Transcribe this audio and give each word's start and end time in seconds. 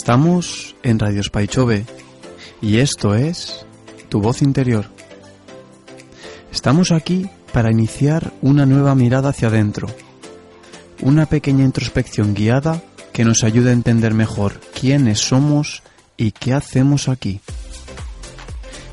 Estamos 0.00 0.76
en 0.84 1.00
Radio 1.00 1.20
Spaichove 1.24 1.84
y 2.62 2.78
esto 2.78 3.16
es 3.16 3.66
Tu 4.08 4.20
voz 4.20 4.42
interior. 4.42 4.86
Estamos 6.52 6.92
aquí 6.92 7.28
para 7.52 7.72
iniciar 7.72 8.32
una 8.40 8.64
nueva 8.64 8.94
mirada 8.94 9.30
hacia 9.30 9.48
adentro, 9.48 9.88
una 11.02 11.26
pequeña 11.26 11.64
introspección 11.64 12.32
guiada 12.32 12.80
que 13.12 13.24
nos 13.24 13.42
ayude 13.42 13.70
a 13.70 13.72
entender 13.72 14.14
mejor 14.14 14.60
quiénes 14.72 15.18
somos 15.18 15.82
y 16.16 16.30
qué 16.30 16.54
hacemos 16.54 17.08
aquí. 17.08 17.40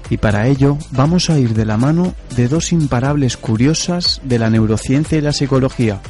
Y 0.09 0.17
para 0.17 0.47
ello 0.47 0.79
vamos 0.89 1.29
a 1.29 1.37
ir 1.37 1.53
de 1.53 1.65
la 1.65 1.77
mano 1.77 2.15
de 2.35 2.47
dos 2.47 2.71
imparables 2.73 3.37
curiosas 3.37 4.21
de 4.23 4.39
la 4.39 4.49
neurociencia 4.49 5.19
y 5.19 5.21
la 5.21 5.33
psicología. 5.33 6.01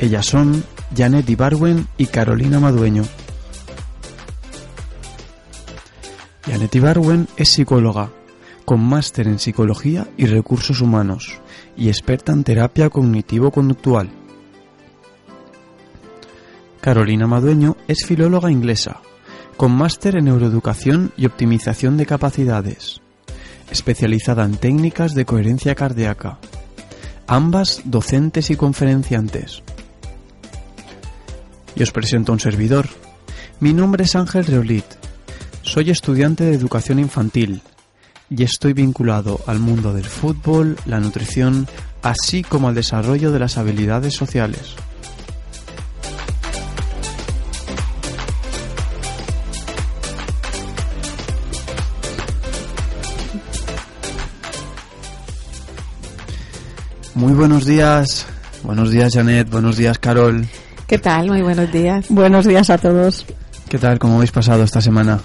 Ellas 0.00 0.26
son 0.26 0.64
Janet 0.96 1.30
Ibarwen 1.30 1.86
y 1.96 2.06
Carolina 2.06 2.58
Madueño. 2.58 3.04
Janet 6.58 6.74
Ibarwen 6.74 7.28
es 7.36 7.50
psicóloga, 7.50 8.10
con 8.64 8.80
máster 8.80 9.28
en 9.28 9.38
psicología 9.38 10.08
y 10.16 10.26
recursos 10.26 10.80
humanos 10.80 11.40
y 11.76 11.86
experta 11.86 12.32
en 12.32 12.42
terapia 12.42 12.90
cognitivo-conductual. 12.90 14.10
Carolina 16.80 17.28
Madueño 17.28 17.76
es 17.86 18.04
filóloga 18.04 18.50
inglesa, 18.50 19.02
con 19.56 19.70
máster 19.70 20.16
en 20.16 20.24
neuroeducación 20.24 21.12
y 21.16 21.26
optimización 21.26 21.96
de 21.96 22.06
capacidades, 22.06 23.02
especializada 23.70 24.44
en 24.44 24.56
técnicas 24.56 25.14
de 25.14 25.26
coherencia 25.26 25.76
cardíaca, 25.76 26.40
ambas 27.28 27.82
docentes 27.84 28.50
y 28.50 28.56
conferenciantes. 28.56 29.62
Y 31.76 31.84
os 31.84 31.92
presento 31.92 32.32
a 32.32 32.34
un 32.34 32.40
servidor. 32.40 32.88
Mi 33.60 33.72
nombre 33.72 34.02
es 34.02 34.16
Ángel 34.16 34.44
Reolit. 34.44 34.97
Soy 35.68 35.90
estudiante 35.90 36.44
de 36.44 36.54
educación 36.54 36.98
infantil 36.98 37.60
y 38.30 38.42
estoy 38.42 38.72
vinculado 38.72 39.40
al 39.46 39.58
mundo 39.58 39.92
del 39.92 40.06
fútbol, 40.06 40.78
la 40.86 40.98
nutrición, 40.98 41.68
así 42.02 42.42
como 42.42 42.68
al 42.68 42.74
desarrollo 42.74 43.32
de 43.32 43.38
las 43.38 43.58
habilidades 43.58 44.14
sociales. 44.14 44.76
Muy 57.14 57.34
buenos 57.34 57.66
días, 57.66 58.26
buenos 58.62 58.90
días 58.90 59.12
Janet, 59.12 59.50
buenos 59.50 59.76
días 59.76 59.98
Carol. 59.98 60.46
¿Qué 60.86 60.96
tal? 60.96 61.28
Muy 61.28 61.42
buenos 61.42 61.70
días. 61.70 62.06
Buenos 62.08 62.46
días 62.46 62.70
a 62.70 62.78
todos. 62.78 63.26
¿Qué 63.68 63.76
tal? 63.76 63.98
¿Cómo 63.98 64.16
habéis 64.16 64.32
pasado 64.32 64.64
esta 64.64 64.80
semana? 64.80 65.20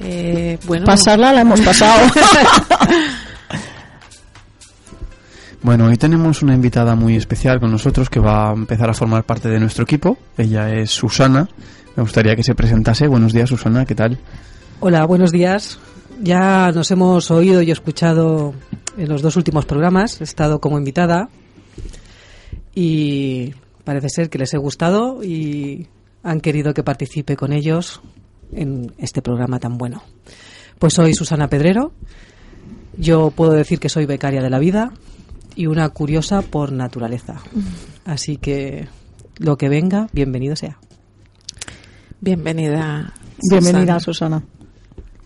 Eh, 0.00 0.58
bueno, 0.66 0.86
Pasarla 0.86 1.32
la 1.32 1.40
hemos 1.40 1.60
pasado. 1.60 2.10
Bueno, 5.62 5.86
hoy 5.86 5.96
tenemos 5.96 6.42
una 6.42 6.54
invitada 6.54 6.94
muy 6.94 7.16
especial 7.16 7.58
con 7.58 7.72
nosotros 7.72 8.08
que 8.08 8.20
va 8.20 8.50
a 8.50 8.52
empezar 8.52 8.88
a 8.88 8.94
formar 8.94 9.24
parte 9.24 9.48
de 9.48 9.58
nuestro 9.58 9.82
equipo. 9.82 10.16
Ella 10.38 10.72
es 10.72 10.92
Susana. 10.92 11.48
Me 11.96 12.04
gustaría 12.04 12.36
que 12.36 12.44
se 12.44 12.54
presentase. 12.54 13.08
Buenos 13.08 13.32
días, 13.32 13.48
Susana. 13.48 13.84
¿Qué 13.84 13.96
tal? 13.96 14.16
Hola, 14.78 15.04
buenos 15.06 15.32
días. 15.32 15.80
Ya 16.22 16.70
nos 16.70 16.92
hemos 16.92 17.32
oído 17.32 17.62
y 17.62 17.72
escuchado 17.72 18.54
en 18.96 19.08
los 19.08 19.22
dos 19.22 19.34
últimos 19.34 19.64
programas. 19.64 20.20
He 20.20 20.24
estado 20.24 20.60
como 20.60 20.78
invitada 20.78 21.30
y 22.72 23.52
parece 23.82 24.08
ser 24.08 24.30
que 24.30 24.38
les 24.38 24.54
he 24.54 24.58
gustado 24.58 25.24
y 25.24 25.88
han 26.22 26.40
querido 26.40 26.74
que 26.74 26.84
participe 26.84 27.34
con 27.34 27.52
ellos 27.52 28.02
en 28.52 28.92
este 28.98 29.22
programa 29.22 29.58
tan 29.58 29.78
bueno. 29.78 30.02
Pues 30.78 30.94
soy 30.94 31.14
Susana 31.14 31.48
Pedrero. 31.48 31.92
Yo 32.98 33.30
puedo 33.30 33.52
decir 33.52 33.78
que 33.78 33.88
soy 33.88 34.06
becaria 34.06 34.42
de 34.42 34.50
la 34.50 34.58
vida 34.58 34.92
y 35.54 35.66
una 35.66 35.88
curiosa 35.90 36.42
por 36.42 36.72
naturaleza. 36.72 37.36
Así 38.04 38.36
que 38.36 38.88
lo 39.38 39.56
que 39.58 39.68
venga, 39.68 40.08
bienvenido 40.12 40.56
sea. 40.56 40.78
bienvenida. 42.20 43.12
Bienvenida, 43.50 44.00
Susana. 44.00 44.40
Susana. 44.40 44.42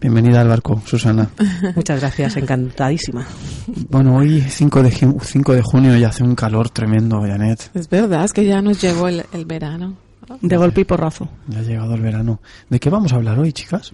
Bienvenida 0.01 0.41
al 0.41 0.49
barco, 0.49 0.81
Susana. 0.87 1.29
Muchas 1.77 2.01
gracias, 2.01 2.37
encantadísima. 2.39 3.27
Bueno, 3.91 4.17
hoy 4.17 4.41
5 4.41 4.83
de, 4.83 4.91
ju- 4.91 5.21
5 5.23 5.53
de 5.53 5.63
junio 5.63 5.97
y 5.97 6.05
hace 6.05 6.23
un 6.23 6.35
calor 6.35 6.71
tremendo, 6.71 7.21
Janet. 7.21 7.71
Es 7.75 7.89
verdad, 7.89 8.25
es 8.25 8.33
que 8.33 8.47
ya 8.47 8.63
nos 8.63 8.81
llegó 8.81 9.09
el, 9.09 9.25
el 9.33 9.45
verano. 9.45 9.97
De 10.41 10.57
golpe 10.57 10.83
y 10.83 10.85
porrazo. 10.85 11.29
Ya 11.49 11.59
ha 11.59 11.63
llegado 11.63 11.95
el 11.95 12.01
verano. 12.01 12.41
¿De 12.69 12.79
qué 12.79 12.91
vamos 12.91 13.13
a 13.13 13.17
hablar 13.17 13.39
hoy, 13.39 13.53
chicas? 13.53 13.93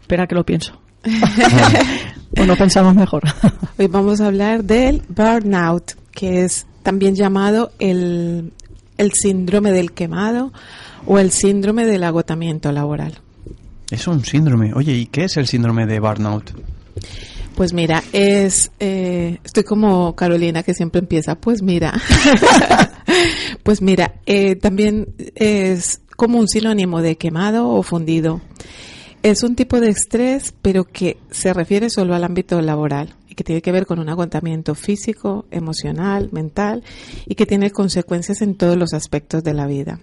Espera 0.00 0.26
que 0.26 0.34
lo 0.34 0.44
pienso. 0.44 0.80
o 2.38 2.44
no 2.44 2.56
pensamos 2.56 2.94
mejor. 2.94 3.22
Hoy 3.78 3.86
vamos 3.88 4.20
a 4.20 4.26
hablar 4.26 4.64
del 4.64 5.02
burnout, 5.08 5.92
que 6.12 6.44
es 6.44 6.66
también 6.82 7.14
llamado 7.14 7.72
el, 7.78 8.52
el 8.98 9.12
síndrome 9.12 9.72
del 9.72 9.92
quemado 9.92 10.52
o 11.06 11.18
el 11.18 11.30
síndrome 11.30 11.86
del 11.86 12.04
agotamiento 12.04 12.70
laboral. 12.72 13.18
Es 13.90 14.06
un 14.06 14.24
síndrome. 14.24 14.72
Oye, 14.74 14.94
¿y 14.94 15.06
qué 15.06 15.24
es 15.24 15.36
el 15.36 15.46
síndrome 15.46 15.86
de 15.86 16.00
burnout? 16.00 16.52
Pues 17.56 17.72
mira, 17.72 18.02
es 18.12 18.70
eh, 18.80 19.38
estoy 19.44 19.64
como 19.64 20.14
Carolina 20.16 20.62
que 20.62 20.72
siempre 20.72 21.00
empieza, 21.00 21.34
pues 21.34 21.62
mira, 21.62 21.92
pues 23.62 23.82
mira, 23.82 24.14
eh, 24.26 24.56
también 24.56 25.14
es 25.34 26.00
como 26.16 26.38
un 26.38 26.48
sinónimo 26.48 27.02
de 27.02 27.16
quemado 27.16 27.68
o 27.68 27.82
fundido. 27.82 28.40
Es 29.22 29.42
un 29.42 29.54
tipo 29.54 29.80
de 29.80 29.88
estrés, 29.88 30.54
pero 30.62 30.84
que 30.84 31.16
se 31.30 31.52
refiere 31.52 31.90
solo 31.90 32.14
al 32.14 32.24
ámbito 32.24 32.60
laboral 32.60 33.14
y 33.28 33.34
que 33.34 33.44
tiene 33.44 33.62
que 33.62 33.72
ver 33.72 33.86
con 33.86 33.98
un 33.98 34.08
agotamiento 34.08 34.74
físico, 34.74 35.46
emocional, 35.50 36.28
mental 36.32 36.82
y 37.26 37.34
que 37.36 37.46
tiene 37.46 37.70
consecuencias 37.70 38.42
en 38.42 38.56
todos 38.56 38.76
los 38.76 38.92
aspectos 38.92 39.44
de 39.44 39.54
la 39.54 39.66
vida 39.66 40.00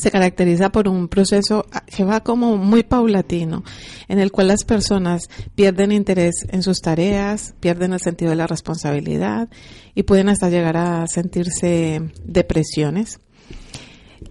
se 0.00 0.10
caracteriza 0.10 0.70
por 0.70 0.88
un 0.88 1.08
proceso 1.08 1.66
que 1.86 2.04
va 2.04 2.20
como 2.20 2.56
muy 2.56 2.82
paulatino, 2.82 3.62
en 4.08 4.18
el 4.18 4.32
cual 4.32 4.48
las 4.48 4.64
personas 4.64 5.28
pierden 5.54 5.92
interés 5.92 6.46
en 6.48 6.62
sus 6.62 6.80
tareas, 6.80 7.54
pierden 7.60 7.92
el 7.92 8.00
sentido 8.00 8.30
de 8.30 8.36
la 8.36 8.46
responsabilidad 8.46 9.48
y 9.94 10.04
pueden 10.04 10.30
hasta 10.30 10.48
llegar 10.48 10.76
a 10.76 11.06
sentirse 11.06 12.00
depresiones. 12.24 13.20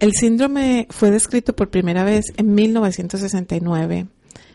El 0.00 0.12
síndrome 0.12 0.86
fue 0.90 1.10
descrito 1.10 1.54
por 1.54 1.70
primera 1.70 2.04
vez 2.04 2.26
en 2.36 2.54
1969 2.54 4.06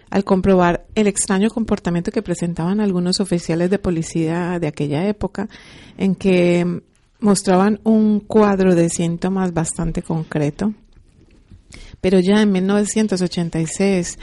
al 0.10 0.24
comprobar 0.24 0.86
el 0.96 1.08
extraño 1.08 1.50
comportamiento 1.50 2.12
que 2.12 2.22
presentaban 2.22 2.80
algunos 2.80 3.20
oficiales 3.20 3.70
de 3.70 3.80
policía 3.80 4.60
de 4.60 4.68
aquella 4.68 5.08
época, 5.08 5.50
en 5.98 6.16
que 6.16 6.82
mostraban 7.20 7.80
un 7.84 8.20
cuadro 8.20 8.76
de 8.76 8.90
síntomas 8.90 9.54
bastante 9.54 10.04
concreto 10.04 10.74
pero 12.06 12.20
ya 12.20 12.40
en 12.44 12.52
1986 12.52 14.20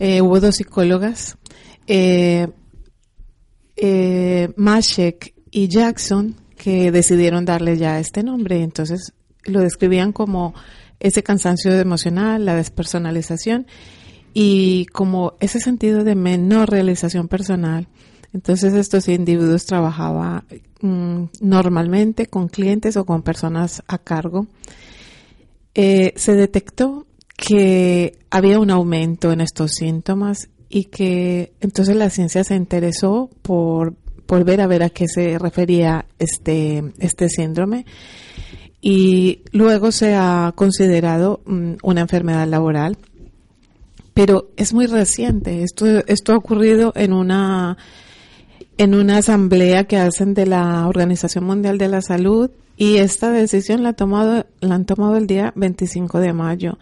eh, 0.00 0.20
hubo 0.20 0.40
dos 0.40 0.56
psicólogas, 0.56 1.38
eh, 1.86 2.48
eh, 3.76 4.52
Mashek 4.56 5.32
y 5.52 5.68
Jackson, 5.68 6.34
que 6.56 6.90
decidieron 6.90 7.44
darle 7.44 7.76
ya 7.76 8.00
este 8.00 8.24
nombre. 8.24 8.64
Entonces 8.64 9.12
lo 9.44 9.60
describían 9.60 10.10
como 10.10 10.54
ese 10.98 11.22
cansancio 11.22 11.72
emocional, 11.72 12.44
la 12.44 12.56
despersonalización 12.56 13.68
y 14.34 14.86
como 14.86 15.34
ese 15.38 15.60
sentido 15.60 16.02
de 16.02 16.16
menor 16.16 16.68
realización 16.68 17.28
personal. 17.28 17.86
Entonces 18.32 18.74
estos 18.74 19.06
individuos 19.06 19.66
trabajaban 19.66 20.42
mm, 20.80 21.26
normalmente 21.42 22.26
con 22.26 22.48
clientes 22.48 22.96
o 22.96 23.06
con 23.06 23.22
personas 23.22 23.84
a 23.86 23.98
cargo. 23.98 24.48
Eh, 25.76 26.12
se 26.16 26.34
detectó 26.34 27.06
que 27.40 28.18
había 28.30 28.58
un 28.58 28.70
aumento 28.70 29.32
en 29.32 29.40
estos 29.40 29.72
síntomas 29.72 30.50
y 30.68 30.84
que 30.84 31.52
entonces 31.60 31.96
la 31.96 32.10
ciencia 32.10 32.44
se 32.44 32.54
interesó 32.54 33.30
por, 33.42 33.94
por 34.26 34.44
ver 34.44 34.60
a 34.60 34.66
ver 34.66 34.82
a 34.82 34.90
qué 34.90 35.08
se 35.08 35.38
refería 35.38 36.04
este, 36.18 36.84
este 36.98 37.28
síndrome. 37.30 37.86
Y 38.82 39.40
luego 39.52 39.90
se 39.90 40.14
ha 40.14 40.52
considerado 40.54 41.40
mm, 41.46 41.72
una 41.82 42.02
enfermedad 42.02 42.46
laboral. 42.46 42.98
Pero 44.12 44.50
es 44.56 44.74
muy 44.74 44.86
reciente. 44.86 45.62
Esto 45.62 45.86
esto 46.06 46.32
ha 46.32 46.36
ocurrido 46.36 46.92
en 46.94 47.12
una 47.12 47.78
en 48.76 48.94
una 48.94 49.18
asamblea 49.18 49.84
que 49.84 49.96
hacen 49.96 50.34
de 50.34 50.46
la 50.46 50.86
Organización 50.88 51.44
Mundial 51.44 51.78
de 51.78 51.88
la 51.88 52.00
Salud 52.02 52.50
y 52.76 52.96
esta 52.96 53.30
decisión 53.30 53.82
la, 53.82 53.90
ha 53.90 53.92
tomado, 53.92 54.46
la 54.60 54.74
han 54.74 54.86
tomado 54.86 55.16
el 55.16 55.26
día 55.26 55.52
25 55.54 56.18
de 56.18 56.32
mayo 56.32 56.78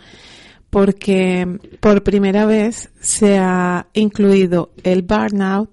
porque 0.70 1.58
por 1.80 2.02
primera 2.02 2.46
vez 2.46 2.90
se 3.00 3.38
ha 3.38 3.88
incluido 3.94 4.70
el 4.82 5.02
burnout 5.02 5.70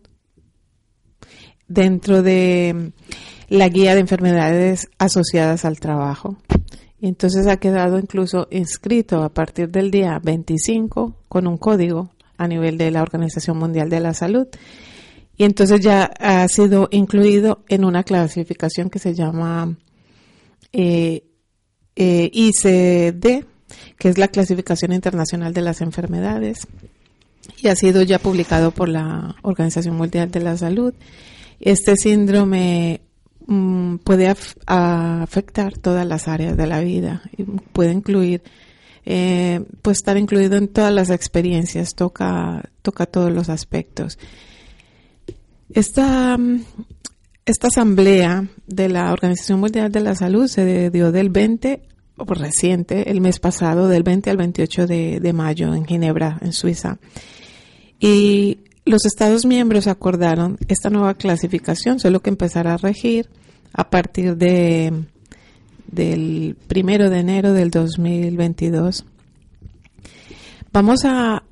dentro 1.67 2.21
de 2.21 2.91
la 3.49 3.69
guía 3.69 3.93
de 3.93 4.01
enfermedades 4.01 4.89
asociadas 4.97 5.65
al 5.65 5.79
trabajo. 5.79 6.37
Entonces 7.01 7.47
ha 7.47 7.57
quedado 7.57 7.99
incluso 7.99 8.47
inscrito 8.51 9.23
a 9.23 9.33
partir 9.33 9.69
del 9.69 9.91
día 9.91 10.19
25 10.23 11.17
con 11.27 11.47
un 11.47 11.57
código 11.57 12.11
a 12.37 12.47
nivel 12.47 12.77
de 12.77 12.91
la 12.91 13.01
Organización 13.01 13.57
Mundial 13.57 13.89
de 13.89 13.99
la 13.99 14.13
Salud. 14.13 14.47
Y 15.37 15.43
entonces 15.43 15.81
ya 15.81 16.05
ha 16.19 16.47
sido 16.47 16.87
incluido 16.91 17.63
en 17.67 17.83
una 17.83 18.03
clasificación 18.03 18.89
que 18.89 18.99
se 18.99 19.13
llama 19.13 19.77
eh, 20.71 21.25
eh, 21.95 22.29
ICD, 22.31 23.45
que 23.97 24.09
es 24.09 24.17
la 24.17 24.27
Clasificación 24.27 24.93
Internacional 24.93 25.53
de 25.53 25.61
las 25.61 25.81
Enfermedades, 25.81 26.67
y 27.61 27.67
ha 27.67 27.75
sido 27.75 28.01
ya 28.01 28.19
publicado 28.19 28.71
por 28.71 28.89
la 28.89 29.35
Organización 29.41 29.95
Mundial 29.95 30.31
de 30.31 30.39
la 30.39 30.57
Salud. 30.57 30.93
Este 31.59 31.95
síndrome 31.95 33.01
mm, 33.47 33.97
puede 33.97 34.33
afectar 34.65 35.77
todas 35.77 36.05
las 36.05 36.27
áreas 36.27 36.57
de 36.57 36.67
la 36.67 36.79
vida 36.79 37.21
y 37.37 37.43
puede 37.43 37.91
incluir 37.93 38.41
eh, 39.05 39.63
puede 39.81 39.93
estar 39.93 40.17
incluido 40.17 40.57
en 40.57 40.67
todas 40.67 40.91
las 40.91 41.11
experiencias, 41.11 41.93
toca, 41.93 42.69
toca 42.81 43.05
todos 43.05 43.31
los 43.31 43.49
aspectos. 43.49 44.17
Esta, 45.71 46.37
esta 47.45 47.67
asamblea 47.67 48.47
de 48.65 48.89
la 48.89 49.13
Organización 49.13 49.59
Mundial 49.59 49.91
de 49.91 49.99
la 49.99 50.15
Salud 50.15 50.47
se 50.47 50.89
dio 50.89 51.11
del 51.11 51.29
20, 51.29 51.81
reciente, 52.17 53.11
el 53.11 53.21
mes 53.21 53.39
pasado, 53.39 53.87
del 53.87 54.03
20 54.03 54.29
al 54.29 54.37
28 54.37 54.87
de, 54.87 55.19
de 55.19 55.33
mayo 55.33 55.73
en 55.73 55.85
Ginebra, 55.85 56.39
en 56.41 56.53
Suiza. 56.53 56.97
Y 57.99 58.59
los 58.85 59.05
Estados 59.05 59.45
miembros 59.45 59.87
acordaron 59.87 60.57
esta 60.67 60.89
nueva 60.89 61.15
clasificación, 61.15 61.99
solo 61.99 62.21
que 62.21 62.29
empezará 62.29 62.75
a 62.75 62.77
regir 62.77 63.29
a 63.73 63.89
partir 63.89 64.37
de 64.37 64.93
del 65.87 66.57
primero 66.67 67.09
de 67.09 67.19
enero 67.19 67.53
del 67.53 67.71
2022. 67.71 69.05
Vamos 70.73 71.05
a, 71.05 71.43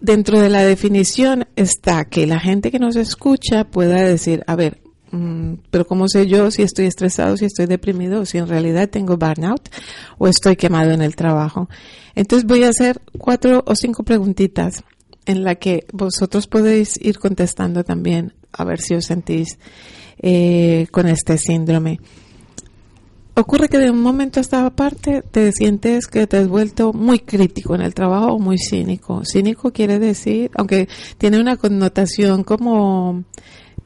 dentro 0.00 0.40
de 0.40 0.48
la 0.48 0.64
definición 0.64 1.46
está 1.56 2.04
que 2.04 2.26
la 2.26 2.40
gente 2.40 2.70
que 2.70 2.78
nos 2.78 2.96
escucha 2.96 3.64
pueda 3.64 4.02
decir, 4.02 4.42
a 4.46 4.56
ver, 4.56 4.80
pero 5.70 5.86
¿cómo 5.86 6.08
sé 6.08 6.26
yo 6.26 6.50
si 6.50 6.62
estoy 6.62 6.86
estresado, 6.86 7.36
si 7.36 7.44
estoy 7.44 7.66
deprimido, 7.66 8.24
si 8.24 8.38
en 8.38 8.48
realidad 8.48 8.88
tengo 8.88 9.16
burnout 9.16 9.68
o 10.18 10.28
estoy 10.28 10.56
quemado 10.56 10.92
en 10.92 11.02
el 11.02 11.16
trabajo? 11.16 11.68
Entonces 12.14 12.46
voy 12.46 12.64
a 12.64 12.68
hacer 12.68 13.00
cuatro 13.18 13.62
o 13.66 13.74
cinco 13.74 14.02
preguntitas 14.02 14.84
en 15.26 15.44
la 15.44 15.56
que 15.56 15.86
vosotros 15.92 16.46
podéis 16.46 16.98
ir 17.00 17.18
contestando 17.18 17.84
también 17.84 18.34
a 18.52 18.64
ver 18.64 18.80
si 18.80 18.94
os 18.94 19.04
sentís 19.04 19.58
eh, 20.18 20.86
con 20.90 21.06
este 21.06 21.38
síndrome 21.38 21.98
ocurre 23.40 23.68
que 23.68 23.78
de 23.78 23.90
un 23.90 24.00
momento 24.00 24.38
a 24.38 24.42
esta 24.42 24.68
parte 24.70 25.22
te 25.22 25.50
sientes 25.52 26.06
que 26.06 26.26
te 26.26 26.38
has 26.38 26.48
vuelto 26.48 26.92
muy 26.92 27.20
crítico 27.20 27.74
en 27.74 27.80
el 27.80 27.94
trabajo 27.94 28.34
o 28.34 28.38
muy 28.38 28.58
cínico. 28.58 29.22
Cínico 29.24 29.72
quiere 29.72 29.98
decir, 29.98 30.50
aunque 30.54 30.88
tiene 31.18 31.40
una 31.40 31.56
connotación 31.56 32.44
como 32.44 33.24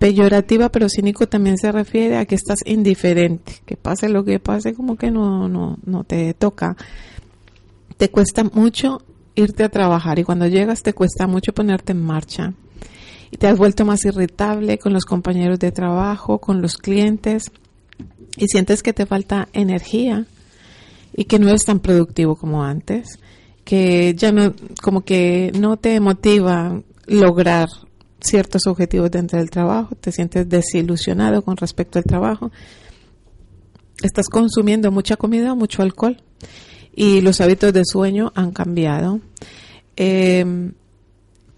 peyorativa, 0.05 0.69
pero 0.69 0.91
cínico 0.91 1.27
también 1.27 1.56
se 1.56 1.73
refiere 1.73 2.19
a 2.19 2.27
que 2.27 2.35
estás 2.35 2.59
indiferente, 2.67 3.62
que 3.65 3.75
pase 3.75 4.11
lo 4.11 4.23
que 4.23 4.39
pase, 4.39 4.75
como 4.75 4.97
que 4.97 5.11
no, 5.11 5.49
no, 5.49 5.79
no 5.83 6.05
te 6.05 6.35
toca. 6.35 6.77
Te 7.97 8.11
cuesta 8.11 8.45
mucho 8.45 9.01
irte 9.35 9.65
a 9.65 9.71
trabajar 9.71 10.19
y 10.19 10.25
cuando 10.25 10.47
llegas 10.47 10.83
te 10.83 10.93
cuesta 10.93 11.27
mucho 11.27 11.55
ponerte 11.55 11.93
en 11.93 12.03
marcha. 12.03 12.53
Y 13.31 13.39
te 13.39 13.47
has 13.47 13.56
vuelto 13.56 13.87
más 13.87 14.05
irritable 14.05 14.77
con 14.77 14.93
los 14.93 15.06
compañeros 15.06 15.59
de 15.59 15.73
trabajo, 15.73 16.39
con 16.39 16.61
los 16.61 16.77
clientes 16.77 17.51
y 18.37 18.49
sientes 18.49 18.83
que 18.83 18.93
te 18.93 19.06
falta 19.06 19.49
energía 19.55 20.27
y 21.17 21.25
que 21.25 21.39
no 21.39 21.49
eres 21.49 21.65
tan 21.65 21.81
productivo 21.81 22.37
como 22.37 22.62
antes, 22.62 23.19
que 23.65 24.15
ya 24.15 24.33
no, 24.33 24.53
como 24.83 25.01
que 25.01 25.51
no 25.59 25.79
te 25.79 25.99
motiva 26.01 26.83
lograr 27.06 27.71
ciertos 28.21 28.67
objetivos 28.67 29.11
dentro 29.11 29.39
del 29.39 29.51
trabajo, 29.51 29.95
te 29.97 30.13
sientes 30.13 30.49
desilusionado 30.49 31.43
con 31.43 31.57
respecto 31.57 31.99
al 31.99 32.05
trabajo, 32.05 32.51
estás 34.03 34.29
consumiendo 34.29 34.91
mucha 34.91 35.17
comida, 35.17 35.55
mucho 35.55 35.83
alcohol 35.83 36.23
y 36.95 37.21
los 37.21 37.41
hábitos 37.41 37.73
de 37.73 37.83
sueño 37.85 38.33
han 38.35 38.53
cambiado. 38.53 39.21
Eh, 39.97 40.73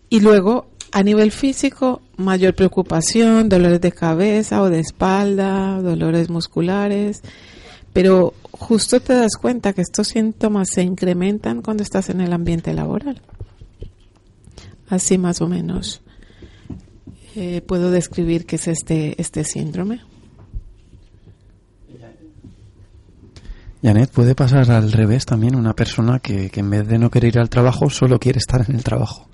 y 0.08 0.20
luego 0.20 0.68
a 0.92 1.02
nivel 1.02 1.30
físico, 1.30 2.00
mayor 2.16 2.54
preocupación, 2.54 3.48
dolores 3.48 3.80
de 3.80 3.92
cabeza 3.92 4.62
o 4.62 4.70
de 4.70 4.80
espalda, 4.80 5.80
dolores 5.82 6.30
musculares, 6.30 7.22
pero 7.92 8.34
justo 8.50 9.00
te 9.00 9.14
das 9.14 9.36
cuenta 9.36 9.72
que 9.72 9.82
estos 9.82 10.08
síntomas 10.08 10.68
se 10.72 10.82
incrementan 10.82 11.62
cuando 11.62 11.82
estás 11.82 12.08
en 12.08 12.20
el 12.20 12.32
ambiente 12.32 12.72
laboral. 12.72 13.20
Así 14.88 15.18
más 15.18 15.40
o 15.40 15.48
menos 15.48 16.00
eh, 17.36 17.60
puedo 17.60 17.90
describir 17.90 18.46
qué 18.46 18.56
es 18.56 18.66
este, 18.66 19.20
este 19.20 19.44
síndrome. 19.44 20.00
Janet, 23.82 24.10
puede 24.10 24.34
pasar 24.34 24.70
al 24.70 24.90
revés 24.90 25.26
también 25.26 25.54
una 25.54 25.74
persona 25.74 26.18
que, 26.18 26.50
que 26.50 26.60
en 26.60 26.70
vez 26.70 26.88
de 26.88 26.98
no 26.98 27.10
querer 27.10 27.34
ir 27.34 27.38
al 27.38 27.50
trabajo 27.50 27.90
solo 27.90 28.18
quiere 28.18 28.38
estar 28.38 28.64
en 28.66 28.74
el 28.74 28.82
trabajo. 28.82 29.28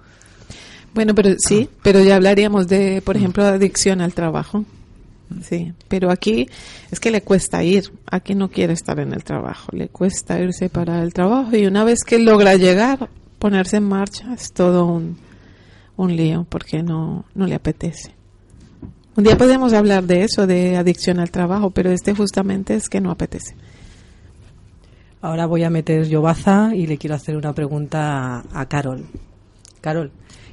Bueno, 0.94 1.14
pero 1.14 1.30
sí, 1.38 1.68
pero 1.82 2.02
ya 2.02 2.16
hablaríamos 2.16 2.66
de, 2.66 3.00
por 3.02 3.16
ejemplo, 3.16 3.44
adicción 3.44 4.00
al 4.00 4.12
trabajo. 4.12 4.64
Sí, 5.48 5.72
pero 5.88 6.10
aquí 6.10 6.48
es 6.90 7.00
que 7.00 7.10
le 7.10 7.22
cuesta 7.22 7.62
ir, 7.62 7.90
aquí 8.10 8.34
no 8.34 8.50
quiere 8.50 8.74
estar 8.74 8.98
en 8.98 9.14
el 9.14 9.24
trabajo, 9.24 9.70
le 9.72 9.88
cuesta 9.88 10.38
irse 10.38 10.68
para 10.68 11.02
el 11.02 11.14
trabajo 11.14 11.56
y 11.56 11.66
una 11.66 11.84
vez 11.84 12.00
que 12.04 12.18
logra 12.18 12.56
llegar, 12.56 13.08
ponerse 13.38 13.78
en 13.78 13.84
marcha, 13.84 14.34
es 14.34 14.52
todo 14.52 14.84
un, 14.84 15.16
un 15.96 16.16
lío 16.16 16.46
porque 16.48 16.82
no, 16.82 17.24
no 17.34 17.46
le 17.46 17.54
apetece. 17.54 18.14
Un 19.16 19.24
día 19.24 19.36
podemos 19.36 19.72
hablar 19.72 20.04
de 20.04 20.24
eso, 20.24 20.46
de 20.46 20.76
adicción 20.76 21.20
al 21.20 21.30
trabajo, 21.30 21.70
pero 21.70 21.90
este 21.90 22.14
justamente 22.14 22.74
es 22.74 22.88
que 22.88 23.00
no 23.00 23.10
apetece. 23.10 23.54
Ahora 25.20 25.46
voy 25.46 25.64
a 25.64 25.70
meter 25.70 26.08
yo 26.08 26.22
baza 26.22 26.74
y 26.74 26.86
le 26.86 26.98
quiero 26.98 27.14
hacer 27.14 27.36
una 27.36 27.52
pregunta 27.52 28.42
a 28.52 28.66
Carol. 28.66 29.04
Carol, 29.80 30.10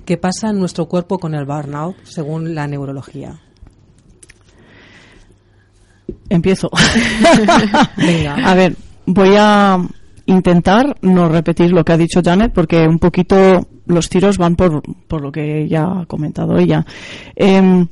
¿Qué 0.09 0.17
pasa 0.17 0.49
en 0.49 0.57
nuestro 0.57 0.87
cuerpo 0.87 1.19
con 1.19 1.35
el 1.35 1.45
burnout 1.45 1.95
según 2.03 2.55
la 2.55 2.65
neurología? 2.65 3.39
Empiezo. 6.29 6.71
Venga. 7.95 8.33
A 8.37 8.55
ver, 8.55 8.75
voy 9.05 9.35
a 9.37 9.77
intentar 10.29 10.95
no 11.01 11.29
repetir 11.29 11.71
lo 11.71 11.83
que 11.83 11.93
ha 11.93 11.97
dicho 11.97 12.21
Janet 12.23 12.53
porque 12.53 12.87
un 12.87 12.99
poquito 12.99 13.67
los 13.85 14.09
tiros 14.09 14.37
van 14.37 14.55
por, 14.55 14.81
por 15.07 15.21
lo 15.21 15.31
que 15.31 15.67
ya 15.67 16.01
ha 16.01 16.05
comentado 16.05 16.57
ella. 16.57 16.85
Em, 17.35 17.87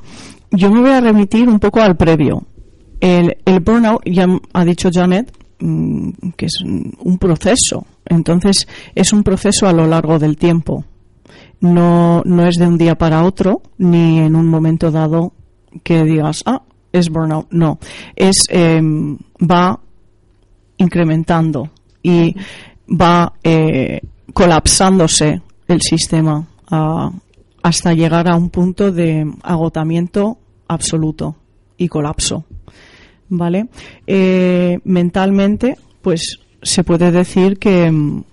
yo 0.51 0.71
me 0.71 0.81
voy 0.81 0.91
a 0.91 1.01
remitir 1.01 1.47
un 1.49 1.59
poco 1.59 1.81
al 1.81 1.97
previo. 1.97 2.43
El, 2.99 3.37
el 3.45 3.59
burnout, 3.59 4.01
ya 4.05 4.27
ha 4.53 4.65
dicho 4.65 4.89
Janet, 4.91 5.31
mm, 5.59 6.09
que 6.35 6.45
es 6.45 6.61
un 6.61 7.17
proceso. 7.17 7.85
Entonces, 8.05 8.67
es 8.95 9.13
un 9.13 9.23
proceso 9.23 9.67
a 9.67 9.73
lo 9.73 9.85
largo 9.85 10.19
del 10.19 10.37
tiempo 10.37 10.85
no, 11.59 12.21
no 12.25 12.47
es 12.47 12.57
de 12.57 12.67
un 12.67 12.77
día 12.77 12.95
para 12.95 13.23
otro, 13.23 13.61
ni 13.77 14.19
en 14.19 14.35
un 14.35 14.47
momento 14.47 14.91
dado 14.91 15.33
que 15.83 16.03
digas, 16.03 16.43
ah, 16.45 16.63
es 16.91 17.09
burnout. 17.09 17.47
No, 17.51 17.79
es, 18.15 18.35
em, 18.49 19.17
va 19.39 19.79
incrementando 20.77 21.71
y 22.07 22.35
va 22.89 23.33
eh, 23.43 23.99
colapsándose 24.33 25.41
el 25.67 25.81
sistema 25.81 26.47
hasta 27.61 27.93
llegar 27.93 28.29
a 28.29 28.35
un 28.37 28.49
punto 28.49 28.91
de 28.93 29.29
agotamiento 29.43 30.37
absoluto 30.67 31.35
y 31.77 31.89
colapso. 31.89 32.45
¿Vale? 33.29 33.67
Eh, 34.05 34.79
mentalmente, 34.85 35.77
pues 36.01 36.39
se 36.61 36.85
puede 36.85 37.11
decir 37.11 37.59
que 37.59 37.85
em, 37.85 38.23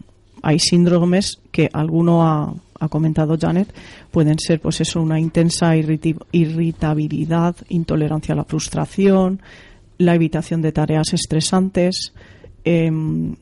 hay 0.41 0.61
síndromes 0.61 1.41
que 1.51 1.69
alguno 1.73 2.23
ha, 2.25 2.55
ha 2.79 2.89
comentado 2.89 3.37
Janet, 3.37 3.75
pueden 4.13 4.39
ser 4.39 4.61
pues 4.61 4.81
eso, 4.81 5.03
una 5.03 5.19
intensa 5.19 5.75
irritabilidad, 5.77 7.57
intolerancia 7.69 8.35
a 8.35 8.37
la 8.37 8.45
frustración, 8.45 9.41
la 9.99 10.15
evitación 10.15 10.63
de 10.63 10.71
tareas 10.71 11.13
estresantes, 11.13 12.13
em, 12.63 13.35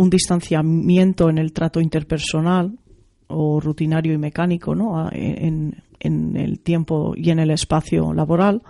un 0.00 0.08
distanciamiento 0.08 1.28
en 1.28 1.36
el 1.36 1.52
trato 1.52 1.78
interpersonal 1.78 2.78
o 3.26 3.60
rutinario 3.60 4.14
y 4.14 4.18
mecánico 4.18 4.74
¿no? 4.74 5.10
en, 5.12 5.82
el 6.00 6.60
tiempo 6.60 7.12
y 7.14 7.28
en 7.28 7.38
el 7.38 7.50
espacio 7.50 8.14
laboral, 8.14 8.62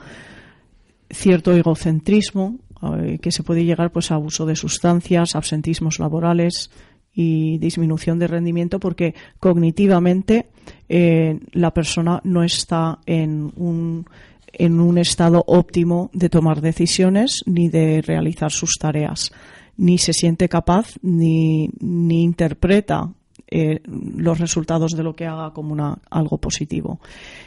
cierto 1.08 1.52
egocentrismo, 1.52 2.58
eh, 2.82 3.18
que 3.22 3.30
se 3.30 3.44
puede 3.44 3.64
llegar 3.64 3.92
pues 3.92 4.10
a 4.10 4.16
abuso 4.16 4.44
de 4.44 4.56
sustancias, 4.56 5.36
absentismos 5.36 6.00
laborales, 6.00 6.70
y 7.12 7.58
disminución 7.58 8.20
de 8.20 8.28
rendimiento 8.28 8.78
porque 8.78 9.14
cognitivamente 9.40 10.46
eh, 10.88 11.40
la 11.52 11.72
persona 11.72 12.20
no 12.22 12.44
está 12.44 13.00
en 13.04 13.52
un 13.56 14.98
estado 14.98 15.42
óptimo 15.48 16.10
de 16.12 16.28
tomar 16.28 16.60
decisiones 16.60 17.42
ni 17.46 17.68
de 17.68 18.00
realizar 18.00 18.52
sus 18.52 18.76
tareas 18.78 19.32
ni 19.80 19.96
se 19.96 20.12
siente 20.12 20.50
capaz 20.50 20.96
ni, 21.00 21.70
ni 21.80 22.22
interpreta 22.22 23.10
eh, 23.48 23.80
los 23.86 24.38
resultados 24.38 24.92
de 24.92 25.02
lo 25.02 25.16
que 25.16 25.26
haga 25.26 25.54
como 25.54 25.72
una, 25.72 25.98
algo 26.10 26.36
positivo. 26.36 27.00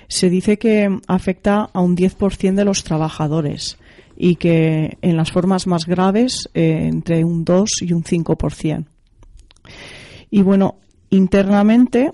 Se 0.08 0.32
dice 0.32 0.58
que 0.58 1.00
afecta 1.08 1.70
a 1.72 1.80
un 1.80 1.96
10% 1.96 2.56
de 2.56 2.66
los 2.66 2.84
trabajadores 2.84 3.78
y 4.18 4.38
que 4.38 4.98
en 5.04 5.16
las 5.16 5.32
formas 5.32 5.68
más 5.68 5.86
graves 5.86 6.50
eh, 6.56 6.88
entre 6.90 7.24
un 7.24 7.46
2 7.46 7.70
y 7.84 7.94
un 7.94 8.04
5%. 8.04 8.86
Y 10.32 10.42
bueno, 10.42 10.78
internamente 11.12 12.13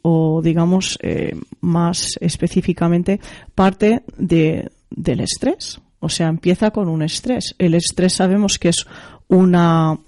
o 0.00 0.40
digamos 0.42 0.98
eh, 1.02 1.36
más 1.60 2.16
específicamente 2.22 3.20
parte 3.54 4.04
de, 4.16 4.70
del 4.88 5.20
estrés. 5.20 5.82
O 5.98 6.08
sea, 6.08 6.28
empieza 6.28 6.70
con 6.70 6.88
un 6.88 7.02
estrés. 7.02 7.54
El 7.58 7.74
estrés 7.74 8.14
sabemos 8.14 8.58
que 8.58 8.70
es 8.70 8.86
una 9.30 9.98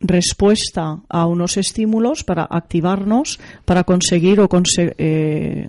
respuesta 0.00 1.00
a 1.08 1.26
unos 1.26 1.56
estímulos 1.56 2.24
para 2.24 2.46
activarnos, 2.48 3.40
para 3.64 3.84
conseguir 3.84 4.40
o 4.40 4.48
eh, 4.78 5.68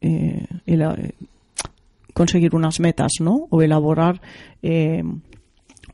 eh, 0.00 0.46
eh, 0.66 1.12
conseguir 2.14 2.54
unas 2.54 2.80
metas, 2.80 3.12
¿no? 3.20 3.46
O 3.50 3.62
elaborar 3.62 4.20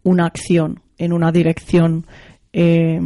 una 0.04 0.26
acción 0.26 0.80
en 0.98 1.12
una 1.12 1.32
dirección 1.32 2.06
que 2.52 3.00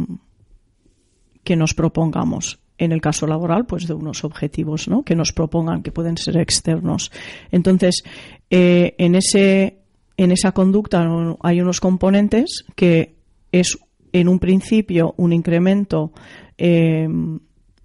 nos 1.55 1.73
propongamos. 1.73 2.59
En 2.77 2.91
el 2.91 3.01
caso 3.01 3.25
laboral, 3.25 3.65
pues 3.65 3.87
de 3.87 3.93
unos 3.93 4.23
objetivos, 4.23 4.87
¿no? 4.87 5.03
Que 5.03 5.15
nos 5.15 5.31
propongan, 5.33 5.81
que 5.81 5.91
pueden 5.91 6.17
ser 6.17 6.37
externos. 6.37 7.11
Entonces, 7.51 8.03
en 8.49 9.15
ese 9.15 9.76
en 10.17 10.31
esa 10.31 10.51
conducta 10.51 11.07
hay 11.41 11.61
unos 11.61 11.79
componentes 11.79 12.65
que 12.75 13.15
es 13.51 13.77
en 14.11 14.27
un 14.27 14.39
principio 14.39 15.13
un 15.17 15.31
incremento 15.31 16.11
eh, 16.57 17.07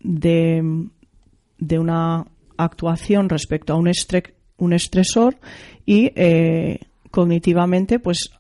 de, 0.01 0.62
una 1.79 2.27
actuación 2.57 3.29
respecto 3.29 3.75
a 3.75 3.77
un, 3.77 4.73
estresor 4.73 5.37
y 5.85 6.11
eh, 6.17 6.81
cognitivamente 7.11 7.99
pues 7.99 8.31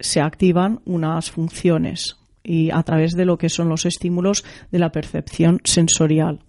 se 0.00 0.20
activan 0.20 0.80
unas 0.84 1.30
funciones 1.30 2.16
y 2.42 2.70
a 2.70 2.82
través 2.82 3.12
de 3.12 3.24
lo 3.24 3.36
que 3.36 3.50
son 3.50 3.68
los 3.68 3.84
estímulos 3.84 4.44
de 4.70 4.78
la 4.78 4.90
percepción 4.90 5.60
sensorial. 5.64 6.40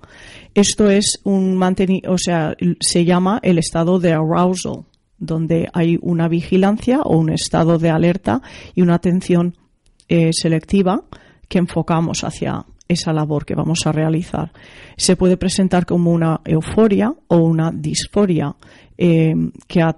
Esto 0.55 0.89
es 0.89 1.19
un 1.23 1.61
o 2.07 2.17
sea, 2.17 2.55
se 2.79 3.05
llama 3.05 3.39
el 3.43 3.57
estado 3.57 3.99
de 3.99 4.13
arousal, 4.13 4.85
donde 5.19 5.69
hay 5.73 5.97
una 6.01 6.27
vigilancia 6.27 7.01
o 7.01 7.17
un 7.17 7.29
estado 7.29 7.77
de 7.77 7.89
alerta 7.89 8.41
y 8.73 8.81
una 8.81 8.95
atención 8.95 9.55
eh, 10.07 10.31
selectiva 10.33 11.03
que 11.47 11.59
enfocamos 11.59 12.23
hacia 12.23 12.65
esa 12.87 13.13
labor 13.13 13.45
que 13.45 13.55
vamos 13.55 13.85
a 13.85 13.91
realizar. 13.91 14.51
Se 14.97 15.15
puede 15.15 15.37
presentar 15.37 15.85
como 15.85 16.11
una 16.11 16.41
euforia 16.45 17.13
o 17.27 17.37
una 17.37 17.71
disforia 17.71 18.55
eh, 18.97 19.35
que 19.67 19.81
a, 19.81 19.95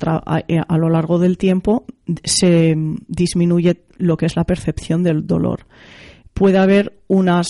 eh, 0.47 0.59
a, 0.67 0.77
lo 0.77 0.89
largo 0.89 1.17
del 1.17 1.37
tiempo 1.37 1.85
se 2.23 2.75
disminuye 3.07 3.83
lo 3.97 4.17
que 4.17 4.25
es 4.25 4.35
la 4.35 4.43
percepción 4.43 5.03
del 5.03 5.25
dolor. 5.25 5.65
Puede 6.33 6.57
haber 6.57 7.01
unas 7.07 7.47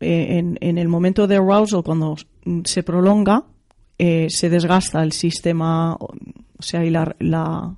en, 0.00 0.58
en, 0.60 0.76
el 0.76 0.88
momento 0.88 1.26
de 1.26 1.36
arousal 1.36 1.82
cuando 1.82 2.16
se 2.64 2.82
prolonga 2.82 3.44
se 3.98 4.50
desgasta 4.50 5.02
el 5.02 5.12
sistema 5.12 5.94
o 5.94 6.62
sea 6.62 6.84
y 6.84 6.90
la, 6.90 7.14
la 7.20 7.76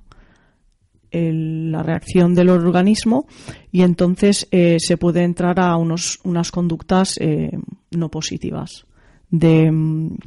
la 1.11 1.83
reacción 1.83 2.35
del 2.35 2.49
organismo 2.49 3.27
y 3.71 3.81
entonces 3.81 4.47
eh, 4.51 4.77
se 4.79 4.97
puede 4.97 5.23
entrar 5.23 5.59
a 5.59 5.75
unos, 5.77 6.19
unas 6.23 6.51
conductas 6.51 7.15
eh, 7.19 7.51
no 7.91 8.09
positivas 8.09 8.85
de 9.29 9.71
mm, 9.71 10.17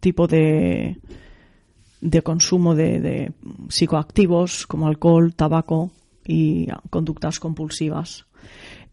tipo 0.00 0.26
de, 0.26 0.98
de 2.00 2.22
consumo 2.22 2.74
de, 2.74 3.32
psicoactivos 3.68 4.66
como 4.66 4.86
alcohol, 4.86 5.34
tabaco 5.34 5.90
y 6.26 6.68
conductas 6.90 7.38
compulsivas. 7.40 8.26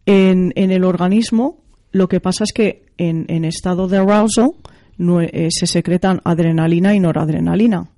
En, 0.05 0.53
en, 0.55 0.71
el 0.71 0.83
organismo 0.83 1.59
lo 1.91 2.07
que 2.07 2.19
pasa 2.19 2.43
es 2.43 2.53
que 2.53 2.85
en, 2.97 3.25
en 3.29 3.45
estado 3.45 3.87
de 3.87 3.97
arousal 3.97 4.51
eh, 4.51 4.61
se 4.97 5.67
secretan 5.67 6.21
adrenalina 6.23 6.93
y 6.95 6.99
noradrenalina 6.99 7.89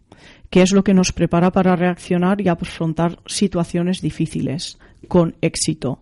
que 0.50 0.62
es 0.62 0.72
lo 0.72 0.84
que 0.84 0.94
nos 0.94 1.12
prepara 1.12 1.52
para 1.52 1.76
reaccionar 1.76 2.42
y 2.42 2.48
afrontar 2.48 3.20
situaciones 3.26 4.02
difíciles 4.02 4.80
con 5.08 5.36
éxito. 5.42 6.00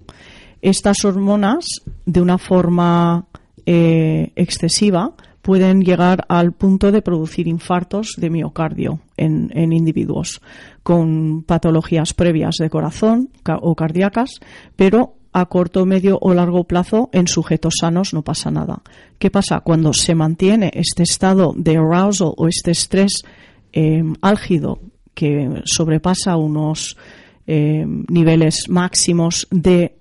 Estas 0.62 1.06
hormonas, 1.06 1.66
de 2.06 2.22
una 2.22 2.38
forma 2.38 3.25
eh, 3.66 4.32
excesiva, 4.36 5.13
pueden 5.42 5.82
llegar 5.82 6.25
al 6.30 6.51
punto 6.54 6.92
de 6.92 7.01
producir 7.01 7.48
infartos 7.48 8.16
de 8.18 8.30
miocardio 8.30 9.00
en, 9.16 9.50
en, 9.54 9.72
individuos 9.72 10.42
con 10.84 11.44
patologías 11.44 12.13
previas 12.13 12.56
de 12.60 12.70
corazón 12.70 13.30
o 13.62 13.75
cardíacas, 13.75 14.39
pero 14.75 15.16
a 15.39 15.46
corto, 15.46 15.86
medio 15.86 16.17
o 16.20 16.34
largo 16.34 16.63
plazo 16.63 17.10
en 17.13 17.27
sujetos 17.27 17.75
sanos 17.79 18.13
no 18.13 18.24
pasa 18.24 18.50
nada. 18.50 18.82
¿Qué 19.20 19.29
pasa? 19.29 19.62
Cuando 19.62 19.94
se 19.94 20.15
mantiene 20.15 20.72
este 20.74 21.03
estado 21.03 21.53
de 21.56 21.77
arousal 21.77 22.34
o 22.36 22.48
este 22.48 22.72
estrés 22.72 23.24
eh, 23.72 24.03
álgido 24.22 24.79
que 25.13 25.62
sobrepasa 25.65 26.38
unos 26.38 26.98
eh, 27.46 27.86
niveles 27.86 28.67
máximos 28.70 29.48
de, 29.51 29.96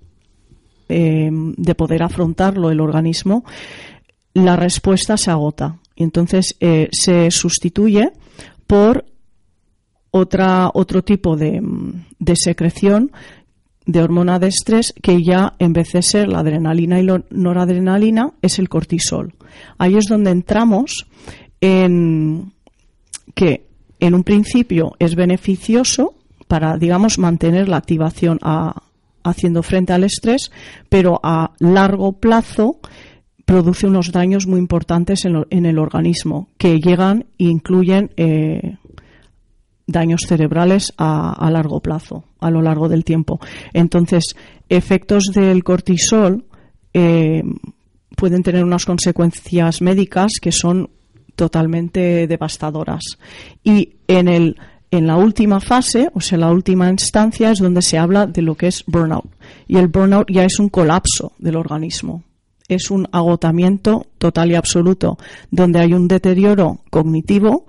eh, 0.89 1.29
de 1.31 1.75
poder 1.75 2.01
afrontarlo 2.01 2.71
el 2.71 2.79
organismo, 2.79 3.45
la 4.33 4.55
respuesta 4.55 5.17
se 5.17 5.29
agota. 5.29 5.77
Y 5.95 6.03
entonces 6.03 6.55
se 6.91 7.31
sustituye 7.31 8.11
por 8.67 9.05
otra, 10.11 10.69
otro 10.73 11.03
tipo 11.03 11.35
de, 11.35 11.59
de, 12.19 12.35
secreción 12.35 13.11
de 13.87 14.01
hormona 14.01 14.37
de 14.37 14.49
estrés 14.49 14.93
que 15.01 15.23
ya 15.23 15.55
en 15.57 15.73
vez 15.73 15.93
de 15.93 16.03
ser 16.03 16.27
la 16.27 16.39
adrenalina 16.39 16.99
y 16.99 17.03
la 17.03 17.23
noradrenalina 17.31 18.33
es 18.41 18.59
el 18.59 18.69
cortisol. 18.69 19.33
Ahí 19.77 19.95
es 19.95 20.05
donde 20.05 20.29
entramos 20.29 21.07
en 21.61 22.51
que 23.33 23.65
en 23.99 24.13
un 24.13 24.23
principio 24.23 24.95
es 24.99 25.15
beneficioso 25.15 26.13
para, 26.47 26.77
digamos, 26.77 27.17
mantener 27.17 27.67
la 27.67 27.77
activación 27.77 28.39
haciendo 29.23 29.63
frente 29.63 29.93
al 29.93 30.03
estrés, 30.03 30.51
pero 30.89 31.19
a 31.23 31.53
largo 31.59 32.13
plazo 32.13 32.79
produce 33.45 33.87
unos 33.87 34.11
daños 34.11 34.45
muy 34.45 34.59
importantes 34.59 35.25
en, 35.25 35.65
el 35.65 35.79
organismo 35.79 36.49
que 36.57 36.79
llegan 36.79 37.25
e 37.37 37.45
incluyen 37.45 38.11
eh, 38.17 38.77
daños 39.87 40.21
cerebrales 40.27 40.93
a, 40.97 41.49
largo 41.49 41.79
plazo, 41.79 42.25
a 42.39 42.51
lo 42.51 42.61
largo 42.61 42.89
del 42.89 43.03
tiempo. 43.03 43.39
Entonces, 43.73 44.35
efectos 44.69 45.31
del 45.33 45.63
cortisol 45.63 46.45
eh, 46.93 47.41
pueden 48.15 48.43
tener 48.43 48.63
unas 48.63 48.85
consecuencias 48.85 49.81
médicas 49.81 50.33
que 50.41 50.51
son 50.51 50.89
totalmente 51.35 52.27
devastadoras. 52.27 53.17
Y 53.63 53.97
en, 54.07 54.27
el, 54.27 54.57
en 54.91 55.07
la 55.07 55.15
última 55.15 55.61
fase, 55.61 56.09
o 56.13 56.19
sea, 56.19 56.37
la 56.37 56.51
última 56.51 56.89
instancia, 56.89 57.51
es 57.51 57.59
donde 57.59 57.81
se 57.81 57.97
habla 57.97 58.25
de 58.25 58.41
lo 58.41 58.55
que 58.55 58.67
es 58.67 58.83
burnout. 58.87 59.29
Y 59.67 59.77
el 59.77 59.87
burnout 59.87 60.29
ya 60.29 60.43
es 60.43 60.59
un 60.59 60.67
colapso 60.67 61.31
del 61.37 61.55
organismo. 61.55 62.23
Es 62.67 62.91
un 62.91 63.07
agotamiento 63.13 64.07
total 64.17 64.51
y 64.51 64.55
absoluto, 64.55 65.17
donde 65.51 65.79
hay 65.79 65.93
un 65.93 66.09
deterioro 66.09 66.79
cognitivo, 66.89 67.65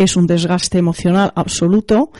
es 0.00 0.16
un 0.16 0.26
desgaste 0.26 0.78
emocional 0.78 1.30
absoluto, 1.34 2.10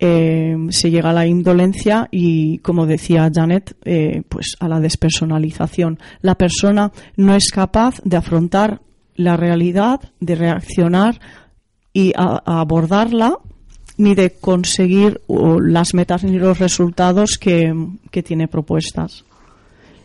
eh, 0.00 0.56
se 0.70 0.90
llega 0.90 1.10
a 1.10 1.12
la 1.12 1.26
indolencia 1.26 2.08
y, 2.10 2.58
como 2.58 2.86
decía 2.86 3.30
Janet, 3.32 3.76
eh, 3.84 4.22
pues 4.28 4.56
a 4.58 4.66
la 4.66 4.80
despersonalización. 4.80 5.98
La 6.22 6.34
persona 6.34 6.90
no 7.16 7.36
es 7.36 7.50
capaz 7.50 8.00
de 8.02 8.16
afrontar 8.16 8.80
la 9.14 9.36
realidad, 9.36 10.00
de 10.18 10.34
reaccionar 10.34 11.20
y 11.92 12.12
abordarla, 12.16 13.36
ni 13.96 14.14
de 14.14 14.30
conseguir 14.30 15.20
las 15.28 15.92
metas 15.94 16.24
ni 16.24 16.38
los 16.38 16.58
resultados 16.58 17.38
que, 17.38 17.72
tiene 18.24 18.48
propuestas. 18.48 19.24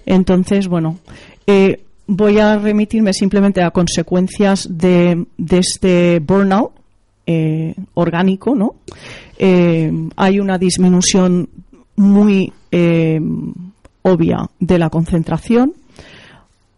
Entonces, 0.05 0.67
bueno, 0.67 0.99
eh, 1.47 1.85
voy 2.05 2.39
a 2.39 2.57
remitirme 2.57 3.13
simplemente 3.13 3.63
a 3.63 3.71
consecuencias 3.71 4.67
de, 4.69 5.25
este 5.49 6.19
burnout 6.19 6.84
eh, 7.25 7.75
orgánico, 7.93 8.55
¿no? 8.55 8.75
Eh, 9.37 9.91
hay 10.15 10.39
una 10.39 10.57
disminución 10.57 11.49
muy 11.95 12.51
obvia 14.01 14.49
de 14.59 14.77
la 14.77 14.89
concentración, 14.89 15.73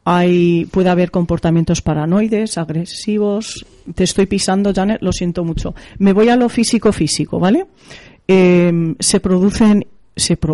hay, 0.09 0.65
puede 0.71 0.87
haber 0.89 1.11
comportamientos 1.11 1.81
paranoides, 1.81 2.57
agresivos. 2.57 3.65
Te 3.93 4.05
estoy 4.05 4.25
pisando, 4.25 4.71
Janet, 4.73 5.01
lo 5.01 5.11
siento 5.11 5.43
mucho. 5.43 5.75
Me 5.97 6.13
voy 6.13 6.29
a 6.29 6.37
lo 6.37 6.47
físico-físico, 6.47 7.41
¿vale? 7.41 7.65
Eh, 8.25 8.95
se 8.99 9.19
producen 9.19 9.85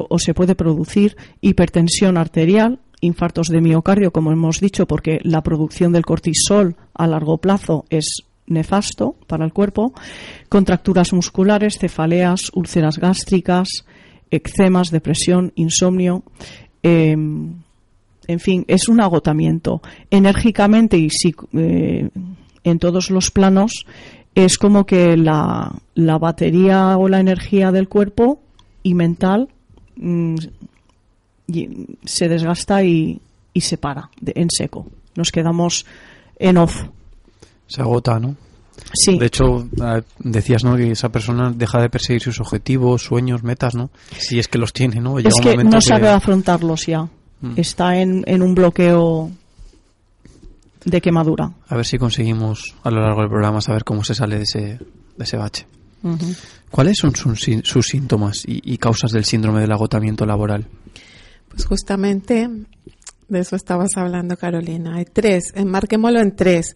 o 0.09 0.17
se 0.17 0.33
puede 0.33 0.55
producir 0.55 1.15
hipertensión 1.39 2.17
arterial, 2.17 2.79
infartos 2.99 3.49
de 3.49 3.61
miocardio, 3.61 4.11
como 4.11 4.31
hemos 4.31 4.59
dicho, 4.59 4.87
porque 4.87 5.19
la 5.21 5.43
producción 5.43 5.91
del 5.91 6.03
cortisol 6.03 6.75
a 6.95 7.05
largo 7.05 7.37
plazo 7.37 7.85
es 7.91 8.23
nefasto 8.47 9.15
para 9.27 9.45
el 9.45 9.53
cuerpo, 9.53 9.93
contracturas 10.49 11.13
musculares, 11.13 11.77
cefaleas, 11.79 12.51
úlceras 12.53 12.97
gástricas, 12.97 13.85
eczemas, 14.31 14.91
depresión, 14.91 15.51
insomnio. 15.55 16.23
Em, 16.81 17.53
en 18.27 18.39
fin, 18.39 18.65
es 18.67 18.87
un 18.87 19.01
agotamiento. 19.01 19.81
Enérgicamente 20.09 20.97
y 20.97 21.09
eh, 21.53 22.09
en 22.63 22.79
todos 22.79 23.09
los 23.09 23.31
planos 23.31 23.85
es 24.35 24.57
como 24.57 24.85
que 24.85 25.15
la, 25.17 25.73
la, 25.93 26.17
batería 26.17 26.97
o 26.97 27.07
la 27.07 27.19
energía 27.19 27.71
del 27.71 27.87
cuerpo 27.87 28.41
y 28.81 28.95
mental 28.95 29.49
mm, 29.95 30.35
se 32.03 32.29
desgasta 32.29 32.83
y, 32.83 33.21
y 33.53 33.61
se 33.61 33.77
para 33.77 34.09
en 34.25 34.49
seco. 34.49 34.87
Nos 35.15 35.31
quedamos 35.31 35.85
en 36.39 36.57
off. 36.57 36.85
Se 37.73 37.81
agota, 37.81 38.19
¿no? 38.19 38.35
Sí. 38.93 39.17
De 39.17 39.25
hecho, 39.25 39.67
decías, 40.19 40.63
¿no? 40.63 40.75
Que 40.75 40.91
esa 40.91 41.09
persona 41.09 41.51
deja 41.51 41.81
de 41.81 41.89
perseguir 41.89 42.21
sus 42.21 42.39
objetivos, 42.39 43.01
sueños, 43.01 43.41
metas, 43.41 43.73
¿no? 43.73 43.89
Si 44.15 44.37
es 44.37 44.47
que 44.47 44.59
los 44.59 44.73
tiene, 44.73 45.01
¿no? 45.01 45.17
es 45.17 45.33
que 45.41 45.57
no 45.57 45.81
sabe 45.81 46.07
afrontarlos 46.09 46.85
ya. 46.85 47.09
Mm. 47.41 47.53
Está 47.55 47.99
en, 47.99 48.23
en 48.27 48.43
un 48.43 48.53
bloqueo 48.53 49.31
de 50.85 51.01
quemadura. 51.01 51.51
A 51.67 51.75
ver 51.75 51.85
si 51.85 51.97
conseguimos 51.97 52.75
a 52.83 52.91
lo 52.91 53.01
largo 53.01 53.21
del 53.21 53.29
programa 53.29 53.59
saber 53.59 53.83
cómo 53.83 54.03
se 54.03 54.13
sale 54.13 54.37
de 54.37 54.43
ese, 54.43 54.59
de 55.17 55.23
ese 55.23 55.37
bache. 55.37 55.65
¿Cuáles 56.69 56.97
son 56.99 57.15
sus, 57.15 57.49
sus 57.63 57.87
síntomas 57.87 58.43
y, 58.45 58.61
y, 58.71 58.77
causas 58.77 59.11
del 59.13 59.25
síndrome 59.25 59.61
del 59.61 59.71
agotamiento 59.71 60.27
laboral? 60.27 60.67
Pues 61.49 61.65
justamente 61.65 62.47
de 63.29 63.39
eso 63.39 63.55
estabas 63.55 63.95
hablando, 63.95 64.37
Carolina. 64.37 64.97
Hay 64.97 65.05
tres, 65.05 65.45
enmarquémoslo 65.55 66.19
en 66.19 66.35
tres. 66.35 66.75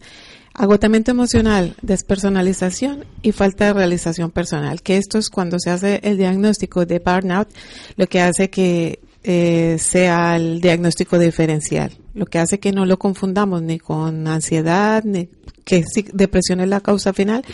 Agotamiento 0.58 1.12
emocional, 1.12 1.76
despersonalización 1.82 3.04
y 3.22 3.30
falta 3.30 3.66
de 3.66 3.74
realización 3.74 4.32
personal, 4.32 4.82
que 4.82 4.96
esto 4.96 5.16
es 5.16 5.30
cuando 5.30 5.60
se 5.60 5.70
hace 5.70 6.00
el 6.02 6.18
diagnóstico 6.18 6.84
de 6.84 6.98
burnout, 6.98 7.48
lo 7.96 8.08
que 8.08 8.20
hace 8.20 8.50
que 8.50 8.98
eh, 9.22 9.76
sea 9.78 10.34
el 10.34 10.60
diagnóstico 10.60 11.16
diferencial, 11.16 11.92
lo 12.12 12.26
que 12.26 12.40
hace 12.40 12.58
que 12.58 12.72
no 12.72 12.86
lo 12.86 12.98
confundamos 12.98 13.62
ni 13.62 13.78
con 13.78 14.26
ansiedad, 14.26 15.04
ni 15.04 15.28
que 15.64 15.84
depresión 16.12 16.58
es 16.58 16.68
la 16.68 16.80
causa 16.80 17.12
final. 17.12 17.44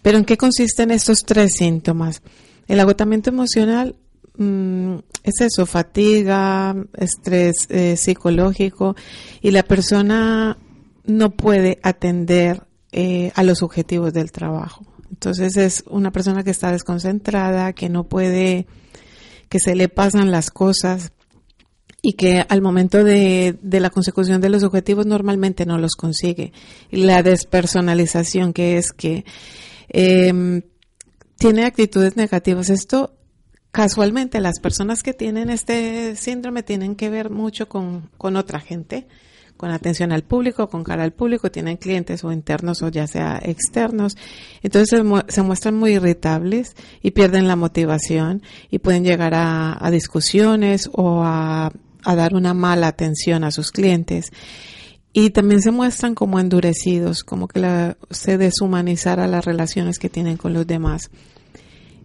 Pero 0.00 0.18
¿en 0.18 0.24
qué 0.24 0.36
consisten 0.36 0.92
estos 0.92 1.24
tres 1.26 1.54
síntomas? 1.56 2.22
El 2.68 2.78
agotamiento 2.78 3.30
emocional 3.30 3.96
mm, 4.36 4.94
es 5.24 5.40
eso, 5.40 5.66
fatiga, 5.66 6.76
estrés 6.96 7.66
eh, 7.68 7.96
psicológico 7.96 8.94
y 9.42 9.50
la 9.50 9.64
persona 9.64 10.56
no 11.08 11.30
puede 11.30 11.80
atender 11.82 12.62
eh, 12.92 13.32
a 13.34 13.42
los 13.42 13.62
objetivos 13.62 14.12
del 14.12 14.30
trabajo. 14.30 14.84
Entonces 15.10 15.56
es 15.56 15.82
una 15.88 16.12
persona 16.12 16.44
que 16.44 16.50
está 16.50 16.70
desconcentrada, 16.70 17.72
que 17.72 17.88
no 17.88 18.04
puede 18.04 18.66
que 19.48 19.58
se 19.58 19.74
le 19.74 19.88
pasan 19.88 20.30
las 20.30 20.50
cosas 20.50 21.12
y 22.02 22.12
que 22.12 22.44
al 22.46 22.60
momento 22.60 23.02
de, 23.02 23.58
la 23.62 23.90
consecución 23.90 24.42
de 24.42 24.50
los 24.50 24.62
objetivos 24.62 25.06
normalmente 25.06 25.64
no 25.64 25.78
los 25.78 25.96
consigue. 25.96 26.52
La 26.90 27.22
despersonalización, 27.22 28.52
que 28.52 28.76
es 28.76 28.92
que 28.92 29.24
em, 29.88 30.62
tiene 31.38 31.64
actitudes 31.64 32.16
negativas. 32.16 32.68
Esto 32.68 33.14
casualmente 33.70 34.40
las 34.40 34.60
personas 34.60 35.02
que 35.02 35.14
tienen 35.14 35.48
este 35.48 36.14
síndrome 36.16 36.62
tienen 36.62 36.94
que 36.94 37.08
ver 37.08 37.30
mucho 37.30 37.68
con, 37.68 38.10
con 38.18 38.36
otra 38.36 38.60
gente 38.60 39.08
con 39.58 39.70
atención 39.70 40.12
al 40.12 40.22
público, 40.22 40.70
con 40.70 40.84
cara 40.84 41.02
al 41.02 41.12
público, 41.12 41.50
tienen 41.50 41.76
clientes 41.76 42.24
o 42.24 42.32
internos 42.32 42.80
o 42.80 42.88
ya 42.88 43.06
sea 43.06 43.38
externos. 43.42 44.16
Entonces 44.62 45.02
se, 45.28 45.42
muestran 45.42 45.74
muy 45.74 45.94
irritables 45.96 46.74
y 47.02 47.10
pierden 47.10 47.48
la 47.48 47.56
motivación 47.56 48.42
y 48.70 48.78
pueden 48.78 49.04
llegar 49.04 49.34
a, 49.34 49.90
discusiones 49.90 50.88
o 50.92 51.22
a, 51.24 51.72
dar 52.04 52.34
una 52.34 52.54
mala 52.54 52.86
atención 52.86 53.44
a 53.44 53.50
sus 53.50 53.72
clientes. 53.72 54.32
Y 55.12 55.30
también 55.30 55.60
se 55.60 55.72
muestran 55.72 56.14
como 56.14 56.38
endurecidos, 56.38 57.24
como 57.24 57.48
que 57.48 57.58
la, 57.58 57.96
se 58.10 58.38
deshumanizara 58.38 59.26
las 59.26 59.44
relaciones 59.44 59.98
que 59.98 60.08
tienen 60.08 60.36
con 60.36 60.54
los 60.54 60.66
demás. 60.66 61.10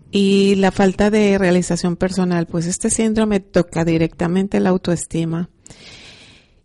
Y 0.10 0.56
la 0.56 0.72
falta 0.72 1.12
de 1.12 1.38
realización 1.38 1.98
personal, 1.98 2.48
pues 2.48 2.66
este 2.66 2.90
síndrome 2.90 3.40
toca 3.40 3.86
directamente 3.86 4.60
la 4.60 4.72
autoestima 4.72 5.50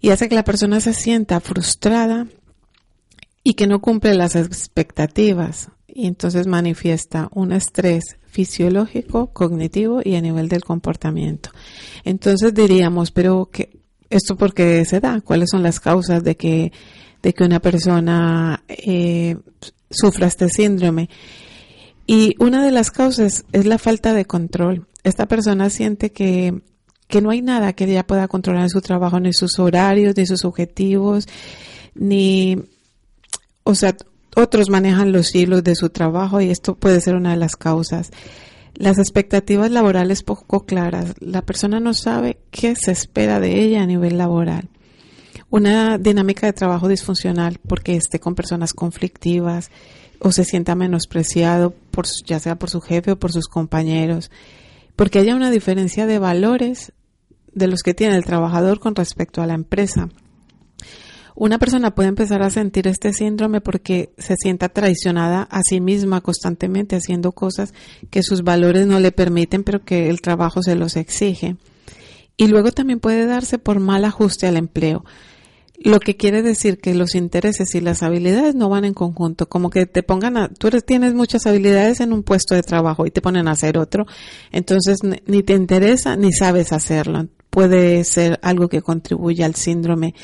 y 0.00 0.10
hace 0.10 0.28
que 0.28 0.34
la 0.34 0.44
persona 0.44 0.80
se 0.80 0.94
sienta 0.94 1.40
frustrada 1.40 2.26
y 3.42 3.54
que 3.54 3.66
no 3.66 3.80
cumple 3.80 4.14
las 4.14 4.36
expectativas 4.36 5.70
y 5.86 6.06
entonces 6.06 6.46
manifiesta 6.46 7.28
un 7.32 7.52
estrés 7.52 8.16
fisiológico, 8.26 9.32
cognitivo 9.32 10.00
y 10.04 10.14
a 10.14 10.20
nivel 10.20 10.48
del 10.48 10.62
comportamiento. 10.62 11.50
Entonces 12.04 12.54
diríamos, 12.54 13.10
pero 13.10 13.48
que 13.50 13.80
esto 14.10 14.36
por 14.36 14.54
qué 14.54 14.84
se 14.84 15.00
da? 15.00 15.20
¿Cuáles 15.20 15.50
son 15.50 15.62
las 15.62 15.80
causas 15.80 16.22
de 16.22 16.36
que 16.36 16.72
de 17.22 17.34
que 17.34 17.42
una 17.42 17.58
persona 17.58 18.62
eh, 18.68 19.36
sufra 19.90 20.26
este 20.26 20.48
síndrome? 20.48 21.08
Y 22.06 22.36
una 22.38 22.64
de 22.64 22.70
las 22.70 22.90
causas 22.90 23.44
es 23.52 23.66
la 23.66 23.78
falta 23.78 24.14
de 24.14 24.24
control. 24.24 24.86
Esta 25.02 25.26
persona 25.26 25.68
siente 25.68 26.12
que 26.12 26.62
que 27.08 27.20
no 27.20 27.30
hay 27.30 27.42
nada 27.42 27.72
que 27.72 27.84
ella 27.84 28.06
pueda 28.06 28.28
controlar 28.28 28.62
en 28.62 28.70
su 28.70 28.80
trabajo, 28.80 29.18
ni 29.18 29.32
sus 29.32 29.58
horarios, 29.58 30.16
ni 30.16 30.26
sus 30.26 30.44
objetivos, 30.44 31.26
ni, 31.94 32.56
o 33.64 33.74
sea, 33.74 33.96
otros 34.36 34.70
manejan 34.70 35.10
los 35.10 35.34
hilos 35.34 35.64
de 35.64 35.74
su 35.74 35.90
trabajo 35.90 36.40
y 36.40 36.50
esto 36.50 36.76
puede 36.76 37.00
ser 37.00 37.16
una 37.16 37.30
de 37.30 37.38
las 37.38 37.56
causas. 37.56 38.10
Las 38.74 38.98
expectativas 38.98 39.70
laborales 39.70 40.22
poco 40.22 40.64
claras. 40.64 41.14
La 41.18 41.42
persona 41.42 41.80
no 41.80 41.94
sabe 41.94 42.38
qué 42.50 42.76
se 42.76 42.92
espera 42.92 43.40
de 43.40 43.60
ella 43.60 43.82
a 43.82 43.86
nivel 43.86 44.18
laboral. 44.18 44.68
Una 45.50 45.98
dinámica 45.98 46.46
de 46.46 46.52
trabajo 46.52 46.88
disfuncional 46.88 47.58
porque 47.66 47.96
esté 47.96 48.20
con 48.20 48.34
personas 48.34 48.74
conflictivas 48.74 49.70
o 50.20 50.30
se 50.30 50.44
sienta 50.44 50.74
menospreciado 50.74 51.74
por, 51.90 52.06
ya 52.26 52.38
sea 52.38 52.56
por 52.56 52.70
su 52.70 52.80
jefe 52.80 53.12
o 53.12 53.18
por 53.18 53.32
sus 53.32 53.48
compañeros. 53.48 54.30
Porque 54.94 55.18
haya 55.18 55.34
una 55.34 55.50
diferencia 55.50 56.06
de 56.06 56.18
valores 56.18 56.92
de 57.58 57.68
los 57.68 57.82
que 57.82 57.94
tiene 57.94 58.16
el 58.16 58.24
trabajador 58.24 58.80
con 58.80 58.94
respecto 58.94 59.42
a 59.42 59.46
la 59.46 59.54
empresa. 59.54 60.08
Una 61.40 61.58
persona 61.58 61.94
puede 61.94 62.08
empezar 62.08 62.42
a 62.42 62.50
sentir 62.50 62.88
este 62.88 63.12
síndrome 63.12 63.60
porque 63.60 64.12
se 64.18 64.34
sienta 64.36 64.68
traicionada 64.68 65.42
a 65.42 65.62
sí 65.62 65.80
misma 65.80 66.20
constantemente 66.20 66.96
haciendo 66.96 67.30
cosas 67.30 67.74
que 68.10 68.24
sus 68.24 68.42
valores 68.42 68.88
no 68.88 68.98
le 68.98 69.12
permiten, 69.12 69.62
pero 69.62 69.84
que 69.84 70.10
el 70.10 70.20
trabajo 70.20 70.64
se 70.64 70.74
los 70.74 70.96
exige. 70.96 71.56
Y 72.36 72.48
luego 72.48 72.72
también 72.72 72.98
puede 72.98 73.24
darse 73.26 73.58
por 73.58 73.78
mal 73.78 74.04
ajuste 74.04 74.48
al 74.48 74.56
empleo. 74.56 75.04
Lo 75.78 76.00
que 76.00 76.16
quiere 76.16 76.42
decir 76.42 76.80
que 76.80 76.92
los 76.92 77.14
intereses 77.14 77.72
y 77.76 77.80
las 77.80 78.02
habilidades 78.02 78.56
no 78.56 78.68
van 78.68 78.84
en 78.84 78.94
conjunto, 78.94 79.48
como 79.48 79.70
que 79.70 79.86
te 79.86 80.02
pongan 80.02 80.36
a, 80.36 80.48
tú 80.48 80.70
tienes 80.84 81.14
muchas 81.14 81.46
habilidades 81.46 82.00
en 82.00 82.12
un 82.12 82.24
puesto 82.24 82.56
de 82.56 82.64
trabajo 82.64 83.06
y 83.06 83.12
te 83.12 83.22
ponen 83.22 83.46
a 83.46 83.52
hacer 83.52 83.78
otro, 83.78 84.06
entonces 84.50 84.98
ni 85.04 85.44
te 85.44 85.54
interesa 85.54 86.16
ni 86.16 86.32
sabes 86.32 86.72
hacerlo 86.72 87.28
puede 87.50 88.04
ser 88.04 88.38
algo 88.42 88.68
que 88.68 88.82
contribuye 88.82 89.44
al 89.44 89.54
síndrome. 89.54 90.14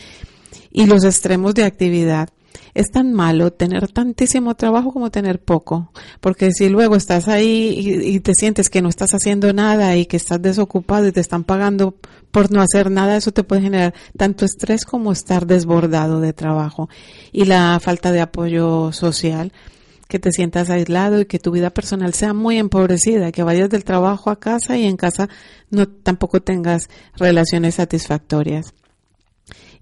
Y 0.70 0.86
los 0.86 1.04
extremos 1.04 1.54
de 1.54 1.64
actividad. 1.64 2.28
Es 2.74 2.90
tan 2.90 3.12
malo 3.12 3.52
tener 3.52 3.88
tantísimo 3.88 4.56
trabajo 4.56 4.92
como 4.92 5.10
tener 5.10 5.40
poco, 5.40 5.92
porque 6.20 6.50
si 6.52 6.68
luego 6.68 6.96
estás 6.96 7.28
ahí 7.28 8.00
y, 8.04 8.20
te 8.20 8.34
sientes 8.34 8.68
que 8.68 8.82
no 8.82 8.88
estás 8.88 9.14
haciendo 9.14 9.52
nada 9.52 9.96
y 9.96 10.06
que 10.06 10.16
estás 10.16 10.42
desocupado 10.42 11.06
y 11.06 11.12
te 11.12 11.20
están 11.20 11.44
pagando 11.44 11.94
por 12.32 12.50
no 12.50 12.60
hacer 12.60 12.90
nada, 12.90 13.16
eso 13.16 13.30
te 13.30 13.44
puede 13.44 13.62
generar 13.62 13.94
tanto 14.16 14.44
estrés 14.44 14.84
como 14.84 15.12
estar 15.12 15.46
desbordado 15.46 16.20
de 16.20 16.32
trabajo 16.32 16.88
y 17.32 17.44
la 17.44 17.78
falta 17.80 18.10
de 18.10 18.20
apoyo 18.20 18.90
social 18.92 19.52
que 20.08 20.18
te 20.18 20.32
sientas 20.32 20.70
aislado 20.70 21.20
y 21.20 21.26
que 21.26 21.38
tu 21.38 21.50
vida 21.50 21.70
personal 21.70 22.14
sea 22.14 22.34
muy 22.34 22.58
empobrecida, 22.58 23.32
que 23.32 23.42
vayas 23.42 23.70
del 23.70 23.84
trabajo 23.84 24.30
a 24.30 24.38
casa 24.38 24.76
y 24.76 24.84
en 24.84 24.96
casa 24.96 25.28
no 25.70 25.88
tampoco 25.88 26.42
tengas 26.42 26.88
relaciones 27.16 27.76
satisfactorias 27.76 28.74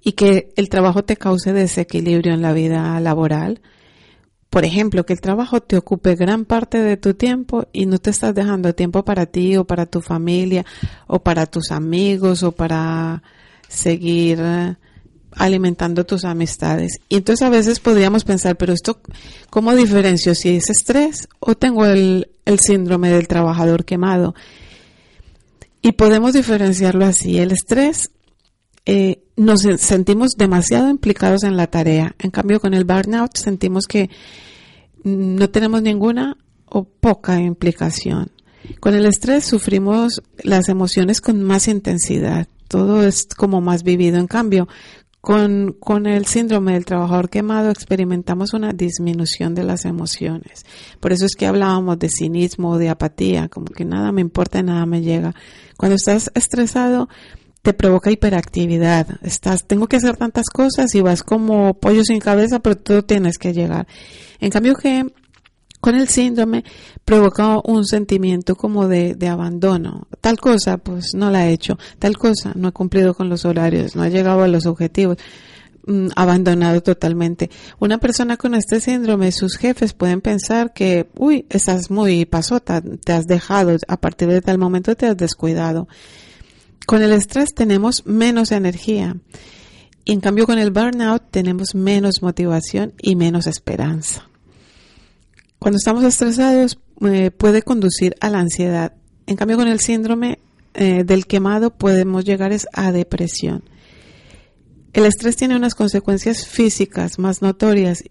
y 0.03 0.13
que 0.13 0.53
el 0.57 0.69
trabajo 0.69 1.05
te 1.05 1.17
cause 1.17 1.53
desequilibrio 1.53 2.35
en 2.35 2.43
la 2.43 2.53
vida 2.53 2.99
laboral. 3.01 3.61
Por 4.51 4.65
ejemplo, 4.65 5.07
que 5.07 5.15
el 5.15 5.21
trabajo 5.21 5.63
te 5.63 5.77
ocupe 5.77 6.15
gran 6.15 6.45
parte 6.45 6.83
de 6.83 6.97
tu 6.97 7.15
tiempo 7.15 7.67
y 7.73 7.87
no 7.87 7.99
te 7.99 8.11
estás 8.11 8.35
dejando 8.35 8.75
tiempo 8.75 9.05
para 9.05 9.27
ti 9.27 9.57
o 9.57 9.65
para 9.65 9.87
tu 9.87 10.01
familia 10.01 10.67
o 11.07 11.21
para 11.21 11.47
tus 11.47 11.71
amigos 11.71 12.43
o 12.43 12.53
para 12.53 13.23
seguir 13.69 14.77
alimentando 15.37 16.05
tus 16.05 16.25
amistades. 16.25 17.01
Y 17.09 17.17
entonces 17.17 17.47
a 17.47 17.51
veces 17.51 17.81
podríamos 17.81 18.25
pensar, 18.25 18.57
pero 18.57 18.73
esto, 18.73 19.01
¿cómo 19.51 19.75
diferencio 19.75 20.35
si 20.35 20.57
es 20.57 20.71
estrés 20.71 21.29
o 21.41 21.55
tengo 21.55 21.85
el, 21.85 22.29
el 22.45 22.61
síndrome 22.61 23.11
del 23.11 23.29
trabajador 23.29 23.85
quemado? 23.85 24.35
Y 25.83 25.93
podemos 25.93 26.33
diferenciarlo 26.33 27.05
así. 27.05 27.39
El 27.39 27.51
estrés 27.51 28.11
eh, 28.87 29.23
nos 29.37 29.63
sentimos 29.79 30.33
demasiado 30.37 30.89
implicados 30.89 31.45
en 31.45 31.57
la 31.57 31.67
tarea. 31.67 32.15
En 32.19 32.31
cambio, 32.31 32.61
con 32.61 32.75
el 32.75 32.85
burnout 32.85 33.37
sentimos 33.37 33.87
que 33.87 34.11
no 35.05 35.51
tenemos 35.51 35.83
ninguna 35.83 36.37
o 36.67 36.85
poca 36.85 37.41
implicación. 37.41 38.31
Con 38.81 38.95
el 38.95 39.07
estrés 39.07 39.45
sufrimos 39.45 40.23
las 40.43 40.69
emociones 40.69 41.21
con 41.21 41.43
más 41.43 41.69
intensidad. 41.69 42.47
Todo 42.69 43.05
es 43.05 43.27
como 43.37 43.61
más 43.61 43.83
vivido. 43.83 44.19
En 44.19 44.27
cambio, 44.27 44.69
con, 45.23 45.77
con 45.79 46.07
el 46.07 46.27
síndrome 46.27 46.73
del 46.73 46.85
trabajador 46.85 47.31
quemado 47.31 47.71
experimentamos 47.71 48.55
una 48.55 48.73
disminución 48.73 49.55
de 49.55 49.63
las 49.63 49.85
emociones. 49.85 50.67
Por 50.99 51.13
eso 51.13 51.27
es 51.27 51.37
que 51.37 51.47
hablábamos 51.47 52.01
de 52.01 52.09
cinismo 52.09 52.77
de 52.77 52.91
apatía, 52.91 53.49
como 53.49 53.67
que 53.67 53.85
nada 53.85 54.11
me 54.11 54.21
importa 54.21 54.63
nada 54.65 54.85
me 54.85 55.01
llega. 55.01 55.33
Cuando 55.77 55.95
estás 55.95 56.33
estresado, 56.35 57.09
te 57.63 57.73
provoca 57.73 58.11
hiperactividad. 58.11 59.07
Estás, 59.23 59.65
tengo 59.65 59.87
que 59.87 59.97
hacer 59.97 60.17
tantas 60.17 60.51
cosas 60.51 60.93
y 60.97 61.01
vas 61.01 61.23
como 61.23 61.75
pollo 61.75 62.03
sin 62.03 62.19
cabeza, 62.19 62.59
pero 62.59 62.77
todo 62.77 63.05
tienes 63.05 63.39
que 63.39 63.53
llegar. 63.53 63.87
En 64.41 64.51
cambio 64.51 64.75
que 64.75 65.07
con 65.83 65.97
el 65.97 66.09
síndrome 66.09 66.65
provoca 67.05 67.59
un 67.65 67.85
sentimiento 67.85 68.55
como 68.55 68.87
de, 68.87 69.17
de, 69.17 69.27
abandono. 69.27 70.07
Tal 70.21 70.39
cosa, 70.39 70.79
pues 70.79 71.13
no 71.13 71.29
la 71.33 71.49
he 71.49 71.53
hecho. 71.53 71.77
Tal 71.99 72.17
cosa, 72.17 72.53
no 72.55 72.69
he 72.69 72.73
cumplido 72.73 73.15
con 73.15 73.29
los 73.29 73.45
horarios, 73.45 73.97
no 73.97 74.05
he 74.05 74.11
llegado 74.11 74.45
a 74.45 74.49
los 74.49 74.65
objetivos. 74.65 75.19
Mm, 75.85 76.11
abandonado 76.15 76.81
totalmente. 76.81 77.51
Una 77.81 77.99
persona 77.99 78.37
con 78.37 78.55
este 78.55 78.81
síndrome, 78.81 79.33
sus 79.33 79.57
jefes 79.57 79.93
pueden 79.93 80.21
pensar 80.21 80.73
que, 80.73 81.09
uy, 81.17 81.47
estás 81.51 81.91
muy 81.91 82.27
pasota, 82.27 82.81
te 82.81 83.13
has 83.13 83.27
dejado, 83.27 83.77
a 83.89 83.97
partir 83.97 84.29
de 84.29 84.41
tal 84.41 84.59
momento 84.59 84.95
te 84.95 85.07
has 85.07 85.17
descuidado. 85.17 85.89
Con 86.87 87.03
el 87.03 87.13
estrés 87.13 87.55
tenemos 87.55 88.07
menos 88.07 88.53
energía. 88.53 89.17
Y 90.05 90.13
en 90.13 90.21
cambio 90.21 90.47
con 90.47 90.61
el 90.61 90.71
burnout 90.71 91.25
tenemos 91.33 91.75
menos 91.75 92.23
motivación 92.23 92.95
y 93.03 93.17
menos 93.17 93.49
esperanza. 93.49 94.29
Cuando 95.63 95.77
estamos 95.77 96.03
estresados 96.03 96.77
eh, 97.03 97.31
puede 97.31 97.63
conducir 97.63 98.17
a 98.21 98.31
la 98.31 98.41
ansiedad. 98.41 98.95
En 99.29 99.37
cambio, 99.37 99.57
con 99.57 99.69
el 99.69 99.79
síndrome 99.79 100.41
eh, 100.75 101.05
del 101.05 101.27
quemado 101.27 101.71
podemos 101.71 102.25
llegar 102.25 102.53
a 102.73 102.91
depresión. 102.91 103.63
El 104.93 105.07
estrés 105.07 105.37
tiene 105.37 105.55
unas 105.55 105.77
consecuencias 105.77 106.49
físicas 106.49 107.21
más 107.21 107.43
notorias 107.43 108.03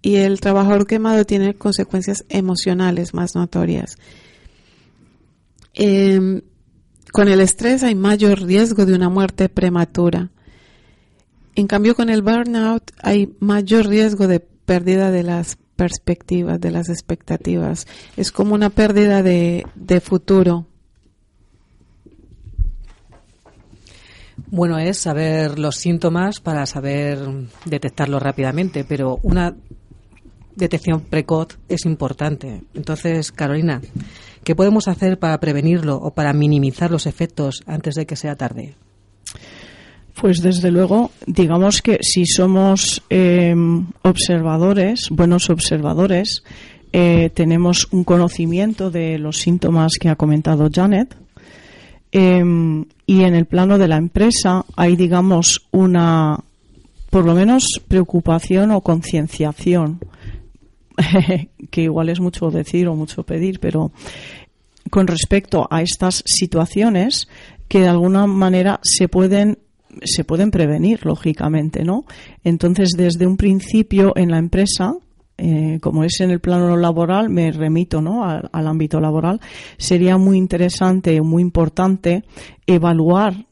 y 0.00 0.14
el 0.14 0.38
trabajador 0.38 0.86
quemado 0.86 1.24
tiene 1.24 1.54
consecuencias 1.54 2.24
emocionales 2.28 3.14
más 3.14 3.34
notorias. 3.34 3.96
Em, 5.74 6.42
con 7.10 7.26
el 7.26 7.40
estrés 7.40 7.82
hay 7.82 7.96
mayor 7.96 8.42
riesgo 8.42 8.86
de 8.86 8.94
una 8.94 9.08
muerte 9.08 9.48
prematura. 9.48 10.30
En 11.56 11.66
cambio, 11.66 11.96
con 11.96 12.10
el 12.10 12.22
burnout 12.22 12.92
hay 13.02 13.34
mayor 13.40 13.88
riesgo 13.88 14.28
de 14.28 14.38
pérdida 14.38 15.10
de 15.10 15.24
las 15.24 15.58
perspectivas, 15.76 16.60
de 16.60 16.70
las 16.70 16.88
expectativas. 16.88 17.86
Es 18.16 18.32
como 18.32 18.54
una 18.54 18.70
pérdida 18.70 19.22
de, 19.22 19.64
de 19.74 20.00
futuro. 20.00 20.66
Bueno, 24.48 24.78
es 24.78 24.98
saber 24.98 25.58
los 25.58 25.76
síntomas 25.76 26.40
para 26.40 26.66
saber 26.66 27.18
detectarlos 27.64 28.22
rápidamente, 28.22 28.84
pero 28.84 29.18
una 29.22 29.54
detección 30.56 31.02
precoz 31.02 31.58
es 31.68 31.84
importante. 31.84 32.62
Entonces, 32.74 33.30
Carolina, 33.32 33.80
¿qué 34.44 34.56
podemos 34.56 34.88
hacer 34.88 35.18
para 35.18 35.38
prevenirlo 35.38 35.96
o 35.96 36.12
para 36.12 36.32
minimizar 36.32 36.90
los 36.90 37.06
efectos 37.06 37.62
antes 37.66 37.94
de 37.94 38.06
que 38.06 38.16
sea 38.16 38.36
tarde? 38.36 38.76
Pues 40.20 40.40
desde 40.40 40.70
luego, 40.70 41.10
digamos 41.26 41.82
que 41.82 41.98
si 42.00 42.24
somos 42.24 43.02
em, 43.10 43.86
observadores, 44.02 45.10
buenos 45.10 45.50
observadores, 45.50 46.42
eh, 46.92 47.30
tenemos 47.34 47.88
un 47.92 48.02
conocimiento 48.02 48.90
de 48.90 49.18
los 49.18 49.36
síntomas 49.36 49.92
que 50.00 50.08
ha 50.08 50.16
comentado 50.16 50.70
Janet. 50.72 51.14
Em, 52.12 52.86
y 53.04 53.24
en 53.24 53.34
el 53.34 53.44
plano 53.44 53.76
de 53.76 53.88
la 53.88 53.98
empresa 53.98 54.64
hay, 54.74 54.96
digamos, 54.96 55.66
una, 55.70 56.38
por 57.10 57.26
lo 57.26 57.34
menos, 57.34 57.66
preocupación 57.86 58.70
o 58.70 58.80
concienciación, 58.80 60.00
que 61.70 61.82
igual 61.82 62.08
es 62.08 62.20
mucho 62.20 62.50
decir 62.50 62.88
o 62.88 62.96
mucho 62.96 63.22
pedir, 63.24 63.60
pero 63.60 63.92
con 64.90 65.06
respecto 65.08 65.68
a 65.70 65.82
estas 65.82 66.22
situaciones 66.24 67.28
que 67.68 67.80
de 67.80 67.88
alguna 67.88 68.26
manera 68.26 68.80
se 68.82 69.08
pueden 69.08 69.58
se 70.02 70.24
pueden 70.24 70.50
prevenir, 70.50 71.04
lógicamente, 71.04 71.84
¿no? 71.84 72.04
Entonces, 72.44 72.90
desde 72.96 73.26
un 73.26 73.36
principio 73.36 74.12
en 74.16 74.30
la 74.30 74.38
empresa, 74.38 74.94
eh, 75.38 75.78
como 75.82 76.02
es 76.02 76.20
en 76.20 76.30
el 76.30 76.40
plano 76.40 76.76
laboral, 76.76 77.28
me 77.28 77.52
remito 77.52 78.00
¿no? 78.00 78.24
al, 78.24 78.66
ámbito 78.66 79.00
laboral, 79.00 79.40
sería 79.76 80.16
muy 80.16 80.38
interesante, 80.38 81.20
muy 81.20 81.42
importante 81.42 82.24
evaluar 82.66 83.46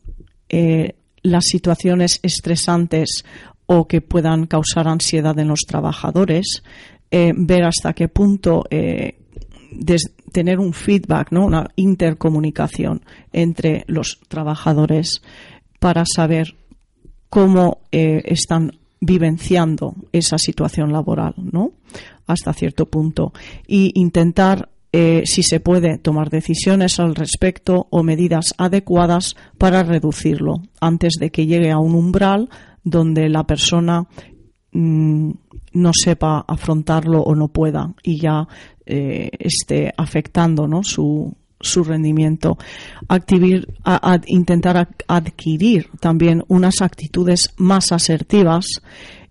eh, 0.48 0.94
las 1.22 1.44
situaciones 1.44 2.20
estresantes 2.22 3.24
o 3.66 3.86
que 3.86 4.00
puedan 4.00 4.46
causar 4.46 4.88
ansiedad 4.88 5.38
en 5.38 5.48
los 5.48 5.60
trabajadores, 5.60 6.62
eh, 7.10 7.32
ver 7.36 7.64
hasta 7.64 7.92
qué 7.92 8.08
punto 8.08 8.64
tener 10.32 10.58
un 10.58 10.72
feedback, 10.72 11.32
¿no? 11.32 11.44
una 11.46 11.68
intercomunicación 11.76 13.02
entre 13.32 13.84
los 13.86 14.20
trabajadores 14.28 15.22
para 15.84 16.04
saber 16.06 16.54
cómo 17.28 17.82
eh, 17.92 18.22
están 18.24 18.72
vivenciando 19.02 19.94
esa 20.12 20.38
situación 20.38 20.94
laboral, 20.94 21.34
¿no? 21.36 21.72
Hasta 22.26 22.54
cierto 22.54 22.86
punto. 22.86 23.34
Y 23.66 23.92
intentar, 24.00 24.70
eh, 24.92 25.24
si 25.26 25.42
se 25.42 25.60
puede, 25.60 25.98
tomar 25.98 26.30
decisiones 26.30 27.00
al 27.00 27.14
respecto 27.14 27.86
o 27.90 28.02
medidas 28.02 28.54
adecuadas 28.56 29.36
para 29.58 29.82
reducirlo 29.82 30.62
antes 30.80 31.16
de 31.20 31.30
que 31.30 31.44
llegue 31.44 31.70
a 31.70 31.76
un 31.76 31.94
umbral 31.94 32.48
donde 32.82 33.28
la 33.28 33.44
persona 33.44 34.06
mm, 34.72 35.32
no 35.74 35.90
sepa 35.92 36.46
afrontarlo 36.48 37.20
o 37.20 37.34
no 37.34 37.48
pueda 37.48 37.92
y 38.02 38.16
ya 38.16 38.48
eh, 38.86 39.28
esté 39.38 39.92
afectando 39.98 40.66
¿no? 40.66 40.82
su, 40.82 41.36
su 41.64 41.84
rendimiento, 41.84 42.58
intentar 44.26 44.88
adquirir 45.08 45.88
también 46.00 46.44
unas 46.48 46.82
actitudes 46.82 47.54
más 47.56 47.92
asertivas, 47.92 48.66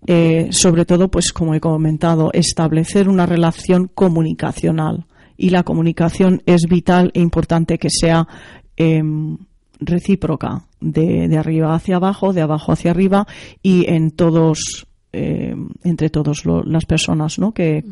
eh, 0.06 0.48
sobre 0.50 0.84
todo, 0.84 1.08
pues 1.10 1.32
como 1.32 1.54
he 1.54 1.60
comentado, 1.60 2.30
establecer 2.32 3.08
una 3.08 3.26
relación 3.26 3.88
comunicacional. 3.88 5.06
Y 5.36 5.50
la 5.50 5.62
comunicación 5.62 6.42
es 6.46 6.66
vital 6.68 7.10
e 7.14 7.20
importante 7.20 7.78
que 7.78 7.88
sea 7.90 8.28
em, 8.76 9.36
recíproca, 9.80 10.66
de, 10.80 11.28
de 11.28 11.38
arriba 11.38 11.74
hacia 11.74 11.96
abajo, 11.96 12.32
de 12.32 12.42
abajo 12.42 12.72
hacia 12.72 12.90
arriba 12.90 13.26
y 13.62 13.90
en 13.90 14.10
todos 14.10 14.86
eh, 15.14 15.54
entre 15.84 16.10
todas 16.10 16.44
las 16.44 16.86
personas 16.86 17.38
que 17.54 17.84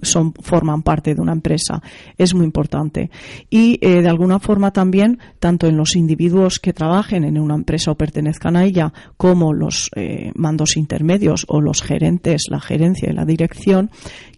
son, 0.00 0.32
forman 0.32 0.82
parte 0.82 1.14
de 1.14 1.20
una 1.20 1.32
empresa. 1.32 1.82
Es 2.16 2.34
muy 2.34 2.44
importante. 2.44 3.10
Y 3.50 3.78
eh, 3.80 4.00
de 4.00 4.08
alguna 4.08 4.38
forma 4.38 4.72
también, 4.72 5.18
tanto 5.40 5.66
en 5.66 5.76
los 5.76 5.96
individuos 5.96 6.60
que 6.60 6.72
trabajen 6.72 7.24
en 7.24 7.38
una 7.38 7.56
empresa 7.56 7.90
o 7.90 7.96
pertenezcan 7.96 8.56
a 8.56 8.64
ella, 8.64 8.92
como 9.16 9.52
los 9.52 9.90
eh, 9.96 10.30
mandos 10.34 10.76
intermedios 10.76 11.44
o 11.48 11.60
los 11.60 11.82
gerentes, 11.82 12.44
la 12.48 12.60
gerencia 12.60 13.10
y 13.10 13.14
la 13.14 13.24
dirección, 13.24 13.90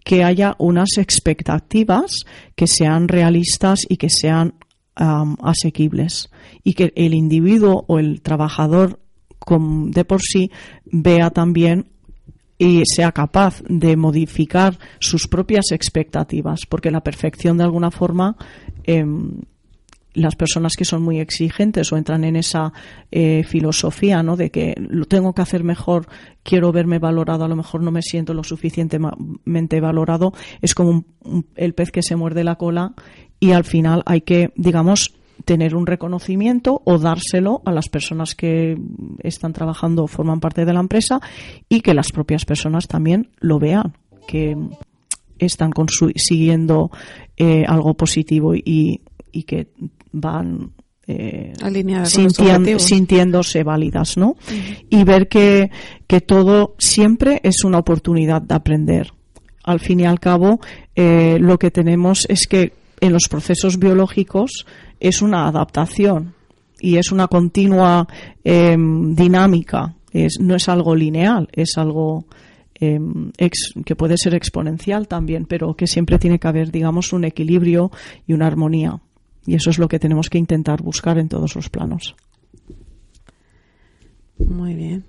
que 0.03 0.23
haya 0.23 0.55
unas 0.57 0.97
expectativas 0.97 2.25
que 2.55 2.65
sean 2.65 3.07
realistas 3.07 3.85
y 3.87 3.97
que 3.97 4.09
sean 4.09 4.55
asequibles 4.95 6.29
y 6.63 6.73
que 6.73 6.91
el 6.95 7.13
individuo 7.13 7.85
o 7.87 7.97
el 7.97 8.21
trabajador 8.21 8.99
de 9.49 10.05
por 10.05 10.21
sí 10.21 10.51
vea 10.85 11.31
también 11.31 11.87
y 12.61 12.83
sea 12.85 13.11
capaz 13.11 13.63
de 13.67 13.97
modificar 13.97 14.77
sus 14.99 15.27
propias 15.27 15.71
expectativas, 15.71 16.67
porque 16.69 16.91
la 16.91 17.01
perfección 17.01 17.57
de 17.57 17.63
alguna 17.63 17.89
forma 17.89 18.35
em, 18.83 19.31
las 20.13 20.35
personas 20.35 20.73
que 20.77 20.85
son 20.85 21.01
muy 21.01 21.19
exigentes 21.19 21.91
o 21.91 21.97
entran 21.97 22.23
en 22.23 22.35
esa 22.35 22.71
eh, 23.09 23.43
filosofía 23.47 24.21
¿no? 24.21 24.37
de 24.37 24.51
que 24.51 24.75
lo 24.77 25.05
tengo 25.05 25.33
que 25.33 25.41
hacer 25.41 25.63
mejor, 25.63 26.05
quiero 26.43 26.71
verme 26.71 26.99
valorado, 26.99 27.45
a 27.45 27.47
lo 27.47 27.55
mejor 27.55 27.81
no 27.81 27.89
me 27.89 28.03
siento 28.03 28.35
lo 28.35 28.43
suficientemente 28.43 29.81
valorado, 29.81 30.31
es 30.61 30.75
como 30.75 31.03
el 31.55 31.73
pez 31.73 31.89
que 31.89 32.03
se 32.03 32.15
muerde 32.15 32.43
la 32.43 32.57
cola 32.57 32.93
y 33.39 33.53
al 33.53 33.63
final 33.63 34.03
hay 34.05 34.21
que, 34.21 34.51
digamos, 34.55 35.15
tener 35.45 35.75
un 35.75 35.85
reconocimiento 35.85 36.81
o 36.85 36.97
dárselo 36.97 37.61
a 37.65 37.71
las 37.71 37.89
personas 37.89 38.35
que 38.35 38.77
están 39.19 39.53
trabajando 39.53 40.03
o 40.03 40.07
forman 40.07 40.39
parte 40.39 40.65
de 40.65 40.73
la 40.73 40.79
empresa 40.79 41.19
y 41.69 41.81
que 41.81 41.93
las 41.93 42.11
propias 42.11 42.45
personas 42.45 42.87
también 42.87 43.29
lo 43.39 43.59
vean, 43.59 43.97
que 44.27 44.55
están 45.39 45.71
consiguiendo 45.71 46.91
eh, 47.37 47.63
algo 47.67 47.93
positivo 47.95 48.55
y, 48.55 49.01
y 49.31 49.43
que 49.43 49.67
van 50.11 50.71
eh, 51.07 51.53
sintiéndose 52.77 53.63
válidas, 53.63 54.17
¿no? 54.17 54.35
Y 54.89 55.03
ver 55.03 55.27
que, 55.27 55.71
que 56.07 56.21
todo 56.21 56.75
siempre 56.77 57.41
es 57.43 57.63
una 57.63 57.79
oportunidad 57.79 58.41
de 58.41 58.55
aprender. 58.55 59.11
Al 59.63 59.79
fin 59.79 59.99
y 59.99 60.05
al 60.05 60.19
cabo, 60.19 60.59
eh, 60.95 61.37
lo 61.39 61.57
que 61.57 61.71
tenemos 61.71 62.25
es 62.29 62.47
que 62.47 62.73
en 62.99 63.13
los 63.13 63.23
procesos 63.29 63.79
biológicos 63.79 64.65
es 65.01 65.21
una 65.21 65.47
adaptación 65.47 66.35
y 66.79 66.97
es 66.97 67.11
una 67.11 67.27
continua 67.27 68.07
em, 68.43 69.13
dinámica. 69.15 69.95
Es, 70.13 70.39
no 70.39 70.55
es 70.55 70.69
algo 70.69 70.95
lineal, 70.95 71.49
es 71.51 71.77
algo 71.77 72.25
em, 72.75 73.31
que 73.85 73.95
puede 73.95 74.17
ser 74.17 74.35
exponencial 74.35 75.07
también, 75.07 75.45
pero 75.45 75.73
que 75.73 75.87
siempre 75.87 76.19
tiene 76.19 76.37
que 76.37 76.47
haber, 76.47 76.71
digamos, 76.71 77.13
un 77.13 77.23
equilibrio 77.23 77.91
y 78.27 78.33
una 78.33 78.47
armonía. 78.47 79.01
Y 79.45 79.55
eso 79.55 79.71
es 79.71 79.79
lo 79.79 79.87
que 79.87 79.99
tenemos 79.99 80.29
que 80.29 80.37
intentar 80.37 80.83
buscar 80.83 81.17
en 81.17 81.29
todos 81.29 81.55
los 81.55 81.69
planos. 81.69 82.15
Muy 84.37 84.75
bien. 84.75 85.05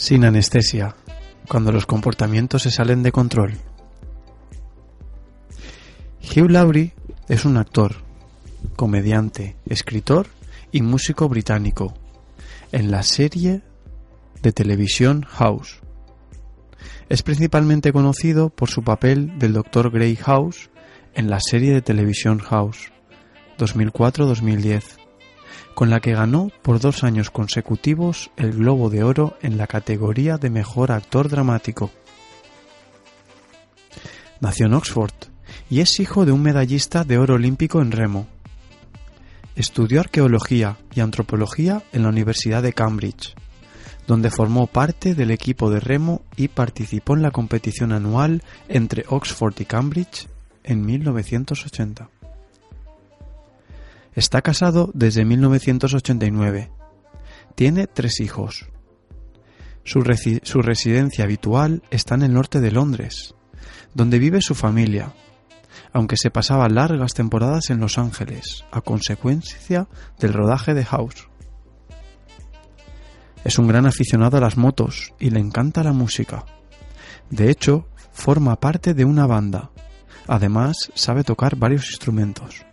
Sin 0.00 0.24
anestesia, 0.24 0.96
cuando 1.46 1.72
los 1.72 1.84
comportamientos 1.84 2.62
se 2.62 2.70
salen 2.70 3.02
de 3.02 3.12
control. 3.12 3.58
Hugh 6.22 6.50
Laurie 6.50 6.94
es 7.28 7.44
un 7.44 7.58
actor, 7.58 7.96
comediante, 8.76 9.56
escritor 9.66 10.28
y 10.72 10.80
músico 10.80 11.28
británico 11.28 11.92
en 12.72 12.90
la 12.90 13.02
serie 13.02 13.60
de 14.40 14.52
televisión 14.52 15.26
House. 15.28 15.80
Es 17.10 17.22
principalmente 17.22 17.92
conocido 17.92 18.48
por 18.48 18.70
su 18.70 18.82
papel 18.82 19.38
del 19.38 19.52
Dr. 19.52 19.90
Grey 19.90 20.16
House 20.16 20.70
en 21.12 21.28
la 21.28 21.40
serie 21.40 21.74
de 21.74 21.82
televisión 21.82 22.38
House 22.38 22.90
2004-2010 23.58 24.99
con 25.80 25.88
la 25.88 26.00
que 26.00 26.12
ganó 26.12 26.50
por 26.60 26.78
dos 26.78 27.04
años 27.04 27.30
consecutivos 27.30 28.30
el 28.36 28.52
Globo 28.52 28.90
de 28.90 29.02
Oro 29.02 29.38
en 29.40 29.56
la 29.56 29.66
categoría 29.66 30.36
de 30.36 30.50
Mejor 30.50 30.92
Actor 30.92 31.30
Dramático. 31.30 31.90
Nació 34.40 34.66
en 34.66 34.74
Oxford 34.74 35.14
y 35.70 35.80
es 35.80 35.98
hijo 35.98 36.26
de 36.26 36.32
un 36.32 36.42
medallista 36.42 37.02
de 37.04 37.16
oro 37.16 37.36
olímpico 37.36 37.80
en 37.80 37.92
remo. 37.92 38.26
Estudió 39.56 40.00
arqueología 40.00 40.76
y 40.94 41.00
antropología 41.00 41.82
en 41.94 42.02
la 42.02 42.10
Universidad 42.10 42.62
de 42.62 42.74
Cambridge, 42.74 43.34
donde 44.06 44.30
formó 44.30 44.66
parte 44.66 45.14
del 45.14 45.30
equipo 45.30 45.70
de 45.70 45.80
remo 45.80 46.20
y 46.36 46.48
participó 46.48 47.16
en 47.16 47.22
la 47.22 47.30
competición 47.30 47.92
anual 47.92 48.42
entre 48.68 49.06
Oxford 49.08 49.54
y 49.58 49.64
Cambridge 49.64 50.28
en 50.62 50.84
1980. 50.84 52.19
Está 54.14 54.42
casado 54.42 54.90
desde 54.92 55.24
1989. 55.24 56.72
Tiene 57.54 57.86
tres 57.86 58.20
hijos. 58.20 58.66
Su, 59.84 60.02
su 60.42 60.62
residencia 60.62 61.24
habitual 61.24 61.82
está 61.90 62.16
en 62.16 62.22
el 62.22 62.32
norte 62.32 62.60
de 62.60 62.72
Londres, 62.72 63.34
donde 63.94 64.18
vive 64.18 64.40
su 64.40 64.54
familia, 64.54 65.14
aunque 65.92 66.16
se 66.16 66.30
pasaba 66.30 66.68
largas 66.68 67.14
temporadas 67.14 67.70
en 67.70 67.80
Los 67.80 67.98
Ángeles, 67.98 68.64
a 68.72 68.80
consecuencia 68.80 69.88
del 70.18 70.32
rodaje 70.32 70.74
de 70.74 70.84
House. 70.84 71.28
Es 73.44 73.58
un 73.58 73.68
gran 73.68 73.86
aficionado 73.86 74.36
a 74.36 74.40
las 74.40 74.56
motos 74.56 75.14
y 75.18 75.30
le 75.30 75.40
encanta 75.40 75.82
la 75.82 75.92
música. 75.92 76.44
De 77.30 77.50
hecho, 77.50 77.88
forma 78.12 78.58
parte 78.60 78.92
de 78.92 79.04
una 79.04 79.26
banda. 79.26 79.70
Además, 80.26 80.90
sabe 80.94 81.24
tocar 81.24 81.56
varios 81.56 81.86
instrumentos. 81.86 82.69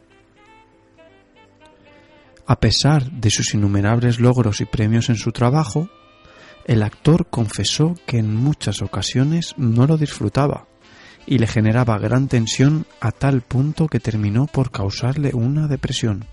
A 2.47 2.61
pesar 2.61 3.11
de 3.11 3.29
sus 3.29 3.53
innumerables 3.53 4.21
logros 4.21 4.61
y 4.61 4.65
premios 4.65 5.09
en 5.09 5.17
su 5.17 5.33
trabajo, 5.33 5.89
el 6.63 6.81
actor 6.81 7.27
confesó 7.29 7.95
que 8.07 8.19
en 8.19 8.33
muchas 8.33 8.81
ocasiones 8.81 9.53
no 9.57 9.85
lo 9.85 9.97
disfrutaba 9.97 10.65
y 11.25 11.39
le 11.39 11.47
generaba 11.47 11.99
gran 11.99 12.29
tensión 12.29 12.85
a 13.01 13.11
tal 13.11 13.41
punto 13.41 13.87
que 13.87 13.99
terminó 13.99 14.47
por 14.47 14.71
causarle 14.71 15.31
una 15.33 15.67
depresión. 15.67 16.25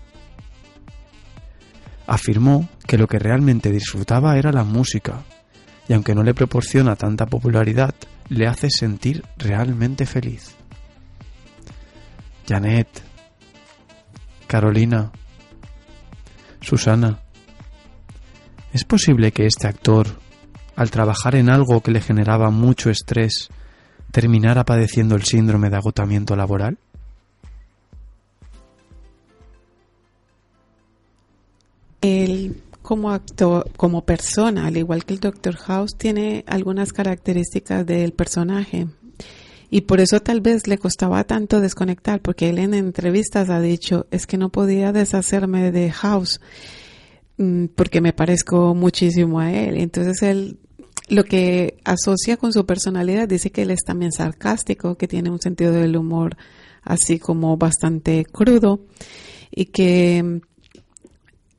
Afirmó 2.07 2.69
que 2.87 2.97
lo 2.97 3.07
que 3.07 3.19
realmente 3.19 3.69
disfrutaba 3.71 4.37
era 4.37 4.53
la 4.53 4.63
música, 4.63 5.23
y 5.89 5.93
aunque 5.93 6.15
no 6.15 6.23
le 6.23 6.33
proporciona 6.33 6.95
tanta 6.95 7.25
popularidad, 7.25 7.93
le 8.29 8.47
hace 8.47 8.69
sentir 8.69 9.25
realmente 9.37 10.05
feliz. 10.05 10.55
Janet, 12.47 12.87
Carolina, 14.47 15.11
Susana, 16.65 17.19
¿es 18.73 18.85
posible 18.85 19.31
que 19.31 19.45
este 19.45 19.67
actor, 19.67 20.07
al 20.75 20.89
trabajar 20.89 21.35
en 21.35 21.51
algo 21.51 21.81
que 21.81 21.91
le 21.91 22.01
generaba 22.01 22.49
mucho 22.49 22.89
estrés, 22.89 23.49
terminara 24.11 24.63
padeciendo 24.63 25.13
el 25.13 25.25
síndrome 25.25 25.69
de 25.69 25.75
agotamiento 25.75 26.35
laboral? 26.35 26.79
Él 32.01 32.63
como 32.81 33.11
actor, 33.11 33.69
como 33.77 34.03
persona, 34.03 34.65
al 34.65 34.77
igual 34.77 35.05
que 35.05 35.13
el 35.13 35.19
Dr. 35.19 35.57
House, 35.57 35.95
tiene 35.95 36.43
algunas 36.47 36.93
características 36.93 37.85
del 37.85 38.11
personaje. 38.13 38.87
Y 39.75 39.81
por 39.81 39.99
eso 39.99 40.21
tal 40.21 40.39
vez 40.39 40.67
le 40.67 40.77
costaba 40.77 41.25
tanto 41.25 41.59
desconectar, 41.59 42.21
porque 42.21 42.47
él 42.47 42.59
en 42.59 42.73
entrevistas 42.73 43.49
ha 43.49 43.59
dicho, 43.59 44.07
es 44.09 44.25
que 44.25 44.37
no 44.37 44.47
podía 44.47 44.93
deshacerme 44.93 45.69
de 45.73 45.91
House, 45.91 46.39
mm, 47.35 47.65
porque 47.75 47.99
me 47.99 48.13
parezco 48.13 48.73
muchísimo 48.73 49.41
a 49.41 49.51
él. 49.51 49.75
Entonces 49.75 50.23
él 50.23 50.59
lo 51.09 51.25
que 51.25 51.75
asocia 51.83 52.37
con 52.37 52.53
su 52.53 52.65
personalidad 52.65 53.27
dice 53.27 53.51
que 53.51 53.63
él 53.63 53.71
es 53.71 53.83
también 53.83 54.13
sarcástico, 54.13 54.95
que 54.95 55.09
tiene 55.09 55.29
un 55.29 55.41
sentido 55.41 55.73
del 55.73 55.97
humor 55.97 56.37
así 56.81 57.19
como 57.19 57.57
bastante 57.57 58.23
crudo 58.23 58.79
y 59.51 59.65
que 59.65 60.39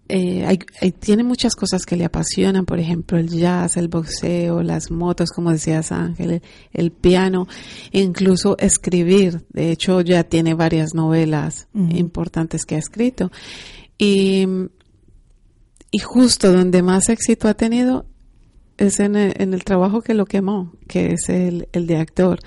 eh, 0.09 0.45
hay- 0.47 0.59
hay- 0.81 0.93
tiene 0.93 1.25
muchas 1.25 1.55
cosas 1.57 1.85
que 1.85 1.97
le 1.97 2.05
apasionan, 2.05 2.65
por 2.65 2.79
ejemplo, 2.79 3.19
el 3.19 3.29
jazz, 3.29 3.77
el 3.77 3.89
boxeo, 3.89 4.63
las 4.63 4.91
motos, 4.91 5.31
como 5.31 5.51
decías 5.51 5.91
Ángel, 5.93 6.31
el, 6.31 6.43
el 6.73 6.93
piano, 6.93 7.49
e 7.93 8.01
incluso 8.01 8.57
escribir. 8.59 9.45
De 9.53 9.71
hecho, 9.73 10.01
ya 10.03 10.25
tiene 10.25 10.55
varias 10.55 10.95
novelas 10.95 11.69
importantes 11.75 12.65
que 12.65 12.77
ha 12.77 12.79
escrito. 12.79 13.31
Y, 13.99 14.47
y 15.91 15.99
justo 15.99 16.53
donde 16.53 16.83
más 16.83 17.09
éxito 17.09 17.49
ha 17.49 17.55
tenido 17.55 18.07
es 18.79 19.01
en 19.01 19.17
el, 19.17 19.33
en 19.41 19.55
el 19.55 19.65
trabajo 19.65 20.03
que 20.03 20.13
lo 20.15 20.27
quemó, 20.27 20.73
que 20.87 21.13
es 21.15 21.29
el, 21.31 21.69
el 21.73 21.87
de 21.87 21.97
actor. 21.97 22.39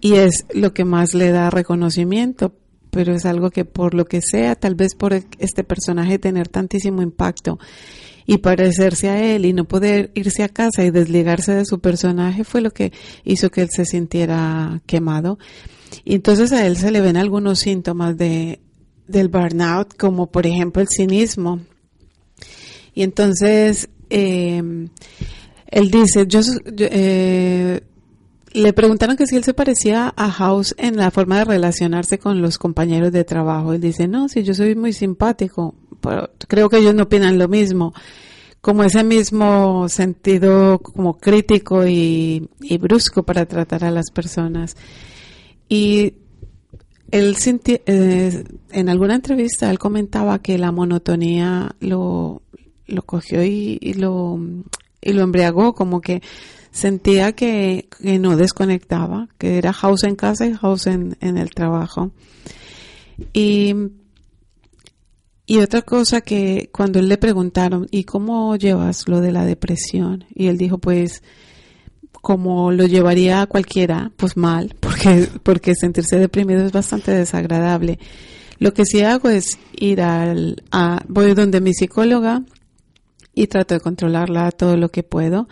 Y 0.00 0.14
es 0.14 0.46
lo 0.54 0.72
que 0.72 0.84
más 0.84 1.14
le 1.14 1.30
da 1.30 1.50
reconocimiento, 1.50 2.54
pero 2.92 3.14
es 3.14 3.24
algo 3.24 3.50
que 3.50 3.64
por 3.64 3.94
lo 3.94 4.04
que 4.04 4.20
sea, 4.20 4.54
tal 4.54 4.74
vez 4.74 4.94
por 4.94 5.14
este 5.38 5.64
personaje 5.64 6.18
tener 6.18 6.48
tantísimo 6.48 7.00
impacto 7.00 7.58
y 8.26 8.36
parecerse 8.36 9.08
a 9.08 9.34
él 9.34 9.46
y 9.46 9.54
no 9.54 9.64
poder 9.64 10.10
irse 10.14 10.42
a 10.42 10.50
casa 10.50 10.84
y 10.84 10.90
desligarse 10.90 11.54
de 11.54 11.64
su 11.64 11.80
personaje 11.80 12.44
fue 12.44 12.60
lo 12.60 12.70
que 12.70 12.92
hizo 13.24 13.50
que 13.50 13.62
él 13.62 13.70
se 13.70 13.86
sintiera 13.86 14.82
quemado. 14.84 15.38
Y 16.04 16.16
entonces 16.16 16.52
a 16.52 16.66
él 16.66 16.76
se 16.76 16.90
le 16.90 17.00
ven 17.00 17.16
algunos 17.16 17.60
síntomas 17.60 18.18
de, 18.18 18.60
del 19.08 19.28
burnout, 19.28 19.96
como 19.96 20.30
por 20.30 20.46
ejemplo 20.46 20.82
el 20.82 20.88
cinismo. 20.88 21.60
Y 22.92 23.04
entonces 23.04 23.88
eh, 24.10 24.62
él 25.68 25.90
dice, 25.90 26.26
yo, 26.26 26.40
yo, 26.42 26.86
eh, 26.90 27.80
le 28.54 28.72
preguntaron 28.72 29.16
que 29.16 29.26
si 29.26 29.36
él 29.36 29.44
se 29.44 29.54
parecía 29.54 30.12
a 30.16 30.30
House 30.30 30.74
en 30.78 30.96
la 30.96 31.10
forma 31.10 31.38
de 31.38 31.44
relacionarse 31.44 32.18
con 32.18 32.42
los 32.42 32.58
compañeros 32.58 33.12
de 33.12 33.24
trabajo. 33.24 33.72
Él 33.72 33.80
dice, 33.80 34.08
no, 34.08 34.28
si 34.28 34.42
yo 34.42 34.54
soy 34.54 34.74
muy 34.74 34.92
simpático, 34.92 35.74
pero 36.00 36.30
creo 36.48 36.68
que 36.68 36.78
ellos 36.78 36.94
no 36.94 37.04
opinan 37.04 37.38
lo 37.38 37.48
mismo. 37.48 37.94
Como 38.60 38.84
ese 38.84 39.02
mismo 39.02 39.88
sentido 39.88 40.78
como 40.78 41.18
crítico 41.18 41.86
y, 41.86 42.48
y 42.60 42.78
brusco 42.78 43.24
para 43.24 43.46
tratar 43.46 43.84
a 43.84 43.90
las 43.90 44.10
personas. 44.10 44.76
Y 45.68 46.14
él 47.10 47.36
sinti- 47.36 47.82
eh, 47.86 48.44
en 48.70 48.88
alguna 48.88 49.16
entrevista 49.16 49.70
él 49.70 49.78
comentaba 49.78 50.38
que 50.40 50.58
la 50.58 50.70
monotonía 50.70 51.74
lo, 51.80 52.42
lo 52.86 53.02
cogió 53.02 53.42
y, 53.42 53.78
y 53.80 53.94
lo, 53.94 54.38
y 55.00 55.12
lo 55.12 55.22
embriagó, 55.22 55.74
como 55.74 56.00
que 56.00 56.22
sentía 56.72 57.32
que, 57.32 57.88
que 58.00 58.18
no 58.18 58.36
desconectaba, 58.36 59.28
que 59.38 59.58
era 59.58 59.72
house 59.72 60.04
en 60.04 60.16
casa 60.16 60.46
y 60.46 60.54
house 60.54 60.88
en, 60.88 61.16
en 61.20 61.38
el 61.38 61.50
trabajo. 61.50 62.10
Y, 63.32 63.74
y 65.46 65.58
otra 65.58 65.82
cosa 65.82 66.22
que 66.22 66.70
cuando 66.72 66.98
él 66.98 67.08
le 67.08 67.18
preguntaron, 67.18 67.86
¿y 67.90 68.04
cómo 68.04 68.56
llevas 68.56 69.06
lo 69.06 69.20
de 69.20 69.32
la 69.32 69.44
depresión? 69.44 70.24
Y 70.34 70.46
él 70.46 70.56
dijo, 70.56 70.78
pues 70.78 71.22
como 72.22 72.70
lo 72.72 72.86
llevaría 72.86 73.46
cualquiera, 73.46 74.12
pues 74.16 74.36
mal, 74.36 74.74
porque, 74.80 75.28
porque 75.42 75.74
sentirse 75.74 76.18
deprimido 76.18 76.64
es 76.64 76.72
bastante 76.72 77.10
desagradable. 77.10 77.98
Lo 78.58 78.72
que 78.72 78.86
sí 78.86 79.02
hago 79.02 79.28
es 79.28 79.58
ir 79.76 80.00
al, 80.00 80.62
a, 80.70 81.02
voy 81.08 81.34
donde 81.34 81.60
mi 81.60 81.74
psicóloga 81.74 82.42
y 83.34 83.48
trato 83.48 83.74
de 83.74 83.80
controlarla 83.80 84.52
todo 84.52 84.76
lo 84.76 84.90
que 84.90 85.02
puedo. 85.02 85.48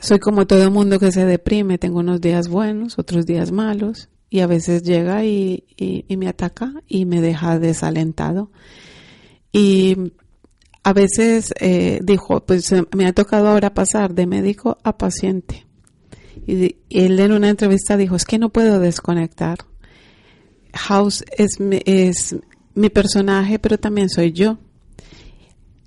Soy 0.00 0.18
como 0.18 0.46
todo 0.46 0.70
mundo 0.70 0.98
que 0.98 1.12
se 1.12 1.26
deprime, 1.26 1.76
tengo 1.76 1.98
unos 1.98 2.22
días 2.22 2.48
buenos, 2.48 2.98
otros 2.98 3.26
días 3.26 3.52
malos, 3.52 4.08
y 4.30 4.40
a 4.40 4.46
veces 4.46 4.82
llega 4.82 5.26
y, 5.26 5.64
y, 5.76 6.16
me 6.16 6.26
ataca 6.26 6.72
y 6.88 7.04
me 7.04 7.20
deja 7.20 7.58
desalentado. 7.58 8.50
Y 9.52 10.12
a 10.84 10.94
veces 10.94 11.52
eh, 11.60 12.00
dijo, 12.02 12.40
pues 12.46 12.72
me 12.96 13.06
ha 13.06 13.12
tocado 13.12 13.48
ahora 13.48 13.74
pasar 13.74 14.14
de 14.14 14.26
médico 14.26 14.78
a 14.84 14.96
paciente. 14.96 15.66
Y, 16.46 16.76
él 16.88 17.20
en 17.20 17.32
una 17.32 17.50
entrevista 17.50 17.98
dijo, 17.98 18.16
es 18.16 18.24
que 18.24 18.38
no 18.38 18.48
puedo 18.48 18.80
desconectar. 18.80 19.58
House 20.72 21.24
es 21.36 21.58
es 21.84 22.36
mi 22.74 22.88
personaje, 22.88 23.58
pero 23.58 23.76
también 23.76 24.08
soy 24.08 24.32
yo. 24.32 24.58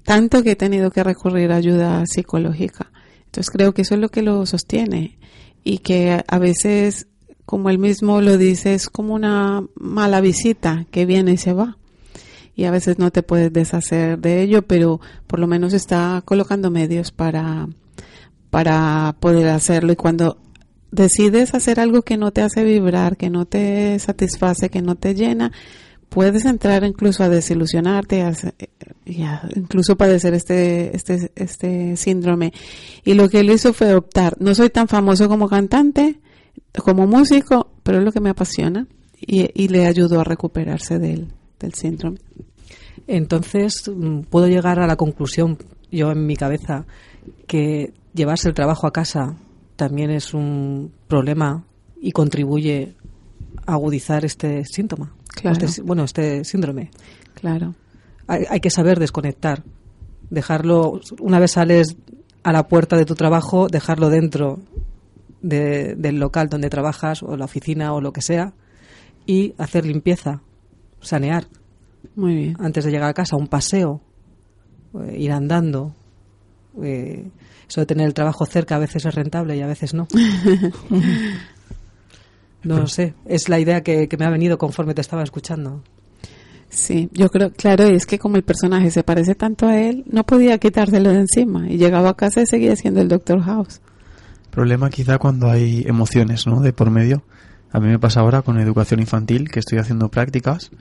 Tanto 0.03 0.43
que 0.43 0.51
he 0.51 0.55
tenido 0.55 0.91
que 0.91 1.03
recurrir 1.03 1.51
a 1.51 1.55
ayuda 1.55 2.05
psicológica. 2.05 2.91
Entonces 3.33 3.49
creo 3.49 3.73
que 3.73 3.81
eso 3.81 3.95
es 3.95 3.99
lo 3.99 4.09
que 4.09 4.21
lo 4.21 4.45
sostiene 4.45 5.17
y 5.63 5.79
que 5.79 6.23
a 6.27 6.37
veces 6.37 7.07
como 7.47 7.71
él 7.71 7.79
mismo 7.79 8.21
lo 8.21 8.37
dice, 8.37 8.75
es 8.75 8.89
como 8.89 9.15
una 9.15 9.65
mala 9.73 10.21
visita 10.21 10.85
que 10.91 11.07
viene 11.07 11.31
y 11.31 11.37
se 11.37 11.51
va. 11.51 11.79
Y 12.55 12.65
a 12.65 12.71
veces 12.71 12.99
no 12.99 13.09
te 13.09 13.23
puedes 13.23 13.51
deshacer 13.51 14.19
de 14.19 14.43
ello, 14.43 14.61
pero 14.61 15.01
por 15.25 15.39
lo 15.39 15.47
menos 15.47 15.73
está 15.73 16.21
colocando 16.23 16.69
medios 16.69 17.11
para, 17.11 17.67
para 18.51 19.15
poder 19.19 19.49
hacerlo. 19.49 19.93
Y 19.93 19.95
cuando 19.95 20.37
decides 20.91 21.55
hacer 21.55 21.79
algo 21.79 22.03
que 22.03 22.17
no 22.17 22.29
te 22.29 22.41
hace 22.41 22.63
vibrar, 22.63 23.17
que 23.17 23.31
no 23.31 23.45
te 23.45 23.97
satisface, 23.97 24.69
que 24.69 24.83
no 24.83 24.93
te 24.93 25.15
llena, 25.15 25.51
puedes 26.13 26.45
entrar 26.45 26.83
incluso 26.83 27.23
a 27.23 27.29
desilusionarte, 27.29 28.21
a, 28.21 28.33
incluso 29.55 29.97
padecer 29.97 30.35
este, 30.35 30.95
este, 30.95 31.31
este 31.35 31.97
síndrome. 31.97 32.53
Y 33.03 33.15
lo 33.15 33.29
que 33.29 33.39
él 33.39 33.49
hizo 33.49 33.73
fue 33.73 33.95
optar, 33.95 34.35
no 34.39 34.53
soy 34.53 34.69
tan 34.69 34.87
famoso 34.87 35.27
como 35.27 35.49
cantante, 35.49 36.19
como 36.77 37.07
músico, 37.07 37.71
pero 37.81 37.97
es 37.97 38.03
lo 38.03 38.11
que 38.11 38.19
me 38.19 38.29
apasiona 38.29 38.85
y, 39.19 39.67
le 39.69 39.87
ayudó 39.87 40.19
a 40.19 40.23
recuperarse 40.23 40.99
del, 40.99 41.29
del 41.59 41.73
síndrome. 41.73 42.19
Entonces, 43.07 43.89
mm, 43.89 44.21
puedo 44.29 44.47
llegar 44.47 44.79
a 44.79 44.85
la 44.85 44.95
conclusión, 44.95 45.57
yo 45.91 46.11
en 46.11 46.27
mi 46.27 46.35
cabeza, 46.35 46.85
que 47.47 47.91
llevarse 48.13 48.49
el 48.49 48.53
trabajo 48.53 48.85
a 48.85 48.93
casa 48.93 49.35
también 49.75 50.11
es 50.11 50.35
un 50.35 50.91
problema 51.07 51.65
y 51.99 52.11
contribuye 52.11 52.93
a 53.65 53.73
agudizar 53.73 54.25
este 54.25 54.63
síntoma. 54.65 55.15
Este 55.41 55.81
bueno, 55.81 56.03
este 56.03 56.43
síndrome. 56.43 56.91
Claro. 57.33 57.75
Hay, 58.27 58.45
hay, 58.49 58.59
que 58.59 58.69
saber 58.69 58.99
desconectar. 58.99 59.63
Dejarlo, 60.29 60.99
una 61.19 61.39
vez 61.39 61.51
sales 61.51 61.97
a 62.43 62.51
la 62.51 62.67
puerta 62.67 62.97
de 62.97 63.05
tu 63.05 63.15
trabajo, 63.15 63.67
dejarlo 63.67 64.09
dentro 64.09 64.59
del 65.41 66.19
local 66.19 66.47
donde 66.47 66.69
trabajas 66.69 67.21
o 67.21 67.35
la 67.35 67.45
oficina 67.45 67.93
o 67.93 67.99
lo 67.99 68.13
que 68.13 68.21
sea 68.21 68.53
y 69.25 69.53
hacer 69.57 69.85
limpieza, 69.85 70.41
sanear. 71.01 71.47
Muy 72.15 72.35
bien. 72.35 72.57
Antes 72.59 72.85
de 72.85 72.91
llegar 72.91 73.09
a 73.09 73.13
casa, 73.13 73.35
un 73.35 73.47
paseo, 73.47 74.01
eh, 75.05 75.17
ir 75.19 75.31
andando. 75.31 75.93
Eh, 76.81 77.29
eso 77.67 77.81
de 77.81 77.85
tener 77.85 78.07
el 78.07 78.13
trabajo 78.13 78.45
cerca 78.45 78.75
a 78.75 78.79
veces 78.79 79.05
es 79.05 79.13
rentable 79.15 79.55
y 79.55 79.61
a 79.61 79.67
veces 79.67 79.93
no. 79.93 80.07
no 82.63 82.79
lo 82.79 82.87
sé. 82.87 83.13
Es 83.25 83.49
la 83.49 83.59
idea 83.59 83.81
que, 83.81 84.07
que 84.07 84.17
me 84.17 84.25
ha 84.25 84.29
venido 84.29 84.57
conforme 84.57 84.93
te 84.93 85.01
estaba 85.01 85.23
escuchando. 85.23 85.81
Sí, 86.69 87.09
yo 87.13 87.29
creo, 87.29 87.51
claro, 87.51 87.83
es 87.83 88.07
que 88.07 88.17
como 88.17 88.35
el 88.35 88.43
personaje 88.43 88.89
se 88.89 89.03
parece 89.03 89.35
tanto 89.35 89.67
a 89.67 89.79
él, 89.79 90.03
no 90.07 90.25
podía 90.25 90.57
quitárselo 90.57 91.11
de 91.11 91.19
encima. 91.19 91.69
Y 91.69 91.77
llegaba 91.77 92.09
a 92.09 92.13
casa 92.15 92.41
y 92.41 92.47
seguía 92.47 92.75
siendo 92.75 92.99
el 92.99 93.07
Doctor 93.07 93.41
House. 93.41 93.79
Problema 94.49 94.89
quizá 94.89 95.19
cuando 95.19 95.49
hay 95.49 95.83
emociones, 95.87 96.47
¿no? 96.47 96.61
De 96.61 96.73
por 96.73 96.89
medio. 96.89 97.23
A 97.71 97.79
mí 97.79 97.87
me 97.87 97.99
pasa 97.99 98.21
ahora 98.21 98.41
con 98.41 98.59
educación 98.59 98.99
infantil, 98.99 99.49
que 99.49 99.59
estoy 99.59 99.79
haciendo 99.79 100.09
prácticas, 100.09 100.71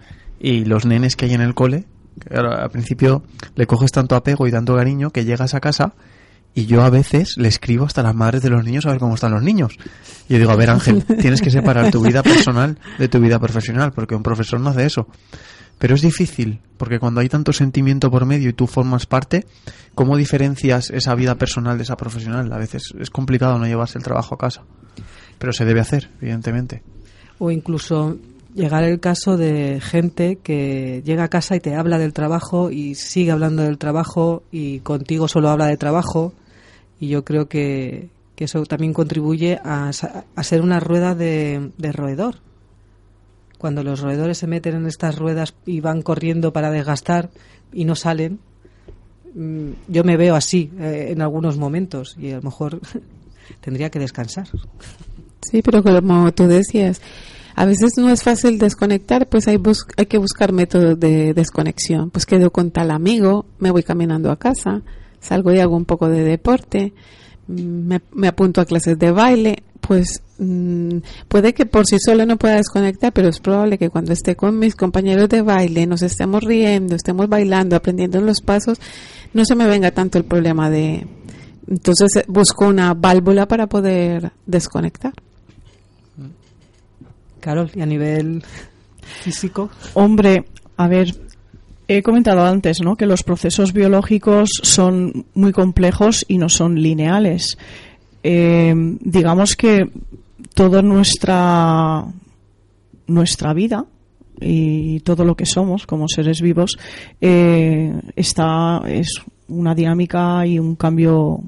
y 0.40 0.64
los 0.64 0.86
nenes 0.86 1.16
que 1.16 1.26
hay 1.26 1.34
en 1.34 1.40
el 1.40 1.54
cole, 1.54 1.84
que 2.20 2.36
al 2.36 2.70
principio 2.70 3.22
le 3.54 3.66
coges 3.66 3.92
tanto 3.92 4.16
apego 4.16 4.46
y 4.46 4.50
tanto 4.50 4.76
cariño 4.76 5.10
que 5.10 5.24
llegas 5.24 5.54
a 5.54 5.60
casa 5.60 5.94
y 6.54 6.66
yo 6.66 6.82
a 6.82 6.90
veces 6.90 7.36
le 7.38 7.48
escribo 7.48 7.86
hasta 7.86 8.02
las 8.02 8.14
madres 8.14 8.42
de 8.42 8.50
los 8.50 8.64
niños 8.64 8.84
a 8.84 8.90
ver 8.90 8.98
cómo 8.98 9.14
están 9.14 9.32
los 9.32 9.42
niños. 9.42 9.76
Y 10.28 10.34
yo 10.34 10.38
digo, 10.38 10.50
a 10.50 10.56
ver 10.56 10.70
Ángel, 10.70 11.04
tienes 11.20 11.40
que 11.40 11.50
separar 11.50 11.90
tu 11.90 12.02
vida 12.02 12.22
personal 12.22 12.78
de 12.98 13.08
tu 13.08 13.20
vida 13.20 13.38
profesional, 13.38 13.92
porque 13.92 14.14
un 14.14 14.22
profesor 14.22 14.60
no 14.60 14.70
hace 14.70 14.84
eso. 14.84 15.06
Pero 15.78 15.94
es 15.94 16.02
difícil, 16.02 16.60
porque 16.76 16.98
cuando 16.98 17.20
hay 17.20 17.28
tanto 17.28 17.52
sentimiento 17.52 18.10
por 18.10 18.26
medio 18.26 18.50
y 18.50 18.52
tú 18.52 18.66
formas 18.66 19.06
parte, 19.06 19.46
¿cómo 19.94 20.16
diferencias 20.16 20.90
esa 20.90 21.14
vida 21.14 21.36
personal 21.36 21.78
de 21.78 21.84
esa 21.84 21.96
profesional? 21.96 22.52
A 22.52 22.58
veces 22.58 22.94
es 23.00 23.10
complicado 23.10 23.58
no 23.58 23.66
llevarse 23.66 23.98
el 23.98 24.04
trabajo 24.04 24.34
a 24.34 24.38
casa, 24.38 24.62
pero 25.38 25.52
se 25.52 25.64
debe 25.64 25.80
hacer, 25.80 26.10
evidentemente. 26.20 26.82
O 27.38 27.50
incluso 27.50 28.16
llegar 28.54 28.84
el 28.84 29.00
caso 29.00 29.36
de 29.36 29.80
gente 29.80 30.36
que 30.36 31.02
llega 31.04 31.24
a 31.24 31.28
casa 31.28 31.56
y 31.56 31.60
te 31.60 31.74
habla 31.74 31.98
del 31.98 32.12
trabajo 32.12 32.70
y 32.70 32.94
sigue 32.94 33.30
hablando 33.30 33.62
del 33.62 33.78
trabajo 33.78 34.42
y 34.52 34.80
contigo 34.80 35.26
solo 35.26 35.48
habla 35.48 35.66
de 35.66 35.78
trabajo 35.78 36.34
y 37.02 37.08
yo 37.08 37.24
creo 37.24 37.48
que, 37.48 38.08
eso 38.36 38.66
también 38.66 38.92
contribuye 38.92 39.60
a, 39.62 39.92
a 40.34 40.42
ser 40.42 40.62
una 40.62 40.80
rueda 40.80 41.14
de, 41.14 41.70
de 41.78 41.92
roedor 41.92 42.40
cuando 43.62 43.84
los 43.84 44.00
roedores 44.00 44.38
se 44.38 44.48
meten 44.48 44.74
en 44.74 44.86
estas 44.88 45.16
ruedas 45.16 45.54
y 45.64 45.78
van 45.78 46.02
corriendo 46.02 46.52
para 46.52 46.72
desgastar 46.72 47.30
y 47.72 47.84
no 47.84 47.94
salen, 47.94 48.40
mm, 49.36 49.68
yo 49.86 50.02
me 50.02 50.16
veo 50.16 50.34
así 50.34 50.72
eh, 50.80 51.10
en 51.10 51.22
algunos 51.22 51.58
momentos 51.58 52.16
y 52.18 52.32
a 52.32 52.36
lo 52.38 52.42
mejor 52.42 52.80
tendría 53.60 53.88
que 53.88 54.00
descansar. 54.00 54.48
Sí, 55.48 55.62
pero 55.62 55.84
como 55.84 56.32
tú 56.32 56.48
decías, 56.48 57.00
a 57.54 57.64
veces 57.64 57.92
no 57.98 58.10
es 58.10 58.24
fácil 58.24 58.58
desconectar, 58.58 59.28
pues 59.28 59.46
hay, 59.46 59.60
hay 59.96 60.06
que 60.06 60.18
buscar 60.18 60.52
métodos 60.52 60.98
de 60.98 61.32
desconexión. 61.32 62.10
Pues 62.10 62.26
quedo 62.26 62.50
con 62.50 62.72
tal 62.72 62.90
amigo, 62.90 63.46
me 63.60 63.70
voy 63.70 63.84
caminando 63.84 64.32
a 64.32 64.40
casa, 64.40 64.82
salgo 65.22 65.52
y 65.52 65.61
hago 65.61 65.76
un 65.76 65.87
poco 65.87 66.08
de 66.08 66.22
deporte, 66.22 66.92
mm, 67.46 67.94
me 68.12 68.28
apunto 68.28 68.61
a 68.61 68.66
clases 68.66 68.98
de 68.98 69.11
baile, 69.11 69.62
pues 69.82 70.22
mm, 70.38 70.98
puede 71.28 71.52
que 71.52 71.66
por 71.66 71.87
sí 71.87 71.96
solo 71.98 72.24
no 72.24 72.38
pueda 72.38 72.56
desconectar, 72.56 73.12
pero 73.12 73.28
es 73.28 73.40
probable 73.40 73.76
que 73.76 73.90
cuando 73.90 74.12
esté 74.12 74.37
con 74.37 74.58
mis 74.58 74.74
compañeros 74.74 75.28
de 75.28 75.42
baile, 75.42 75.87
nos 75.87 76.02
estemos 76.02 76.42
riendo, 76.42 76.94
estemos 76.94 77.28
bailando, 77.28 77.76
aprendiendo 77.76 78.20
los 78.20 78.40
pasos, 78.40 78.78
no 79.35 79.44
se 79.44 79.54
me 79.54 79.66
venga 79.66 79.90
tanto 79.90 80.18
el 80.18 80.24
problema 80.24 80.70
de... 80.70 81.06
Entonces 81.68 82.24
busco 82.26 82.66
una 82.66 82.94
válvula 82.94 83.46
para 83.46 83.66
poder 83.66 84.32
desconectar. 84.46 85.12
Carol, 87.40 87.70
¿y 87.74 87.80
a 87.80 87.87
nivel 87.87 88.42
físico? 89.02 89.68
Hombre, 89.94 90.44
a 90.76 90.87
ver, 90.87 91.14
he 91.88 92.02
comentado 92.02 92.44
antes, 92.44 92.80
¿no? 92.80 92.96
Que 92.96 93.06
los 93.06 93.22
procesos 93.22 93.72
biológicos 93.72 94.50
son 94.62 95.26
muy 95.34 95.52
complejos 95.52 96.24
y 96.28 96.38
no 96.38 96.48
son 96.48 96.80
lineales 96.80 97.56
eh, 98.22 98.74
digamos 99.00 99.56
que 99.56 99.90
toda 100.54 100.83
nuestra 100.83 102.04
nuestra 103.06 103.52
vida 103.52 103.85
y 104.40 105.00
todo 105.00 105.24
lo 105.24 105.35
que 105.35 105.46
somos 105.46 105.87
como 105.87 106.08
seres 106.08 106.40
vivos 106.40 106.78
eh, 107.20 107.92
está 108.14 108.83
es 108.87 109.20
una 109.48 109.74
dinámica 109.74 110.46
y 110.46 110.58
un 110.58 110.76
cambio 110.76 111.42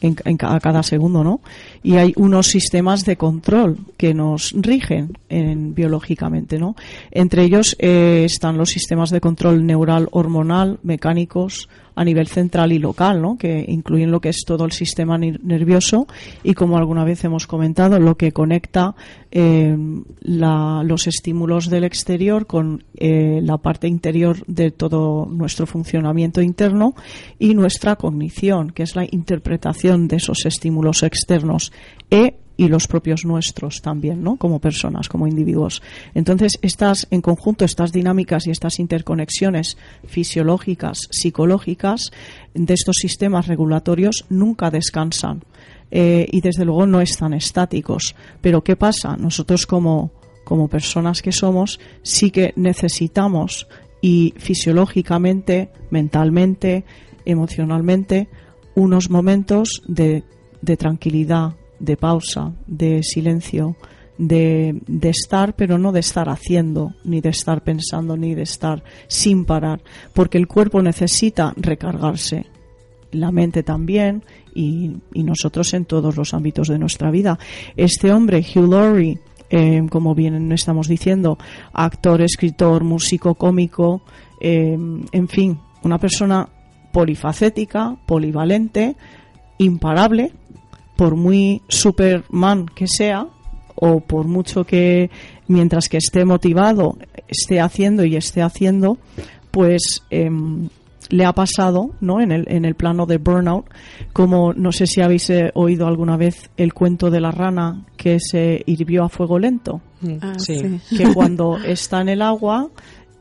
en, 0.00 0.16
a 0.40 0.60
cada 0.60 0.82
segundo, 0.82 1.22
¿no? 1.24 1.40
Y 1.82 1.96
hay 1.96 2.12
unos 2.16 2.48
sistemas 2.48 3.04
de 3.04 3.16
control 3.16 3.78
que 3.96 4.14
nos 4.14 4.52
rigen 4.56 5.18
en, 5.28 5.74
biológicamente, 5.74 6.58
¿no? 6.58 6.76
Entre 7.10 7.44
ellos 7.44 7.76
eh, 7.78 8.22
están 8.24 8.56
los 8.56 8.70
sistemas 8.70 9.10
de 9.10 9.20
control 9.20 9.66
neural 9.66 10.08
hormonal, 10.12 10.78
mecánicos, 10.82 11.68
a 12.00 12.04
nivel 12.04 12.28
central 12.28 12.72
y 12.72 12.78
local, 12.78 13.20
¿no? 13.20 13.36
que 13.36 13.62
incluyen 13.68 14.10
lo 14.10 14.22
que 14.22 14.30
es 14.30 14.44
todo 14.46 14.64
el 14.64 14.72
sistema 14.72 15.18
nervioso 15.18 16.06
y, 16.42 16.54
como 16.54 16.78
alguna 16.78 17.04
vez 17.04 17.22
hemos 17.24 17.46
comentado, 17.46 18.00
lo 18.00 18.16
que 18.16 18.32
conecta 18.32 18.94
eh, 19.30 19.76
los 20.22 21.06
estímulos 21.06 21.68
del 21.68 21.84
exterior 21.84 22.46
con 22.46 22.84
eh, 22.96 23.40
la 23.42 23.58
parte 23.58 23.86
interior 23.86 24.38
de 24.46 24.70
todo 24.70 25.26
nuestro 25.26 25.66
funcionamiento 25.66 26.40
interno 26.40 26.94
y 27.38 27.54
nuestra 27.54 27.96
cognición, 27.96 28.70
que 28.70 28.82
es 28.82 28.96
la 28.96 29.04
interpretación 29.04 30.08
de 30.08 30.16
esos 30.16 30.46
estímulos 30.46 31.02
externos. 31.02 31.70
E 32.10 32.39
y 32.60 32.68
los 32.68 32.86
propios 32.86 33.24
nuestros 33.24 33.80
también, 33.80 34.22
¿no? 34.22 34.36
Como 34.36 34.58
personas, 34.58 35.08
como 35.08 35.26
individuos. 35.26 35.80
Entonces, 36.12 36.58
estas, 36.60 37.08
en 37.10 37.22
conjunto, 37.22 37.64
estas 37.64 37.90
dinámicas 37.90 38.46
y 38.46 38.50
estas 38.50 38.78
interconexiones 38.78 39.78
fisiológicas, 40.06 41.08
psicológicas 41.10 42.10
de 42.52 42.74
estos 42.74 42.96
sistemas 42.96 43.46
regulatorios 43.46 44.26
nunca 44.28 44.70
descansan. 44.70 45.40
eh, 45.90 46.28
y 46.30 46.40
desde 46.40 46.64
luego 46.64 46.86
no 46.86 47.00
están 47.00 47.32
estáticos. 47.32 48.14
Pero 48.40 48.62
¿qué 48.62 48.76
pasa? 48.76 49.16
Nosotros 49.16 49.66
como, 49.66 50.12
como 50.44 50.68
personas 50.68 51.22
que 51.22 51.32
somos 51.32 51.80
sí 52.02 52.30
que 52.30 52.52
necesitamos 52.56 53.66
y 54.00 54.34
fisiológicamente, 54.36 55.70
mentalmente, 55.90 56.84
emocionalmente, 57.24 58.28
unos 58.74 59.10
momentos 59.10 59.82
de, 59.88 60.22
de 60.62 60.76
tranquilidad, 60.76 61.54
de 61.80 61.96
pausa, 61.96 62.52
de 62.66 63.02
silencio, 63.02 63.76
de, 64.18 64.80
de, 64.86 65.08
estar, 65.08 65.56
pero 65.56 65.78
no 65.78 65.92
de 65.92 66.00
estar 66.00 66.28
haciendo, 66.28 66.94
ni 67.04 67.20
de 67.20 67.30
estar 67.30 67.64
pensando, 67.64 68.16
ni 68.16 68.34
de 68.34 68.42
estar 68.42 68.84
sin 69.08 69.44
parar, 69.44 69.80
porque 70.14 70.38
el 70.38 70.46
cuerpo 70.46 70.82
necesita 70.82 71.54
recargarse, 71.56 72.46
la 73.12 73.32
mente 73.32 73.62
también, 73.62 74.22
y, 74.54 74.98
y 75.14 75.22
nosotros 75.24 75.72
en 75.74 75.86
todos 75.86 76.16
los 76.16 76.34
ámbitos 76.34 76.68
de 76.68 76.78
nuestra 76.78 77.10
vida. 77.10 77.38
Este 77.76 78.12
hombre, 78.12 78.44
Hugh 78.54 78.70
Laurie, 78.70 79.18
eh, 79.50 79.84
como 79.90 80.14
bien 80.14 80.52
estamos 80.52 80.86
diciendo, 80.86 81.36
actor, 81.72 82.22
escritor, 82.22 82.84
músico, 82.84 83.34
cómico, 83.34 84.02
eh, 84.40 84.78
en 85.10 85.28
fin, 85.28 85.58
una 85.82 85.98
persona 85.98 86.48
polifacética, 86.92 87.96
polivalente, 88.06 88.94
imparable, 89.58 90.32
por 91.00 91.16
muy 91.16 91.62
Superman 91.66 92.66
que 92.66 92.86
sea, 92.86 93.26
o 93.74 94.00
por 94.00 94.26
mucho 94.26 94.64
que 94.64 95.08
mientras 95.48 95.88
que 95.88 95.96
esté 95.96 96.26
motivado, 96.26 96.98
esté 97.26 97.58
haciendo 97.58 98.04
y 98.04 98.16
esté 98.16 98.42
haciendo, 98.42 98.98
pues 99.50 100.02
eh, 100.10 100.28
le 101.08 101.24
ha 101.24 101.32
pasado, 101.32 101.92
¿no? 102.02 102.20
En 102.20 102.32
el, 102.32 102.44
en 102.48 102.66
el 102.66 102.74
plano 102.74 103.06
de 103.06 103.16
burnout, 103.16 103.64
como 104.12 104.52
no 104.52 104.72
sé 104.72 104.86
si 104.86 105.00
habéis 105.00 105.30
eh, 105.30 105.50
oído 105.54 105.86
alguna 105.86 106.18
vez 106.18 106.50
el 106.58 106.74
cuento 106.74 107.10
de 107.10 107.22
la 107.22 107.30
rana 107.30 107.86
que 107.96 108.18
se 108.20 108.62
hirvió 108.66 109.04
a 109.04 109.08
fuego 109.08 109.38
lento. 109.38 109.80
Mm. 110.02 110.16
Ah, 110.20 110.34
sí. 110.36 110.80
Que 110.94 111.14
cuando 111.14 111.56
está 111.56 112.02
en 112.02 112.10
el 112.10 112.20
agua, 112.20 112.68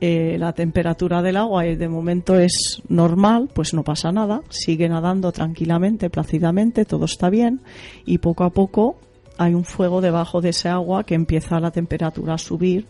eh, 0.02 0.38
la 0.39 0.54
temperatura 0.54 1.22
del 1.22 1.38
agua 1.38 1.64
de 1.64 1.89
momento 1.89 2.39
es 2.39 2.82
normal, 2.88 3.50
pues 3.54 3.74
no 3.74 3.84
pasa 3.84 4.12
nada, 4.12 4.41
sigue 4.50 4.88
nadando 4.88 5.32
tranquilamente, 5.32 6.10
plácidamente, 6.10 6.86
todo 6.86 7.06
está 7.06 7.30
bien 7.30 7.62
y 8.06 8.20
poco 8.20 8.45
a 8.45 8.52
poco 8.52 8.97
hay 9.38 9.54
un 9.54 9.66
fuego 9.66 10.02
debajo 10.02 10.41
de 10.41 10.50
ese 10.50 10.70
agua 10.70 11.04
que 11.04 11.16
empieza 11.16 11.60
la 11.60 11.72
temperatura 11.72 12.36
a 12.36 12.38
subir, 12.38 12.86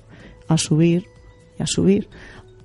a 0.48 0.58
subir 0.58 1.06
y 1.60 1.64
a 1.64 1.68
subir. 1.68 2.10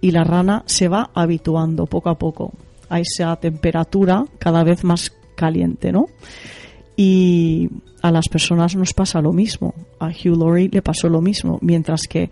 Y 0.01 0.11
la 0.11 0.24
rana 0.24 0.62
se 0.66 0.88
va 0.88 1.11
habituando 1.14 1.86
poco 1.86 2.11
a 2.11 2.18
poco 2.18 2.53
a 2.88 3.01
esa 3.01 3.34
temperatura 3.36 4.24
cada 4.38 4.62
vez 4.64 4.84
más 4.84 5.12
caliente, 5.36 5.92
¿no? 5.92 6.07
Y 6.97 7.70
a 8.03 8.11
las 8.11 8.28
personas 8.28 8.76
nos 8.76 8.92
pasa 8.92 9.20
lo 9.20 9.32
mismo. 9.32 9.74
A 9.99 10.09
Hugh 10.09 10.36
Laurie 10.36 10.68
le 10.70 10.82
pasó 10.82 11.09
lo 11.09 11.20
mismo. 11.20 11.59
Mientras 11.61 12.03
que 12.03 12.30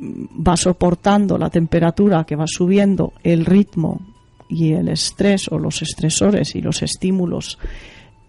va 0.00 0.56
soportando 0.56 1.38
la 1.38 1.50
temperatura 1.50 2.24
que 2.24 2.36
va 2.36 2.46
subiendo, 2.46 3.12
el 3.22 3.44
ritmo 3.44 4.00
y 4.48 4.72
el 4.72 4.88
estrés 4.88 5.48
o 5.50 5.58
los 5.58 5.82
estresores 5.82 6.54
y 6.54 6.62
los 6.62 6.82
estímulos 6.82 7.58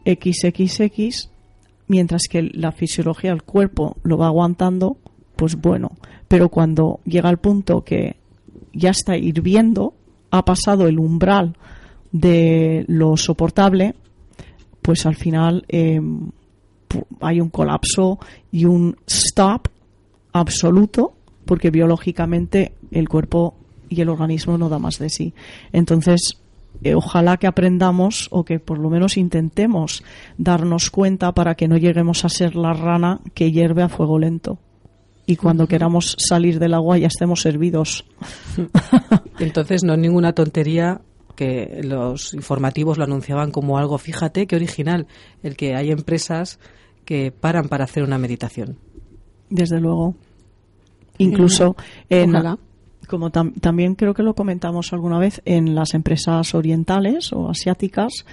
XXX, 0.05 1.29
mientras 1.87 2.23
que 2.29 2.43
la 2.53 2.71
fisiología 2.71 3.31
del 3.31 3.43
cuerpo 3.43 3.97
lo 4.03 4.17
va 4.17 4.27
aguantando, 4.27 4.97
pues 5.35 5.55
bueno, 5.55 5.91
pero 6.27 6.49
cuando 6.49 6.99
llega 7.05 7.29
al 7.29 7.39
punto 7.39 7.83
que 7.83 8.17
ya 8.73 8.91
está 8.91 9.17
hirviendo, 9.17 9.93
ha 10.29 10.45
pasado 10.45 10.87
el 10.87 10.99
umbral 10.99 11.57
de 12.11 12.85
lo 12.87 13.17
soportable, 13.17 13.95
pues 14.81 15.05
al 15.05 15.15
final 15.15 15.65
eh, 15.67 15.99
hay 17.21 17.41
un 17.41 17.49
colapso 17.49 18.19
y 18.51 18.65
un 18.65 18.97
stop 19.07 19.67
absoluto, 20.33 21.13
porque 21.51 21.69
biológicamente 21.69 22.75
el 22.91 23.09
cuerpo 23.09 23.57
y 23.89 23.99
el 23.99 24.07
organismo 24.07 24.57
no 24.57 24.69
da 24.69 24.79
más 24.79 24.99
de 24.99 25.09
sí. 25.09 25.33
Entonces, 25.73 26.39
eh, 26.81 26.95
ojalá 26.95 27.35
que 27.35 27.45
aprendamos 27.45 28.29
o 28.31 28.45
que 28.45 28.57
por 28.57 28.79
lo 28.79 28.89
menos 28.89 29.17
intentemos 29.17 30.01
darnos 30.37 30.89
cuenta 30.91 31.33
para 31.33 31.55
que 31.55 31.67
no 31.67 31.75
lleguemos 31.75 32.23
a 32.23 32.29
ser 32.29 32.55
la 32.55 32.71
rana 32.71 33.19
que 33.33 33.51
hierve 33.51 33.83
a 33.83 33.89
fuego 33.89 34.17
lento. 34.17 34.59
Y 35.25 35.35
cuando 35.35 35.67
queramos 35.67 36.15
salir 36.17 36.57
del 36.57 36.73
agua 36.73 36.97
ya 36.97 37.07
estemos 37.07 37.41
servidos. 37.41 38.05
Entonces 39.39 39.83
no 39.83 39.95
es 39.95 39.99
ninguna 39.99 40.31
tontería 40.31 41.01
que 41.35 41.81
los 41.83 42.33
informativos 42.33 42.97
lo 42.97 43.03
anunciaban 43.03 43.51
como 43.51 43.77
algo, 43.77 43.97
fíjate 43.97 44.47
qué 44.47 44.55
original, 44.55 45.05
el 45.43 45.57
que 45.57 45.75
hay 45.75 45.91
empresas 45.91 46.59
que 47.03 47.33
paran 47.33 47.67
para 47.67 47.83
hacer 47.83 48.03
una 48.03 48.17
meditación. 48.17 48.77
Desde 49.49 49.81
luego. 49.81 50.15
Incluso 51.23 51.75
en, 52.09 52.33
como 53.07 53.29
también 53.29 53.95
creo 53.95 54.13
que 54.13 54.23
lo 54.23 54.33
comentamos 54.33 54.93
alguna 54.93 55.19
vez, 55.19 55.41
en 55.45 55.75
las 55.75 55.93
empresas 55.93 56.55
orientales 56.55 57.33
o 57.33 57.49
asiáticas, 57.49 58.25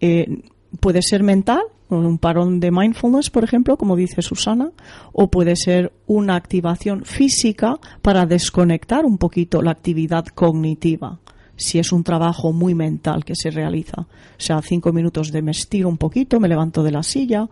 eh, 0.00 0.42
puede 0.80 1.02
ser 1.02 1.22
mental, 1.22 1.62
un 1.88 2.18
parón 2.18 2.60
de 2.60 2.70
mindfulness, 2.70 3.30
por 3.30 3.44
ejemplo, 3.44 3.76
como 3.76 3.94
dice 3.94 4.22
Susana, 4.22 4.72
o 5.12 5.30
puede 5.30 5.54
ser 5.54 5.92
una 6.06 6.34
activación 6.34 7.04
física 7.04 7.78
para 8.02 8.26
desconectar 8.26 9.04
un 9.04 9.18
poquito 9.18 9.62
la 9.62 9.70
actividad 9.70 10.26
cognitiva 10.26 11.20
si 11.56 11.78
es 11.78 11.92
un 11.92 12.02
trabajo 12.02 12.52
muy 12.52 12.74
mental 12.74 13.24
que 13.24 13.36
se 13.36 13.50
realiza. 13.50 14.02
O 14.02 14.38
sea, 14.38 14.60
cinco 14.60 14.92
minutos 14.92 15.30
de 15.30 15.40
me 15.42 15.52
estiro 15.52 15.88
un 15.88 15.98
poquito, 15.98 16.40
me 16.40 16.48
levanto 16.48 16.82
de 16.82 16.90
la 16.90 17.04
silla, 17.04 17.48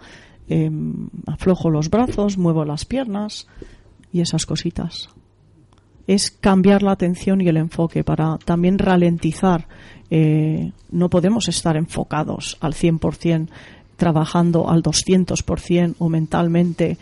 em, 0.48 1.08
aflojo 1.26 1.70
los 1.70 1.88
brazos, 1.88 2.36
muevo 2.36 2.64
las 2.64 2.84
piernas 2.84 3.46
y 4.12 4.20
esas 4.20 4.46
cositas 4.46 5.08
es 6.06 6.30
cambiar 6.30 6.82
la 6.82 6.92
atención 6.92 7.40
y 7.40 7.48
el 7.48 7.56
enfoque 7.56 8.04
para 8.04 8.38
también 8.38 8.78
ralentizar. 8.78 9.68
Eh, 10.10 10.72
no 10.90 11.08
podemos 11.08 11.48
estar 11.48 11.76
enfocados 11.76 12.58
al 12.60 12.74
100%, 12.74 13.48
trabajando 13.96 14.68
al 14.68 14.82
200% 14.82 15.96
o 15.98 16.08
mentalmente 16.08 16.98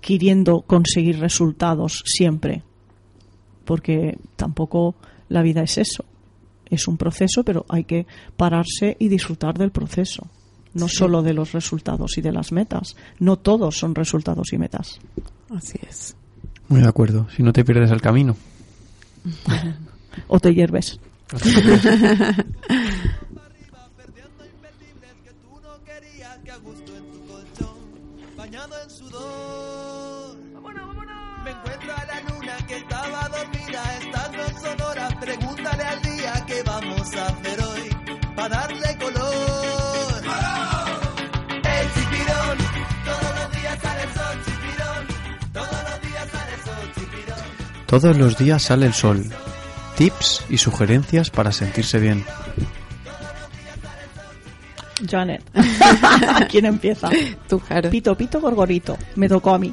queriendo 0.00 0.62
conseguir 0.62 1.18
resultados 1.18 2.02
siempre, 2.04 2.62
porque 3.64 4.18
tampoco 4.36 4.94
la 5.28 5.42
vida 5.42 5.62
es 5.62 5.78
eso. 5.78 6.04
Es 6.66 6.86
un 6.86 6.96
proceso, 6.96 7.44
pero 7.44 7.64
hay 7.68 7.84
que 7.84 8.06
pararse 8.36 8.96
y 8.98 9.08
disfrutar 9.08 9.56
del 9.56 9.70
proceso, 9.70 10.26
no 10.74 10.88
solo 10.88 11.22
de 11.22 11.32
los 11.32 11.52
resultados 11.52 12.18
y 12.18 12.20
de 12.20 12.32
las 12.32 12.52
metas. 12.52 12.96
No 13.18 13.38
todos 13.38 13.78
son 13.78 13.94
resultados 13.94 14.52
y 14.52 14.58
metas. 14.58 15.00
Así 15.50 15.78
es. 15.88 16.14
Muy 16.68 16.80
de 16.82 16.88
acuerdo. 16.88 17.26
Si 17.34 17.42
no 17.42 17.52
te 17.52 17.64
pierdes 17.64 17.90
el 17.90 18.00
camino. 18.00 18.36
o 20.28 20.38
te 20.38 20.54
hierves. 20.54 21.00
Me 31.44 31.50
encuentro 31.50 31.94
a 31.96 32.04
la 32.04 32.20
luna 32.28 32.56
que 32.66 32.76
estaba 32.76 33.28
dormida, 33.28 33.98
estando 34.00 34.60
sonora. 34.60 35.08
Pregúntale 35.20 35.82
al 35.82 36.02
día 36.02 36.44
qué 36.46 36.62
vamos 36.64 37.14
a 37.14 37.26
hacer 37.26 37.62
hoy 37.62 37.88
para 38.36 38.48
darle 38.48 38.98
color. 38.98 39.27
Todos 47.88 48.18
los 48.18 48.36
días 48.36 48.64
sale 48.64 48.84
el 48.84 48.92
sol. 48.92 49.24
Tips 49.96 50.44
y 50.50 50.58
sugerencias 50.58 51.30
para 51.30 51.52
sentirse 51.52 51.98
bien. 51.98 52.22
Janet. 55.08 55.42
¿Quién 56.50 56.66
empieza? 56.66 57.08
Tú, 57.48 57.58
Jaro. 57.58 57.88
Pito, 57.88 58.14
pito, 58.14 58.42
gorgorito. 58.42 58.98
Me 59.16 59.26
tocó 59.26 59.54
a 59.54 59.58
mí. 59.58 59.72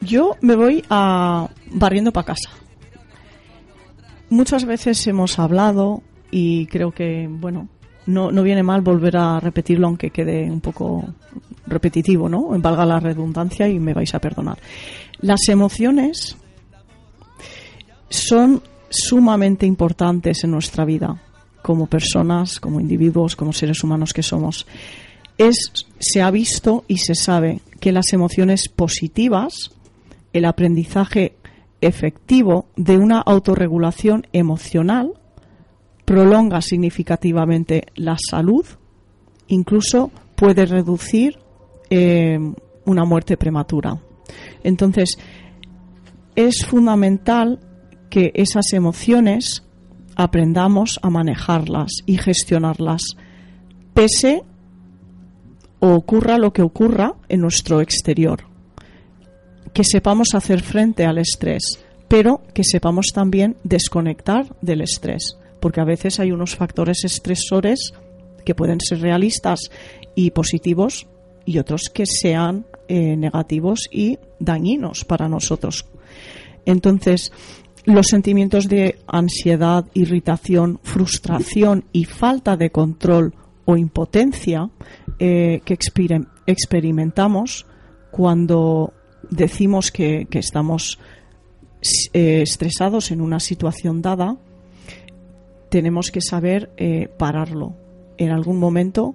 Yo 0.00 0.36
me 0.42 0.54
voy 0.54 0.84
a 0.90 1.48
barriendo 1.72 2.12
para 2.12 2.26
casa. 2.26 2.50
Muchas 4.30 4.64
veces 4.64 5.04
hemos 5.08 5.40
hablado 5.40 6.04
y 6.30 6.66
creo 6.66 6.92
que, 6.92 7.26
bueno, 7.28 7.68
no, 8.06 8.30
no 8.30 8.44
viene 8.44 8.62
mal 8.62 8.82
volver 8.82 9.16
a 9.16 9.40
repetirlo 9.40 9.88
aunque 9.88 10.10
quede 10.10 10.48
un 10.48 10.60
poco 10.60 11.04
repetitivo, 11.66 12.28
¿no? 12.28 12.50
Valga 12.60 12.86
la 12.86 13.00
redundancia 13.00 13.66
y 13.66 13.80
me 13.80 13.92
vais 13.92 14.14
a 14.14 14.20
perdonar. 14.20 14.58
Las 15.20 15.48
emociones 15.48 16.36
son 18.08 18.62
sumamente 18.90 19.66
importantes 19.66 20.44
en 20.44 20.50
nuestra 20.50 20.84
vida 20.84 21.22
como 21.62 21.86
personas, 21.86 22.60
como 22.60 22.80
individuos, 22.80 23.36
como 23.36 23.52
seres 23.52 23.82
humanos 23.84 24.12
que 24.12 24.22
somos. 24.22 24.66
Es, 25.36 25.86
se 25.98 26.22
ha 26.22 26.30
visto 26.30 26.84
y 26.88 26.98
se 26.98 27.14
sabe 27.14 27.60
que 27.80 27.92
las 27.92 28.12
emociones 28.12 28.68
positivas, 28.68 29.70
el 30.32 30.44
aprendizaje 30.44 31.36
efectivo 31.80 32.66
de 32.76 32.96
una 32.96 33.20
autorregulación 33.20 34.26
emocional, 34.32 35.12
prolonga 36.04 36.62
significativamente 36.62 37.88
la 37.94 38.16
salud, 38.18 38.64
incluso 39.48 40.10
puede 40.34 40.64
reducir 40.64 41.38
eh, 41.90 42.38
una 42.86 43.04
muerte 43.04 43.36
prematura. 43.36 44.00
Entonces, 44.64 45.18
es 46.34 46.64
fundamental 46.64 47.58
que 48.10 48.32
esas 48.34 48.72
emociones 48.72 49.64
aprendamos 50.16 50.98
a 51.02 51.10
manejarlas 51.10 51.92
y 52.06 52.18
gestionarlas, 52.18 53.02
pese 53.94 54.42
o 55.80 55.90
ocurra 55.94 56.38
lo 56.38 56.52
que 56.52 56.62
ocurra 56.62 57.14
en 57.28 57.40
nuestro 57.40 57.80
exterior. 57.80 58.44
Que 59.72 59.84
sepamos 59.84 60.34
hacer 60.34 60.62
frente 60.62 61.04
al 61.04 61.18
estrés, 61.18 61.78
pero 62.08 62.42
que 62.54 62.64
sepamos 62.64 63.08
también 63.14 63.56
desconectar 63.62 64.56
del 64.60 64.80
estrés, 64.80 65.36
porque 65.60 65.80
a 65.80 65.84
veces 65.84 66.18
hay 66.18 66.32
unos 66.32 66.56
factores 66.56 67.04
estresores 67.04 67.92
que 68.44 68.54
pueden 68.54 68.80
ser 68.80 69.00
realistas 69.00 69.70
y 70.14 70.30
positivos 70.30 71.06
y 71.44 71.58
otros 71.58 71.90
que 71.92 72.06
sean 72.06 72.66
eh, 72.88 73.16
negativos 73.16 73.88
y 73.92 74.18
dañinos 74.40 75.04
para 75.04 75.28
nosotros. 75.28 75.86
Entonces, 76.66 77.32
los 77.88 78.08
sentimientos 78.08 78.68
de 78.68 78.98
ansiedad, 79.06 79.86
irritación, 79.94 80.78
frustración 80.82 81.84
y 81.92 82.04
falta 82.04 82.56
de 82.56 82.70
control 82.70 83.34
o 83.64 83.76
impotencia 83.76 84.68
eh, 85.18 85.62
que 85.64 85.78
experimentamos 86.46 87.66
cuando 88.10 88.92
decimos 89.30 89.90
que, 89.90 90.26
estamos 90.30 90.98
eh, 92.12 92.42
estresados 92.42 93.10
en 93.10 93.22
una 93.22 93.40
situación 93.40 94.02
dada, 94.02 94.36
tenemos 95.70 96.10
que 96.10 96.20
saber 96.20 96.70
eh, 96.76 97.08
pararlo 97.16 97.74
en 98.18 98.30
algún 98.30 98.58
momento 98.58 99.14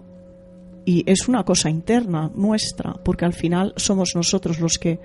y 0.83 1.03
es 1.09 1.27
una 1.27 1.43
cosa 1.43 1.69
interna 1.69 2.31
nuestra, 2.33 2.93
porque 3.05 3.25
al 3.25 3.33
final 3.33 3.73
somos 3.77 4.13
nosotros 4.15 4.59
los 4.59 4.79
que 4.79 4.99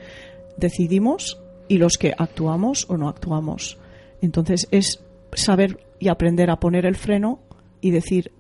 decidimos 0.56 1.38
y 1.68 1.78
los 1.78 1.98
que 1.98 2.14
actuamos 2.16 2.86
o 2.88 2.96
no 2.96 3.08
actuamos. 3.08 3.78
Entonces 4.20 4.68
es 4.70 5.00
saber 5.32 5.80
y 6.00 6.08
aprender 6.08 6.50
a 6.50 6.60
poner 6.60 6.86
el 6.86 6.96
freno 6.96 7.40
y 7.80 7.90
decir 7.90 8.32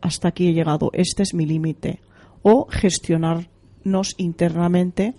hasta 0.00 0.28
aquí 0.28 0.48
he 0.48 0.52
llegado, 0.52 0.90
este 0.92 1.22
es 1.22 1.32
mi 1.32 1.46
límite. 1.46 2.00
O 2.42 2.66
gestionarnos 2.70 4.14
internamente 4.18 5.14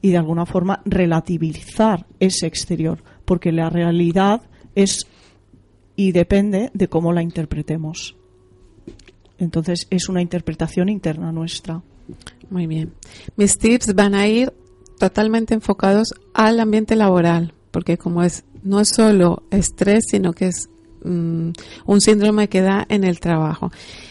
y 0.00 0.10
de 0.10 0.16
alguna 0.16 0.46
forma 0.46 0.80
relativizar 0.84 2.06
ese 2.20 2.46
exterior, 2.46 3.02
porque 3.24 3.50
la 3.50 3.68
realidad 3.68 4.42
es 4.76 5.06
y 5.96 6.12
depende 6.12 6.70
de 6.72 6.88
cómo 6.88 7.12
la 7.12 7.22
interpretemos. 7.22 8.14
Entonces 9.38 9.88
es 9.90 10.08
una 10.08 10.22
interpretación 10.22 10.88
interna 10.88 11.32
nuestra. 11.32 11.82
Muy 12.50 12.68
bien. 12.68 12.92
Mis 13.36 13.58
tips 13.58 13.94
van 13.94 14.14
a 14.14 14.28
ir 14.28 14.52
totalmente 14.98 15.54
enfocados 15.54 16.14
al 16.34 16.60
ambiente 16.60 16.96
laboral, 16.96 17.54
porque 17.70 17.98
como 17.98 18.22
es 18.22 18.44
no 18.62 18.80
es 18.80 18.90
solo 18.94 19.42
estrés, 19.50 20.04
sino 20.10 20.32
que 20.32 20.48
es 20.48 20.68
mm, 21.04 21.50
un 21.86 22.00
síndrome 22.00 22.48
que 22.48 22.60
da 22.60 22.84
en 22.88 23.04
el 23.04 23.20
trabajo. 23.20 23.70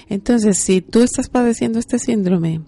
Entonces, 0.09 0.59
si 0.59 0.81
tú 0.81 1.01
estás 1.01 1.29
padeciendo 1.29 1.79
este 1.79 1.99
síndrome 1.99 2.61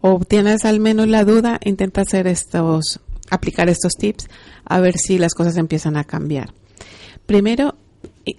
o 0.00 0.18
tienes 0.20 0.64
al 0.64 0.80
menos 0.80 1.08
la 1.08 1.24
duda, 1.24 1.60
intenta 1.64 2.00
hacer 2.00 2.26
estos, 2.26 3.00
aplicar 3.30 3.68
estos 3.68 3.92
tips 3.92 4.28
a 4.64 4.80
ver 4.80 4.96
si 4.96 5.18
las 5.18 5.34
cosas 5.34 5.56
empiezan 5.56 5.96
a 5.96 6.04
cambiar. 6.04 6.52
Primero, 7.26 7.76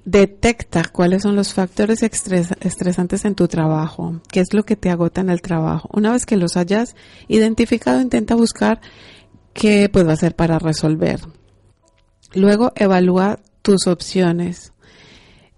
detecta 0.06 0.84
cuáles 0.92 1.24
son 1.24 1.36
los 1.36 1.54
factores 1.54 2.04
estresantes 2.04 3.26
en 3.26 3.36
tu 3.36 3.48
trabajo, 3.48 4.22
qué 4.32 4.40
es 4.40 4.54
lo 4.54 4.64
que 4.64 4.76
te 4.76 4.90
agota 4.90 5.22
en 5.22 5.30
el 5.30 5.42
trabajo. 5.42 5.90
Una 5.94 6.12
vez 6.12 6.26
que 6.26 6.38
los 6.38 6.56
hayas 6.58 6.96
identificado, 7.28 8.02
intenta 8.02 8.36
buscar 8.36 8.82
qué 9.54 9.90
puedo 9.90 10.12
hacer 10.12 10.36
para 10.36 10.60
resolver. 10.60 11.20
Luego 12.34 12.72
evalúa 12.76 13.40
tus 13.62 13.88
opciones. 13.88 14.74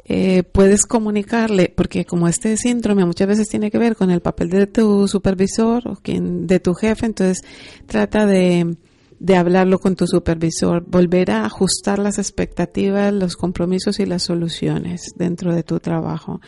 Eh, 0.07 0.43
puedes 0.43 0.86
comunicarle, 0.86 1.73
porque 1.76 2.05
como 2.05 2.28
este 2.28 2.57
síndrome 2.57 3.05
muchas 3.05 3.28
veces 3.28 3.47
tiene 3.47 3.71
que 3.71 3.80
ver 3.80 3.95
con 3.95 4.11
el 4.11 4.21
papel 4.21 4.49
de 4.49 4.67
tu 4.67 5.07
supervisor 5.07 5.88
o 5.88 5.95
quien, 5.95 6.45
de 6.45 6.59
tu 6.59 6.76
jefe, 6.76 7.07
entonces 7.07 7.43
trata 7.88 8.28
de, 8.28 8.76
de 9.20 9.36
hablarlo 9.36 9.80
con 9.80 9.95
tu 9.95 10.07
supervisor, 10.07 10.84
volver 10.86 11.32
a 11.32 11.45
ajustar 11.45 11.99
las 11.99 12.18
expectativas, 12.18 13.13
los 13.13 13.36
compromisos 13.36 13.99
y 13.99 14.05
las 14.05 14.24
soluciones 14.24 15.13
dentro 15.16 15.53
de 15.53 15.63
tu 15.63 15.80
trabajo. 15.80 16.41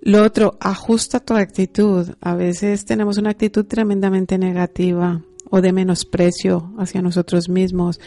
Lo 0.00 0.22
otro, 0.22 0.56
ajusta 0.60 1.20
tu 1.20 1.34
actitud. 1.34 2.10
A 2.20 2.34
veces 2.34 2.84
tenemos 2.84 3.18
una 3.18 3.30
actitud 3.30 3.64
tremendamente 3.64 4.38
negativa 4.38 5.22
o 5.50 5.60
de 5.60 5.72
menosprecio 5.72 6.72
hacia 6.78 7.02
nosotros 7.02 7.48
mismos 7.48 8.00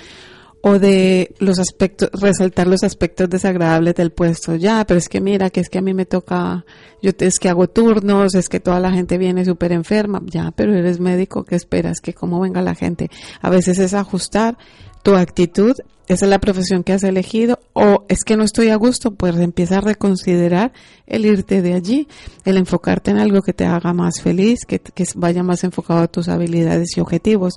o 0.62 0.78
de 0.78 1.34
los 1.40 1.60
aspectos, 1.60 2.10
resaltar 2.14 2.68
los 2.68 2.84
aspectos 2.84 3.30
desagradables 3.30 3.96
del 3.96 4.12
puesto. 4.12 4.56
Ya, 4.56 4.86
pero 4.86 4.98
es 4.98 5.08
que 5.08 5.22
mira, 5.22 5.50
que 5.50 5.62
es 5.62 5.70
que 5.70 5.78
a 5.78 5.82
mí 5.82 5.94
me 5.94 6.06
toca, 6.06 6.66
yo 7.02 7.12
es 7.18 7.40
que 7.40 7.50
hago 7.50 7.70
turnos, 7.70 8.36
es 8.36 8.50
que 8.50 8.60
toda 8.60 8.80
la 8.80 8.92
gente 8.92 9.18
viene 9.18 9.46
súper 9.46 9.72
enferma. 9.72 10.22
Ya, 10.26 10.52
pero 10.52 10.76
eres 10.76 11.00
médico, 11.00 11.44
¿qué 11.44 11.56
esperas? 11.56 12.02
Que 12.02 12.14
cómo 12.14 12.40
venga 12.40 12.62
la 12.62 12.76
gente. 12.76 13.10
A 13.42 13.50
veces 13.50 13.80
es 13.80 13.94
ajustar 13.94 14.58
tu 15.02 15.16
actitud, 15.16 15.76
esa 16.10 16.26
es 16.26 16.30
la 16.30 16.40
profesión 16.40 16.84
que 16.84 16.92
has 16.92 17.04
elegido, 17.04 17.60
o 17.74 18.06
es 18.10 18.26
que 18.26 18.36
no 18.36 18.44
estoy 18.44 18.70
a 18.70 18.76
gusto, 18.76 19.14
pues 19.14 19.38
empieza 19.38 19.78
a 19.78 19.82
reconsiderar 19.82 20.74
el 21.08 21.26
irte 21.26 21.62
de 21.62 21.74
allí, 21.74 22.08
el 22.44 22.58
enfocarte 22.58 23.12
en 23.12 23.18
algo 23.18 23.42
que 23.42 23.54
te 23.54 23.66
haga 23.66 23.94
más 23.94 24.20
feliz, 24.22 24.66
que, 24.66 24.80
que 24.80 25.06
vaya 25.16 25.42
más 25.44 25.64
enfocado 25.64 26.02
a 26.02 26.08
tus 26.08 26.28
habilidades 26.28 26.98
y 26.98 27.00
objetivos. 27.00 27.54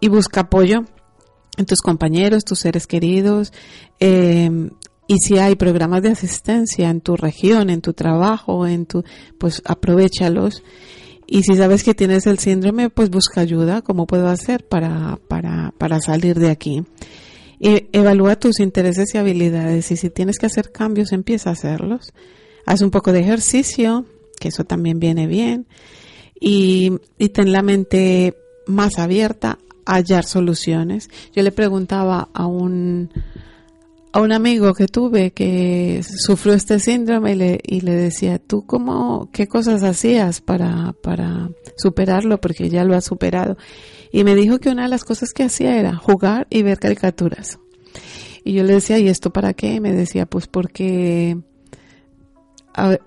Y 0.00 0.08
busca 0.08 0.40
apoyo 0.42 0.84
tus 1.66 1.80
compañeros, 1.80 2.44
tus 2.44 2.58
seres 2.58 2.86
queridos, 2.86 3.52
eh, 4.00 4.50
y 5.06 5.18
si 5.18 5.38
hay 5.38 5.54
programas 5.54 6.02
de 6.02 6.10
asistencia 6.10 6.88
en 6.88 7.00
tu 7.00 7.16
región, 7.16 7.68
en 7.68 7.82
tu 7.82 7.92
trabajo, 7.92 8.66
en 8.66 8.86
tu, 8.86 9.04
pues 9.38 9.62
aprovechalos. 9.64 10.62
Y 11.26 11.42
si 11.42 11.56
sabes 11.56 11.84
que 11.84 11.94
tienes 11.94 12.26
el 12.26 12.38
síndrome, 12.38 12.90
pues 12.90 13.10
busca 13.10 13.40
ayuda, 13.40 13.82
cómo 13.82 14.06
puedo 14.06 14.28
hacer 14.28 14.66
para, 14.66 15.18
para, 15.28 15.74
para 15.76 16.00
salir 16.00 16.38
de 16.38 16.50
aquí. 16.50 16.84
E, 17.60 17.88
evalúa 17.92 18.36
tus 18.36 18.60
intereses 18.60 19.14
y 19.14 19.18
habilidades 19.18 19.90
y 19.90 19.96
si 19.96 20.10
tienes 20.10 20.38
que 20.38 20.46
hacer 20.46 20.72
cambios, 20.72 21.12
empieza 21.12 21.50
a 21.50 21.54
hacerlos. 21.54 22.12
Haz 22.66 22.80
un 22.80 22.90
poco 22.90 23.12
de 23.12 23.20
ejercicio, 23.20 24.06
que 24.40 24.48
eso 24.48 24.64
también 24.64 24.98
viene 24.98 25.26
bien. 25.26 25.66
Y, 26.40 26.92
y 27.18 27.28
ten 27.28 27.52
la 27.52 27.62
mente 27.62 28.36
más 28.66 28.98
abierta 28.98 29.58
hallar 29.86 30.24
soluciones. 30.24 31.10
Yo 31.34 31.42
le 31.42 31.52
preguntaba 31.52 32.28
a 32.32 32.46
un 32.46 33.10
a 34.14 34.20
un 34.20 34.30
amigo 34.30 34.74
que 34.74 34.86
tuve 34.86 35.32
que 35.32 36.00
sufrió 36.04 36.54
este 36.54 36.78
síndrome 36.78 37.32
y 37.64 37.80
le, 37.80 37.94
decía, 37.96 38.38
¿tú 38.38 38.64
cómo, 38.64 39.28
qué 39.32 39.48
cosas 39.48 39.82
hacías 39.82 40.40
para, 40.40 40.94
para 41.02 41.50
superarlo? 41.76 42.40
Porque 42.40 42.70
ya 42.70 42.84
lo 42.84 42.94
has 42.94 43.06
superado. 43.06 43.56
Y 44.12 44.22
me 44.22 44.36
dijo 44.36 44.60
que 44.60 44.68
una 44.68 44.84
de 44.84 44.88
las 44.88 45.02
cosas 45.02 45.32
que 45.32 45.42
hacía 45.42 45.80
era 45.80 45.96
jugar 45.96 46.46
y 46.48 46.62
ver 46.62 46.78
caricaturas. 46.78 47.58
Y 48.44 48.52
yo 48.52 48.62
le 48.62 48.74
decía, 48.74 49.00
¿y 49.00 49.08
esto 49.08 49.32
para 49.32 49.52
qué? 49.52 49.74
Y 49.74 49.80
me 49.80 49.92
decía, 49.92 50.26
pues 50.26 50.46
porque 50.46 51.36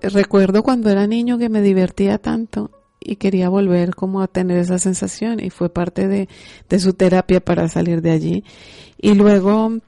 recuerdo 0.02 0.62
cuando 0.62 0.90
era 0.90 1.06
niño 1.06 1.38
que 1.38 1.48
me 1.48 1.62
divertía 1.62 2.18
tanto 2.18 2.70
y 3.00 3.16
quería 3.16 3.48
volver 3.48 3.94
como 3.94 4.20
a 4.20 4.28
tener 4.28 4.58
esa 4.58 4.78
sensación 4.78 5.40
y 5.40 5.50
fue 5.50 5.68
parte 5.68 6.08
de, 6.08 6.28
su 6.78 6.92
terapia 6.92 7.40
para 7.40 7.68
salir 7.68 8.02
de 8.02 8.10
allí. 8.10 8.44
Y 9.00 9.14
luego, 9.14 9.78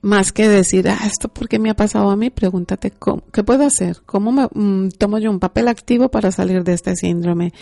más 0.00 0.32
que 0.32 0.48
decir, 0.48 0.88
ah, 0.88 1.00
esto 1.06 1.28
porque 1.28 1.58
me 1.58 1.70
ha 1.70 1.74
pasado 1.74 2.10
a 2.10 2.16
mí, 2.16 2.30
pregúntate, 2.30 2.92
¿qué 3.32 3.44
puedo 3.44 3.64
hacer? 3.64 3.98
¿Cómo 4.06 4.32
me 4.32 4.48
mm, 4.52 4.90
tomo 4.98 5.18
yo 5.18 5.30
un 5.30 5.40
papel 5.40 5.68
activo 5.68 6.10
para 6.10 6.32
salir 6.32 6.64
de 6.64 6.74
este 6.74 6.96
síndrome? 6.96 7.52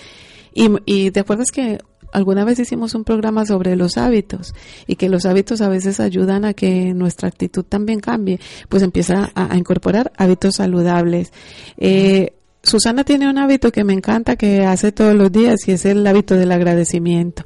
Y, 0.54 0.68
y 0.84 1.10
te 1.10 1.20
acuerdas 1.20 1.50
que 1.52 1.78
alguna 2.12 2.44
vez 2.44 2.58
hicimos 2.58 2.94
un 2.94 3.04
programa 3.04 3.46
sobre 3.46 3.76
los 3.76 3.96
hábitos 3.96 4.54
y 4.86 4.96
que 4.96 5.08
los 5.08 5.26
hábitos 5.26 5.60
a 5.60 5.68
veces 5.68 6.00
ayudan 6.00 6.44
a 6.44 6.54
que 6.54 6.92
nuestra 6.94 7.28
actitud 7.28 7.64
también 7.64 8.00
cambie, 8.00 8.40
pues 8.68 8.82
empieza 8.82 9.30
a, 9.34 9.56
incorporar 9.56 10.12
hábitos 10.16 10.56
saludables. 10.56 11.32
Eh, 11.76 12.32
Susana 12.70 13.02
tiene 13.02 13.28
un 13.28 13.36
hábito 13.36 13.72
que 13.72 13.82
me 13.82 13.92
encanta, 13.92 14.36
que 14.36 14.64
hace 14.64 14.92
todos 14.92 15.16
los 15.16 15.32
días, 15.32 15.66
y 15.66 15.72
es 15.72 15.84
el 15.84 16.06
hábito 16.06 16.36
del 16.36 16.52
agradecimiento. 16.52 17.42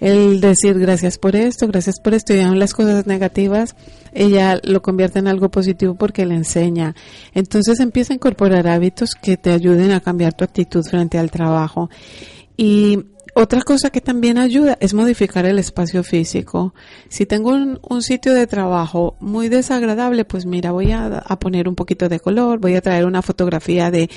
El 0.00 0.38
decir 0.42 0.78
gracias 0.78 1.16
por 1.16 1.34
esto, 1.34 1.66
gracias 1.66 1.98
por 1.98 2.12
esto, 2.12 2.34
y 2.34 2.40
aún 2.40 2.58
las 2.58 2.74
cosas 2.74 3.06
negativas, 3.06 3.74
ella 4.12 4.60
lo 4.62 4.82
convierte 4.82 5.18
en 5.18 5.28
algo 5.28 5.50
positivo 5.50 5.94
porque 5.94 6.26
le 6.26 6.34
enseña. 6.34 6.94
Entonces 7.32 7.80
empieza 7.80 8.12
a 8.12 8.16
incorporar 8.16 8.68
hábitos 8.68 9.14
que 9.14 9.38
te 9.38 9.50
ayuden 9.50 9.92
a 9.92 10.00
cambiar 10.00 10.34
tu 10.34 10.44
actitud 10.44 10.84
frente 10.84 11.16
al 11.16 11.30
trabajo. 11.30 11.88
Y 12.58 12.98
otra 13.34 13.62
cosa 13.62 13.88
que 13.88 14.02
también 14.02 14.36
ayuda 14.36 14.76
es 14.80 14.92
modificar 14.92 15.46
el 15.46 15.58
espacio 15.58 16.04
físico. 16.04 16.74
Si 17.08 17.24
tengo 17.24 17.50
un, 17.50 18.02
sitio 18.02 18.34
de 18.34 18.46
trabajo 18.46 19.16
muy 19.20 19.48
desagradable, 19.48 20.26
pues 20.26 20.44
mira, 20.44 20.70
voy 20.72 20.92
a, 20.92 21.06
a, 21.06 21.38
poner 21.38 21.66
un 21.66 21.74
poquito 21.74 22.10
de 22.10 22.20
color, 22.20 22.58
voy 22.58 22.74
a 22.74 22.82
traer 22.82 23.06
una 23.06 23.22
fotografía 23.22 23.90
de 23.90 24.10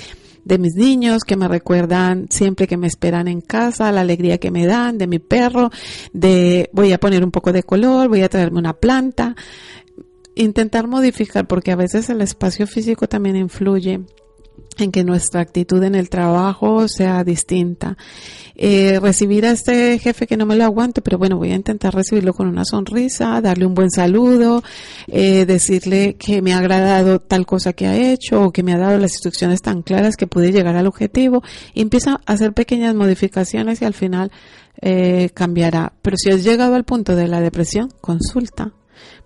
de 0.45 0.57
mis 0.57 0.75
niños 0.75 1.23
que 1.23 1.35
me 1.35 1.47
recuerdan 1.47 2.27
siempre 2.29 2.67
que 2.67 2.77
me 2.77 2.87
esperan 2.87 3.27
en 3.27 3.41
casa, 3.41 3.91
la 3.91 4.01
alegría 4.01 4.37
que 4.37 4.51
me 4.51 4.65
dan, 4.65 4.97
de 4.97 5.07
mi 5.07 5.19
perro, 5.19 5.69
de 6.13 6.69
voy 6.73 6.91
a 6.91 6.99
poner 6.99 7.23
un 7.23 7.31
poco 7.31 7.51
de 7.51 7.63
color, 7.63 8.09
voy 8.09 8.21
a 8.21 8.29
traerme 8.29 8.59
una 8.59 8.73
planta, 8.73 9.35
intentar 10.35 10.87
modificar 10.87 11.47
porque 11.47 11.71
a 11.71 11.75
veces 11.75 12.09
el 12.09 12.21
espacio 12.21 12.67
físico 12.67 13.07
también 13.07 13.35
influye 13.35 14.01
en 14.81 14.91
que 14.91 15.03
nuestra 15.03 15.41
actitud 15.41 15.83
en 15.83 15.95
el 15.95 16.09
trabajo 16.09 16.87
sea 16.87 17.23
distinta. 17.23 17.97
Eh, 18.55 18.99
recibir 18.99 19.45
a 19.45 19.51
este 19.51 19.99
jefe 19.99 20.27
que 20.27 20.35
no 20.35 20.45
me 20.45 20.55
lo 20.55 20.65
aguanto, 20.65 21.01
pero 21.01 21.17
bueno, 21.17 21.37
voy 21.37 21.51
a 21.51 21.55
intentar 21.55 21.95
recibirlo 21.95 22.33
con 22.33 22.47
una 22.47 22.65
sonrisa, 22.65 23.39
darle 23.39 23.65
un 23.65 23.73
buen 23.73 23.89
saludo, 23.89 24.63
eh, 25.07 25.45
decirle 25.45 26.15
que 26.15 26.41
me 26.41 26.53
ha 26.53 26.57
agradado 26.57 27.19
tal 27.19 27.45
cosa 27.45 27.71
que 27.71 27.87
ha 27.87 27.95
hecho 27.95 28.43
o 28.43 28.51
que 28.51 28.63
me 28.63 28.73
ha 28.73 28.77
dado 28.77 28.97
las 28.97 29.13
instrucciones 29.13 29.61
tan 29.61 29.81
claras 29.81 30.17
que 30.17 30.27
pude 30.27 30.51
llegar 30.51 30.75
al 30.75 30.87
objetivo. 30.87 31.41
Y 31.73 31.81
empieza 31.81 32.19
a 32.25 32.33
hacer 32.33 32.53
pequeñas 32.53 32.95
modificaciones 32.95 33.81
y 33.81 33.85
al 33.85 33.93
final 33.93 34.31
eh, 34.81 35.29
cambiará. 35.33 35.93
Pero 36.01 36.17
si 36.17 36.29
has 36.29 36.43
llegado 36.43 36.75
al 36.75 36.83
punto 36.83 37.15
de 37.15 37.27
la 37.27 37.39
depresión, 37.41 37.89
consulta 38.01 38.73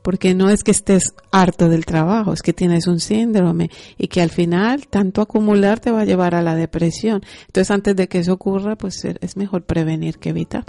porque 0.01 0.33
no 0.33 0.49
es 0.49 0.63
que 0.63 0.71
estés 0.71 1.13
harto 1.31 1.69
del 1.69 1.85
trabajo, 1.85 2.33
es 2.33 2.41
que 2.41 2.53
tienes 2.53 2.87
un 2.87 2.99
síndrome 2.99 3.69
y 3.97 4.07
que 4.07 4.21
al 4.21 4.29
final 4.29 4.87
tanto 4.87 5.21
acumular 5.21 5.79
te 5.79 5.91
va 5.91 6.01
a 6.01 6.05
llevar 6.05 6.35
a 6.35 6.41
la 6.41 6.55
depresión. 6.55 7.21
Entonces 7.47 7.71
antes 7.71 7.95
de 7.95 8.07
que 8.07 8.19
eso 8.19 8.33
ocurra, 8.33 8.75
pues 8.75 9.03
es 9.05 9.37
mejor 9.37 9.63
prevenir 9.63 10.19
que 10.19 10.29
evitar. 10.29 10.65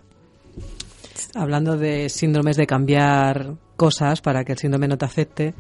Hablando 1.35 1.77
de 1.77 2.09
síndromes 2.09 2.57
de 2.57 2.67
cambiar 2.67 3.55
cosas 3.77 4.21
para 4.21 4.45
que 4.45 4.53
el 4.53 4.59
síndrome 4.59 4.89
no 4.89 4.99
te 4.99 5.05
afecte, 5.05 5.55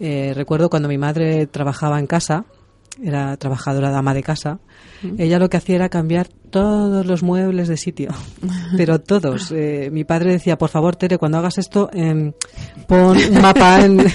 eh, 0.00 0.32
recuerdo 0.34 0.68
cuando 0.68 0.88
mi 0.88 0.98
madre 0.98 1.46
trabajaba 1.46 1.98
en 1.98 2.06
casa, 2.06 2.44
era 3.02 3.36
trabajadora 3.36 3.90
dama 3.90 4.14
de 4.14 4.22
casa, 4.22 4.58
ella 5.18 5.38
lo 5.38 5.48
que 5.48 5.56
hacía 5.56 5.76
era 5.76 5.88
cambiar 5.88 6.28
todos 6.54 7.04
los 7.04 7.22
muebles 7.24 7.66
de 7.66 7.76
sitio, 7.76 8.10
pero 8.76 9.00
todos. 9.00 9.50
Eh, 9.50 9.88
mi 9.92 10.04
padre 10.04 10.30
decía, 10.30 10.56
por 10.56 10.70
favor, 10.70 10.94
Tere, 10.94 11.18
cuando 11.18 11.38
hagas 11.38 11.58
esto, 11.58 11.90
em, 11.92 12.32
pon 12.86 13.16
un 13.16 13.42
mapa 13.42 13.84
en, 13.84 13.98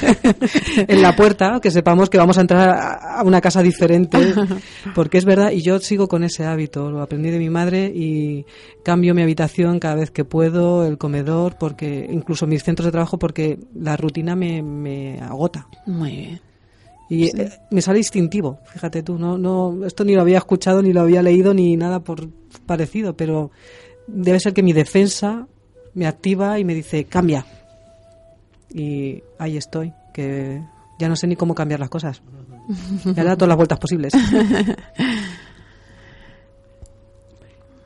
en, 0.87 1.01
la 1.01 1.15
puerta, 1.15 1.59
que 1.61 1.69
sepamos 1.69 2.09
que 2.09 2.17
vamos 2.17 2.37
a 2.37 2.41
entrar 2.41 2.69
a 2.69 3.23
una 3.23 3.41
casa 3.41 3.61
diferente, 3.61 4.17
porque 4.95 5.17
es 5.17 5.25
verdad, 5.25 5.51
y 5.51 5.61
yo 5.61 5.79
sigo 5.79 6.07
con 6.07 6.23
ese 6.23 6.45
hábito, 6.45 6.89
lo 6.89 7.01
aprendí 7.01 7.29
de 7.29 7.39
mi 7.39 7.49
madre 7.49 7.91
y 7.93 8.45
cambio 8.83 9.13
mi 9.13 9.21
habitación 9.21 9.79
cada 9.79 9.95
vez 9.95 10.09
que 10.09 10.23
puedo, 10.23 10.85
el 10.85 10.97
comedor, 10.97 11.57
porque 11.59 12.07
incluso 12.09 12.47
mis 12.47 12.63
centros 12.63 12.85
de 12.85 12.91
trabajo, 12.91 13.19
porque 13.19 13.59
la 13.75 13.97
rutina 13.97 14.37
me, 14.37 14.61
me 14.61 15.19
agota. 15.19 15.67
Muy 15.85 16.11
bien. 16.11 16.48
Y 17.09 17.25
eh, 17.25 17.51
me 17.71 17.81
sale 17.81 17.97
instintivo, 17.97 18.59
fíjate 18.65 19.01
tú, 19.01 19.17
no, 19.17 19.37
no, 19.37 19.85
esto 19.85 20.05
ni 20.05 20.13
lo 20.13 20.21
había 20.21 20.37
escuchado, 20.37 20.83
ni 20.83 20.93
lo 20.93 21.01
había 21.01 21.23
leído, 21.23 21.55
ni 21.55 21.75
nada 21.75 22.01
por 22.01 22.29
parecido, 22.67 23.17
pero 23.17 23.49
debe 24.05 24.39
ser 24.39 24.53
que 24.53 24.61
mi 24.61 24.73
defensa 24.73 25.47
me 25.95 26.05
activa 26.05 26.59
y 26.59 26.65
me 26.65 26.75
dice, 26.75 27.05
cambia. 27.05 27.45
Y 28.71 29.23
ahí 29.39 29.57
estoy, 29.57 29.91
que 30.13 30.61
ya 30.99 31.09
no 31.09 31.15
sé 31.15 31.25
ni 31.25 31.35
cómo 31.35 31.55
cambiar 31.55 31.79
las 31.79 31.89
cosas. 31.89 32.21
Me 33.05 33.21
ha 33.21 33.23
dado 33.23 33.37
todas 33.37 33.49
las 33.49 33.57
vueltas 33.57 33.79
posibles. 33.79 34.13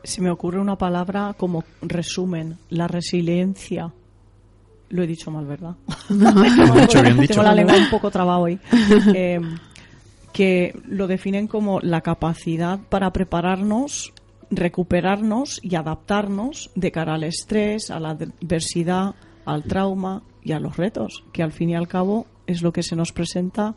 Si 0.03 0.19
me 0.19 0.29
ocurre 0.29 0.59
una 0.59 0.77
palabra 0.77 1.33
como 1.37 1.63
resumen, 1.81 2.57
la 2.69 2.89
resiliencia 2.89 3.93
lo 4.93 5.01
he 5.01 5.07
dicho 5.07 5.31
mal, 5.31 5.45
¿verdad? 5.45 5.75
Lo 6.09 6.31
dicho 6.79 7.01
bien 7.01 7.17
dicho. 7.19 7.33
Tengo 7.33 7.43
la 7.43 7.55
lengua 7.55 7.75
un 7.75 7.89
poco 7.89 8.11
trabada 8.11 8.37
hoy. 8.37 8.59
Eh, 9.15 9.41
que 10.31 10.79
lo 10.87 11.07
definen 11.07 11.47
como 11.47 11.79
la 11.79 12.01
capacidad 12.01 12.79
para 12.89 13.11
prepararnos, 13.11 14.13
recuperarnos 14.51 15.59
y 15.63 15.75
adaptarnos 15.75 16.71
de 16.75 16.91
cara 16.91 17.15
al 17.15 17.23
estrés, 17.23 17.89
a 17.89 17.99
la 17.99 18.11
adversidad, 18.11 19.15
al 19.45 19.63
trauma 19.63 20.23
y 20.43 20.51
a 20.51 20.59
los 20.59 20.77
retos, 20.77 21.23
que 21.33 21.43
al 21.43 21.51
fin 21.51 21.71
y 21.71 21.75
al 21.75 21.87
cabo 21.87 22.27
es 22.45 22.61
lo 22.61 22.71
que 22.71 22.83
se 22.83 22.95
nos 22.95 23.11
presenta 23.11 23.75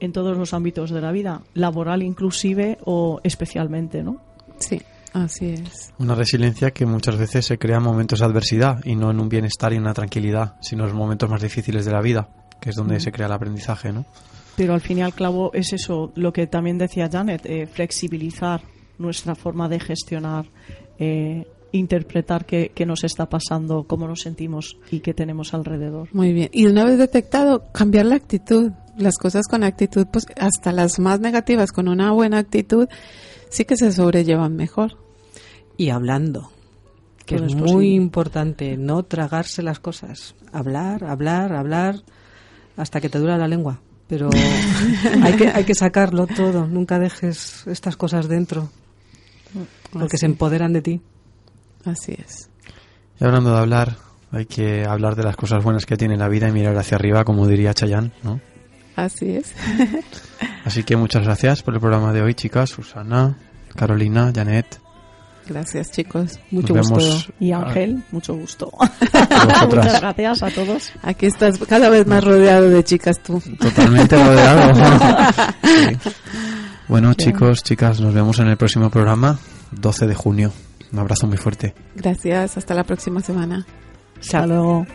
en 0.00 0.12
todos 0.12 0.36
los 0.36 0.54
ámbitos 0.54 0.90
de 0.90 1.00
la 1.00 1.12
vida, 1.12 1.42
laboral 1.54 2.02
inclusive 2.02 2.78
o 2.84 3.20
especialmente, 3.24 4.02
¿no? 4.02 4.20
Sí. 4.58 4.80
Así 5.16 5.46
es. 5.46 5.94
Una 5.98 6.14
resiliencia 6.14 6.72
que 6.72 6.84
muchas 6.84 7.16
veces 7.16 7.46
se 7.46 7.58
crea 7.58 7.78
en 7.78 7.82
momentos 7.82 8.18
de 8.18 8.26
adversidad 8.26 8.84
y 8.84 8.96
no 8.96 9.10
en 9.10 9.18
un 9.18 9.30
bienestar 9.30 9.72
y 9.72 9.78
una 9.78 9.94
tranquilidad, 9.94 10.56
sino 10.60 10.82
en 10.82 10.90
los 10.90 10.98
momentos 10.98 11.30
más 11.30 11.40
difíciles 11.40 11.86
de 11.86 11.92
la 11.92 12.02
vida, 12.02 12.28
que 12.60 12.68
es 12.68 12.76
donde 12.76 13.00
se 13.00 13.12
crea 13.12 13.26
el 13.26 13.32
aprendizaje, 13.32 13.94
¿no? 13.94 14.04
Pero 14.56 14.74
al 14.74 14.82
fin 14.82 14.98
y 14.98 15.02
al 15.02 15.14
cabo 15.14 15.52
es 15.54 15.72
eso, 15.72 16.12
lo 16.16 16.34
que 16.34 16.46
también 16.46 16.76
decía 16.76 17.08
Janet, 17.10 17.46
eh, 17.46 17.66
flexibilizar 17.66 18.60
nuestra 18.98 19.34
forma 19.34 19.70
de 19.70 19.80
gestionar, 19.80 20.44
eh, 20.98 21.46
interpretar 21.72 22.44
qué, 22.44 22.72
qué, 22.74 22.84
nos 22.84 23.02
está 23.02 23.26
pasando, 23.26 23.84
cómo 23.84 24.06
nos 24.06 24.20
sentimos 24.20 24.76
y 24.90 25.00
qué 25.00 25.14
tenemos 25.14 25.54
alrededor. 25.54 26.10
Muy 26.12 26.34
bien. 26.34 26.50
Y 26.52 26.66
una 26.66 26.84
vez 26.84 26.98
detectado, 26.98 27.64
cambiar 27.72 28.04
la 28.04 28.16
actitud. 28.16 28.72
Las 28.98 29.16
cosas 29.16 29.46
con 29.48 29.62
actitud, 29.62 30.06
pues 30.10 30.26
hasta 30.38 30.72
las 30.72 30.98
más 30.98 31.20
negativas, 31.20 31.72
con 31.72 31.88
una 31.88 32.12
buena 32.12 32.38
actitud, 32.38 32.86
sí 33.48 33.64
que 33.64 33.76
se 33.76 33.92
sobrellevan 33.92 34.56
mejor 34.56 35.05
y 35.76 35.90
hablando, 35.90 36.50
que 37.24 37.36
es, 37.36 37.42
es 37.42 37.54
muy 37.54 37.94
importante, 37.94 38.76
no 38.76 39.02
tragarse 39.02 39.62
las 39.62 39.80
cosas, 39.80 40.34
hablar, 40.52 41.04
hablar, 41.04 41.52
hablar 41.52 42.02
hasta 42.76 43.00
que 43.00 43.08
te 43.08 43.18
dura 43.18 43.36
la 43.38 43.48
lengua. 43.48 43.80
Pero 44.08 44.30
hay 45.22 45.32
que, 45.34 45.48
hay 45.48 45.64
que 45.64 45.74
sacarlo 45.74 46.26
todo, 46.26 46.66
nunca 46.66 46.98
dejes 46.98 47.66
estas 47.66 47.96
cosas 47.96 48.28
dentro, 48.28 48.70
porque 49.92 50.16
Así. 50.16 50.18
se 50.18 50.26
empoderan 50.26 50.72
de 50.72 50.82
ti. 50.82 51.00
Así 51.84 52.12
es. 52.12 52.50
Y 53.20 53.24
hablando 53.24 53.52
de 53.52 53.58
hablar, 53.58 53.96
hay 54.30 54.46
que 54.46 54.84
hablar 54.84 55.16
de 55.16 55.24
las 55.24 55.36
cosas 55.36 55.64
buenas 55.64 55.86
que 55.86 55.96
tiene 55.96 56.16
la 56.16 56.28
vida 56.28 56.48
y 56.48 56.52
mirar 56.52 56.76
hacia 56.76 56.96
arriba, 56.96 57.24
como 57.24 57.46
diría 57.46 57.74
Chayanne, 57.74 58.12
¿no? 58.22 58.40
Así 58.94 59.36
es. 59.36 59.54
Así 60.64 60.82
que 60.84 60.96
muchas 60.96 61.24
gracias 61.24 61.62
por 61.62 61.74
el 61.74 61.80
programa 61.80 62.12
de 62.12 62.22
hoy, 62.22 62.34
chicas. 62.34 62.70
Susana, 62.70 63.36
Carolina, 63.74 64.32
Janet. 64.34 64.80
Gracias, 65.48 65.90
chicos. 65.92 66.38
Mucho 66.50 66.74
Nos 66.74 66.88
gusto. 66.90 67.04
vemos 67.04 67.32
Y 67.40 67.52
a- 67.52 67.58
Ángel, 67.58 68.02
mucho 68.12 68.34
gusto. 68.34 68.70
Muchas 69.70 70.00
gracias 70.00 70.42
a 70.42 70.50
todos. 70.50 70.92
Aquí 71.02 71.26
estás 71.26 71.58
cada 71.68 71.88
vez 71.88 72.06
más 72.06 72.22
rodeado 72.24 72.68
de 72.68 72.82
chicas 72.84 73.22
tú. 73.22 73.40
Totalmente 73.58 74.16
rodeado. 74.22 74.72
Sí. 75.62 76.10
Bueno, 76.88 77.14
chicos, 77.14 77.62
chicas, 77.64 78.00
nos 78.00 78.14
vemos 78.14 78.38
en 78.38 78.46
el 78.48 78.56
próximo 78.56 78.90
programa, 78.90 79.38
12 79.72 80.06
de 80.06 80.14
junio. 80.14 80.52
Un 80.92 80.98
abrazo 81.00 81.26
muy 81.26 81.36
fuerte. 81.36 81.74
Gracias. 81.96 82.56
Hasta 82.56 82.74
la 82.74 82.84
próxima 82.84 83.20
semana. 83.20 83.66
Hasta 84.20 84.46
luego. 84.46 84.86